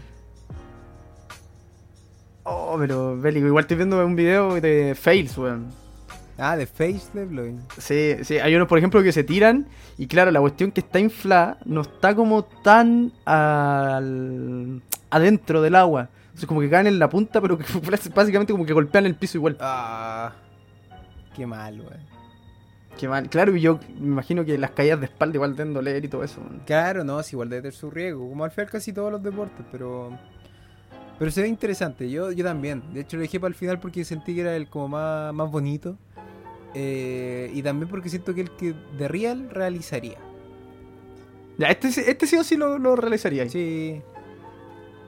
Oh, 2.43 2.75
pero 2.77 3.17
bélico. 3.17 3.47
Igual 3.47 3.63
estoy 3.63 3.77
viendo 3.77 4.05
un 4.05 4.15
video 4.15 4.59
de 4.59 4.93
fails, 4.95 5.37
weón. 5.37 5.67
Ah, 6.37 6.55
de 6.55 6.67
face 6.67 7.09
de 7.13 7.25
blowing. 7.25 7.59
Sí, 7.77 8.15
sí, 8.23 8.37
hay 8.37 8.55
unos, 8.55 8.67
por 8.67 8.77
ejemplo, 8.77 9.01
que 9.01 9.11
se 9.11 9.23
tiran 9.23 9.67
y 9.97 10.07
claro, 10.07 10.29
la 10.31 10.39
cuestión 10.39 10.71
que 10.71 10.81
está 10.81 10.99
inflada 10.99 11.57
no 11.65 11.81
está 11.81 12.15
como 12.15 12.43
tan 12.43 13.11
al... 13.25 14.81
adentro 15.09 15.61
del 15.61 15.75
agua. 15.75 16.09
Entonces 16.25 16.47
como 16.47 16.61
que 16.61 16.69
caen 16.69 16.85
en 16.85 16.99
la 16.99 17.09
punta, 17.09 17.41
pero 17.41 17.57
que 17.57 17.65
básicamente 18.15 18.53
como 18.53 18.65
que 18.65 18.73
golpean 18.73 19.07
el 19.07 19.15
piso 19.15 19.39
igual. 19.39 19.57
Ah, 19.59 20.33
qué 21.35 21.47
mal, 21.47 21.79
weón. 21.79 22.17
Qué 22.99 23.07
mal. 23.07 23.29
Claro, 23.29 23.55
y 23.55 23.61
yo 23.61 23.79
me 23.99 24.07
imagino 24.07 24.45
que 24.45 24.57
las 24.57 24.71
caídas 24.71 24.99
de 24.99 25.05
espalda 25.07 25.35
igual 25.35 25.55
deben 25.55 25.73
doler 25.73 26.05
y 26.05 26.07
todo 26.07 26.23
eso. 26.23 26.41
Claro, 26.65 27.03
no, 27.03 27.19
es 27.19 27.33
igual 27.33 27.49
debe 27.49 27.63
tener 27.63 27.73
su 27.73 27.89
riesgo, 27.89 28.29
como 28.29 28.43
al 28.43 28.51
final 28.51 28.69
casi 28.69 28.93
todos 28.93 29.11
los 29.11 29.23
deportes, 29.23 29.65
pero 29.71 30.11
pero 31.19 31.31
se 31.31 31.41
ve 31.41 31.47
interesante, 31.47 32.09
yo, 32.09 32.31
yo 32.31 32.43
también. 32.43 32.83
De 32.93 33.01
hecho 33.01 33.17
lo 33.17 33.21
dejé 33.21 33.39
para 33.39 33.49
el 33.49 33.55
final 33.55 33.79
porque 33.79 34.05
sentí 34.05 34.35
que 34.35 34.41
era 34.41 34.55
el 34.55 34.67
como 34.67 34.89
más, 34.89 35.33
más 35.33 35.49
bonito. 35.49 35.97
Eh, 36.79 37.49
y 37.55 37.63
también 37.63 37.89
porque 37.89 38.07
siento 38.09 38.35
que 38.35 38.41
el 38.41 38.51
que 38.51 38.75
de 38.97 39.07
real 39.07 39.49
realizaría. 39.49 40.17
Ya, 41.57 41.67
este, 41.69 41.91
sí- 41.91 42.03
este 42.05 42.27
sí 42.27 42.35
o 42.37 42.43
sí 42.43 42.55
lo, 42.55 42.77
lo 42.77 42.95
realizaría. 42.95 43.49
Sí, 43.49 43.99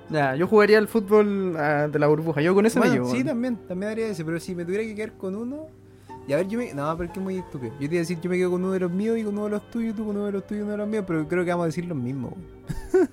Ya, 0.10 0.36
yo 0.36 0.48
jugaría 0.48 0.80
al 0.80 0.88
fútbol 0.88 1.56
ah, 1.58 1.88
de 1.92 2.00
la 2.00 2.08
burbuja. 2.08 2.42
Yo 2.42 2.56
con 2.56 2.66
ese 2.66 2.80
Bueno, 2.80 2.94
me 2.94 3.00
llevo. 3.00 3.12
sí, 3.12 3.24
también, 3.24 3.56
también 3.68 3.92
haría 3.92 4.08
ese, 4.08 4.26
pero 4.26 4.40
si 4.40 4.56
me 4.56 4.66
tuviera 4.66 4.84
que 4.84 4.96
quedar 4.96 5.14
con 5.14 5.36
uno. 5.36 5.68
Y 6.28 6.34
a 6.34 6.38
ver, 6.38 6.48
yo 6.48 6.58
me. 6.58 6.74
No, 6.74 6.92
pero 6.98 7.06
es 7.08 7.14
que 7.14 7.20
es 7.20 7.24
muy 7.24 7.38
estúpido. 7.38 7.72
Yo 7.74 7.80
te 7.88 7.96
iba 7.96 8.00
a 8.00 8.00
decir, 8.00 8.20
yo 8.20 8.30
me 8.32 8.38
quedo 8.38 8.50
con 8.52 8.64
uno 8.64 8.74
de 8.74 8.80
los 8.80 8.92
míos 8.92 9.18
y 9.20 9.24
con 9.24 9.34
uno 9.36 9.44
de 9.46 9.52
los 9.52 9.70
tuyos, 9.70 9.96
tú 9.96 10.06
con 10.08 10.16
uno 10.16 10.26
de 10.26 10.32
los 10.32 10.48
tuyos 10.48 10.62
y 10.62 10.64
uno 10.64 10.72
de 10.72 10.78
los 10.78 10.88
míos, 10.88 11.04
pero 11.08 11.28
creo 11.28 11.44
que 11.46 11.52
vamos 11.52 11.64
a 11.64 11.68
decir 11.68 11.86
los 11.86 11.98
mismos. 11.98 12.34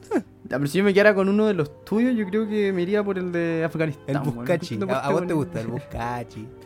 Ya, 0.49 0.59
pero 0.59 0.69
si 0.69 0.79
yo 0.79 0.85
me 0.85 0.95
quedara 0.95 1.13
con 1.13 1.29
uno 1.29 1.45
de 1.47 1.55
los 1.55 1.85
tuyos, 1.85 2.15
yo 2.17 2.25
creo 2.25 2.47
que 2.49 2.73
me 2.73 2.83
iría 2.83 3.03
por 3.03 3.19
el 3.19 3.33
de 3.33 3.65
Afganistán. 3.65 4.23
El. 4.25 4.31
Buscachi. 4.33 4.79
A, 4.89 5.01
a 5.01 5.11
vos 5.11 5.27
te 5.27 5.35
gusta 5.35 5.61
el 5.61 5.67
Buscachi. 5.67 6.47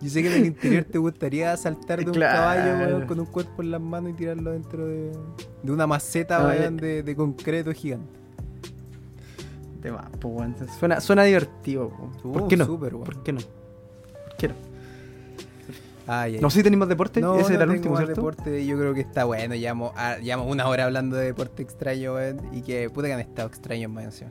Yo 0.00 0.10
sé 0.10 0.22
que 0.22 0.28
en 0.28 0.34
el 0.42 0.46
interior 0.46 0.84
te 0.84 0.98
gustaría 0.98 1.56
saltar 1.56 2.00
de 2.00 2.06
un 2.06 2.12
Claro. 2.12 2.36
caballo 2.38 2.78
weón, 2.92 3.06
con 3.06 3.20
un 3.20 3.26
cuerpo 3.26 3.62
en 3.62 3.70
las 3.70 3.80
manos 3.80 4.10
y 4.10 4.14
tirarlo 4.14 4.52
dentro 4.52 4.86
de, 4.86 5.12
de 5.62 5.72
una 5.72 5.86
maceta 5.86 6.38
Ah, 6.38 6.48
weón, 6.48 6.76
ya. 6.78 6.86
de, 6.86 7.02
de 7.02 7.16
concreto 7.16 7.72
gigante. 7.72 8.18
Pues, 9.82 9.94
weón. 10.24 10.54
Suena, 10.78 11.00
suena 11.00 11.24
divertido, 11.24 11.86
weón. 12.22 12.32
¿Por 12.34 12.48
qué 12.48 12.56
no? 12.56 12.66
súper, 12.66 12.94
weón. 12.94 13.04
¿Por 13.04 13.22
qué 13.22 13.32
no? 13.32 13.40
¿Por 13.40 14.36
qué 14.36 14.48
no? 14.48 14.54
Ay, 16.06 16.34
ay. 16.36 16.40
No 16.40 16.50
sé 16.50 16.58
si 16.58 16.62
tenéis 16.64 16.80
más 16.80 16.88
deporte. 16.88 17.20
No, 17.20 17.36
Ese 17.36 17.50
no 17.50 17.54
era 17.54 17.64
el 17.64 17.70
último, 17.70 17.94
más 17.94 18.04
¿cierto? 18.04 18.20
deporte. 18.20 18.66
Yo 18.66 18.76
creo 18.76 18.92
que 18.94 19.00
está 19.00 19.24
bueno. 19.24 19.54
Llevamos, 19.54 19.92
ah, 19.96 20.16
llevamos 20.18 20.50
una 20.50 20.66
hora 20.68 20.84
hablando 20.84 21.16
de 21.16 21.26
deporte 21.26 21.62
extraño, 21.62 22.14
weón. 22.14 22.40
Y 22.52 22.62
que 22.62 22.90
puta 22.90 23.06
que 23.06 23.14
han 23.14 23.20
estado 23.20 23.48
extraños 23.48 23.90
más 23.90 24.04
encima. 24.04 24.30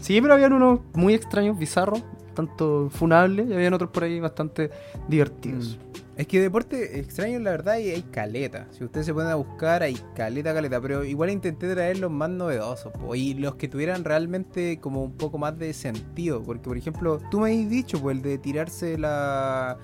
Sí, 0.00 0.20
pero 0.20 0.34
habían 0.34 0.52
unos 0.52 0.80
muy 0.92 1.14
extraños, 1.14 1.58
bizarros, 1.58 2.02
tanto 2.36 2.88
funables, 2.90 3.48
y 3.48 3.54
habían 3.54 3.74
otros 3.74 3.90
por 3.90 4.04
ahí 4.04 4.20
bastante 4.20 4.70
divertidos. 5.08 5.76
Mm. 5.76 5.86
Es 6.16 6.26
que 6.26 6.40
deporte 6.40 6.98
extraño, 6.98 7.38
la 7.40 7.50
verdad, 7.50 7.74
hay, 7.74 7.90
hay 7.90 8.02
caleta. 8.02 8.66
Si 8.70 8.82
ustedes 8.82 9.04
se 9.04 9.12
ponen 9.12 9.30
a 9.30 9.34
buscar, 9.34 9.82
hay 9.82 9.98
caleta, 10.14 10.54
caleta. 10.54 10.80
Pero 10.80 11.04
igual 11.04 11.28
intenté 11.28 11.70
traer 11.74 11.98
los 11.98 12.10
más 12.10 12.30
novedosos. 12.30 12.90
po, 12.92 13.14
y 13.14 13.34
los 13.34 13.56
que 13.56 13.68
tuvieran 13.68 14.02
realmente 14.02 14.78
como 14.80 15.04
un 15.04 15.12
poco 15.12 15.36
más 15.36 15.58
de 15.58 15.74
sentido. 15.74 16.42
Porque, 16.42 16.62
por 16.62 16.78
ejemplo, 16.78 17.20
tú 17.30 17.40
me 17.40 17.50
habéis 17.50 17.68
dicho, 17.68 18.00
pues, 18.00 18.16
el 18.16 18.22
de 18.22 18.38
tirarse 18.38 18.96
la 18.96 19.76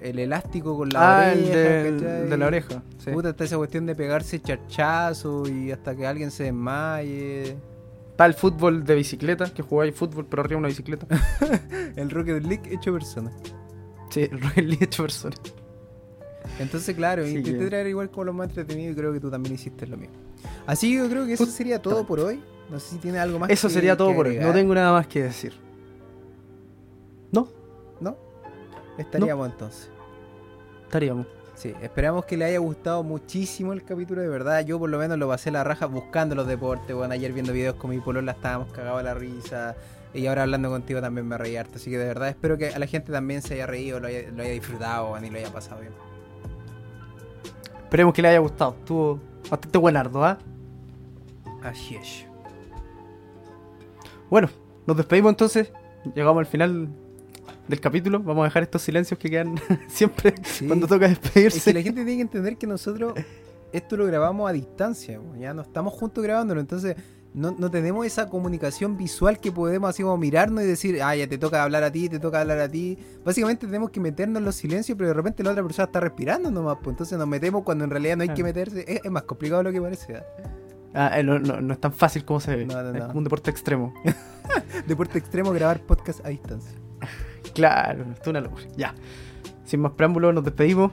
el 0.00 0.18
elástico 0.18 0.76
con 0.76 0.90
la 0.90 1.20
ah, 1.20 1.32
el 1.32 1.44
oreja. 1.44 2.06
de, 2.26 2.36
la 2.36 2.46
oreja. 2.46 2.82
sí. 2.98 3.10
Puta, 3.10 3.30
está 3.30 3.44
esa 3.44 3.56
cuestión 3.56 3.86
de 3.86 3.96
pegarse 3.96 4.40
charchazo 4.40 5.48
y 5.48 5.72
hasta 5.72 5.96
que 5.96 6.06
alguien 6.06 6.30
se 6.30 6.44
desmaye. 6.44 7.56
Está 8.16 8.24
el 8.24 8.32
fútbol 8.32 8.82
de 8.82 8.94
bicicleta, 8.94 9.52
que 9.52 9.62
jugáis 9.62 9.94
fútbol 9.94 10.24
pero 10.24 10.40
arriba 10.42 10.58
una 10.58 10.68
bicicleta. 10.68 11.06
El 11.96 12.08
Rocket 12.08 12.42
League 12.46 12.74
hecho 12.74 12.90
persona. 12.94 13.30
sí, 14.08 14.22
el 14.22 14.40
Rocket 14.40 14.64
League 14.64 14.84
hecho 14.84 15.02
persona. 15.02 15.36
Entonces, 16.58 16.96
claro, 16.96 17.24
Sí, 17.26 17.36
intenté 17.36 17.58
que- 17.58 17.66
traer 17.66 17.86
igual 17.88 18.10
como 18.10 18.24
lo 18.24 18.32
más 18.32 18.48
entretenido 18.48 18.92
y 18.92 18.94
creo 18.94 19.12
que 19.12 19.20
tú 19.20 19.30
también 19.30 19.54
hiciste 19.54 19.86
lo 19.86 19.98
mismo. 19.98 20.14
Así 20.66 20.90
que 20.90 20.96
yo 20.98 21.08
creo 21.10 21.26
que 21.26 21.34
eso 21.34 21.44
sería 21.44 21.82
todo 21.82 22.06
por 22.06 22.20
hoy. 22.20 22.42
No 22.70 22.80
sé 22.80 22.92
si 22.94 22.96
tiene 22.96 23.18
algo 23.18 23.38
más 23.38 23.50
Eso 23.50 23.68
que- 23.68 23.74
sería 23.74 23.96
todo 23.98 24.08
que 24.08 24.14
por 24.14 24.26
hoy. 24.28 24.38
No 24.38 24.50
tengo 24.54 24.74
nada 24.74 24.92
más 24.92 25.06
que 25.06 25.22
decir. 25.22 25.52
No, 27.32 27.48
¿No? 28.00 28.16
Estaríamos 28.96 29.50
entonces. 29.50 29.90
estaríamos. 30.84 31.26
Sí, 31.56 31.74
esperamos 31.80 32.26
que 32.26 32.36
le 32.36 32.44
haya 32.44 32.58
gustado 32.58 33.02
muchísimo 33.02 33.72
el 33.72 33.82
capítulo, 33.82 34.20
de 34.20 34.28
verdad. 34.28 34.60
Yo 34.66 34.78
por 34.78 34.90
lo 34.90 34.98
menos 34.98 35.16
lo 35.16 35.26
pasé 35.26 35.50
la 35.50 35.64
raja 35.64 35.86
buscando 35.86 36.34
los 36.34 36.46
deportes. 36.46 36.94
Bueno, 36.94 37.14
ayer 37.14 37.32
viendo 37.32 37.54
videos 37.54 37.76
con 37.76 37.90
mi 37.90 37.98
polola 37.98 38.32
estábamos 38.32 38.70
cagados 38.72 39.00
a 39.00 39.02
la 39.02 39.14
risa. 39.14 39.74
Y 40.12 40.26
ahora 40.26 40.42
hablando 40.42 40.68
contigo 40.68 41.00
también 41.00 41.26
me 41.26 41.38
reí 41.38 41.56
harto. 41.56 41.76
Así 41.76 41.90
que 41.90 41.96
de 41.96 42.04
verdad 42.04 42.28
espero 42.28 42.58
que 42.58 42.68
a 42.68 42.78
la 42.78 42.86
gente 42.86 43.10
también 43.10 43.40
se 43.40 43.54
haya 43.54 43.66
reído, 43.66 43.98
lo 44.00 44.08
haya, 44.08 44.30
lo 44.30 44.42
haya 44.42 44.52
disfrutado 44.52 45.16
y 45.18 45.30
lo 45.30 45.38
haya 45.38 45.50
pasado 45.50 45.80
bien. 45.80 45.94
Esperemos 47.84 48.12
que 48.12 48.20
le 48.20 48.28
haya 48.28 48.38
gustado. 48.38 48.76
Estuvo 48.78 49.20
bastante 49.50 49.78
buenardo, 49.78 50.24
¿ah? 50.26 50.38
Así 51.62 51.96
es. 51.96 52.26
Bueno, 54.28 54.50
nos 54.86 54.94
despedimos 54.94 55.30
entonces. 55.30 55.72
Llegamos 56.14 56.40
al 56.40 56.46
final 56.46 56.88
del 57.68 57.80
capítulo. 57.80 58.20
Vamos 58.20 58.42
a 58.42 58.44
dejar 58.44 58.62
estos 58.62 58.82
silencios 58.82 59.18
que 59.18 59.30
quedan 59.30 59.54
siempre 59.88 60.34
Sí. 60.42 60.66
cuando 60.66 60.86
toca 60.86 61.06
Es 61.06 61.20
despedirse. 61.20 61.70
que 61.72 61.74
la 61.78 61.82
gente 61.82 62.04
tiene 62.04 62.16
que 62.16 62.22
entender 62.22 62.56
que 62.56 62.66
nosotros 62.66 63.14
esto 63.72 63.96
lo 63.96 64.06
grabamos 64.06 64.48
a 64.48 64.52
distancia, 64.52 65.20
ya 65.38 65.52
no 65.52 65.62
estamos 65.62 65.92
juntos 65.92 66.22
grabándolo, 66.24 66.60
entonces 66.60 66.96
no, 67.34 67.54
no 67.58 67.70
tenemos 67.70 68.06
esa 68.06 68.30
comunicación 68.30 68.96
visual 68.96 69.38
que 69.40 69.52
podemos 69.52 69.90
así 69.90 70.02
como 70.02 70.16
mirarnos 70.16 70.64
y 70.64 70.66
decir, 70.66 71.02
ah, 71.02 71.14
ya 71.14 71.26
te 71.28 71.36
toca 71.36 71.62
hablar 71.62 71.82
a 71.82 71.92
ti, 71.92 72.08
te 72.08 72.18
toca 72.18 72.40
hablar 72.40 72.58
a 72.60 72.68
ti. 72.70 72.96
Básicamente 73.24 73.66
tenemos 73.66 73.90
que 73.90 74.00
meternos 74.00 74.38
en 74.38 74.44
los 74.46 74.54
silencios, 74.54 74.96
pero 74.96 75.08
de 75.08 75.14
repente 75.14 75.42
la 75.42 75.50
otra 75.50 75.62
persona 75.62 75.84
está 75.84 76.00
respirando 76.00 76.50
nomás, 76.50 76.78
pues 76.82 76.94
entonces 76.94 77.18
nos 77.18 77.28
metemos 77.28 77.62
cuando 77.64 77.84
en 77.84 77.90
realidad 77.90 78.16
no 78.16 78.22
hay 78.22 78.30
que 78.30 78.42
meterse. 78.42 78.84
Es, 78.88 79.00
es 79.04 79.10
más 79.10 79.24
complicado 79.24 79.58
de 79.62 79.64
lo 79.64 79.72
que 79.72 79.82
parece. 79.82 80.16
¿ah? 80.16 80.24
Ah, 80.94 81.18
eh, 81.20 81.22
no, 81.22 81.38
no- 81.38 81.60
no 81.60 81.74
es 81.74 81.80
tan 81.80 81.92
fácil 81.92 82.24
como 82.24 82.40
se 82.40 82.56
ve. 82.56 82.64
No, 82.64 82.80
es 82.94 83.02
como 83.04 83.18
un 83.18 83.24
deporte 83.24 83.50
extremo. 83.50 83.92
Deporte 84.86 85.18
extremo, 85.18 85.52
grabar 85.52 85.80
podcast 85.80 86.24
a 86.24 86.30
distancia. 86.30 86.72
Claro, 87.56 88.04
es 88.20 88.26
una 88.28 88.40
locura. 88.40 88.64
Ya. 88.76 88.94
Sin 89.64 89.80
más 89.80 89.92
preámbulos, 89.92 90.34
nos 90.34 90.44
despedimos. 90.44 90.92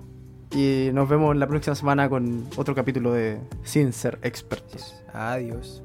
Y 0.56 0.92
nos 0.94 1.10
vemos 1.10 1.36
la 1.36 1.48
próxima 1.48 1.76
semana 1.76 2.10
con 2.10 2.46
otro 2.58 2.76
capítulo 2.76 3.12
de 3.12 3.40
Sin 3.64 3.92
Ser 3.92 4.20
Expertos. 4.22 4.96
Adiós. 5.12 5.84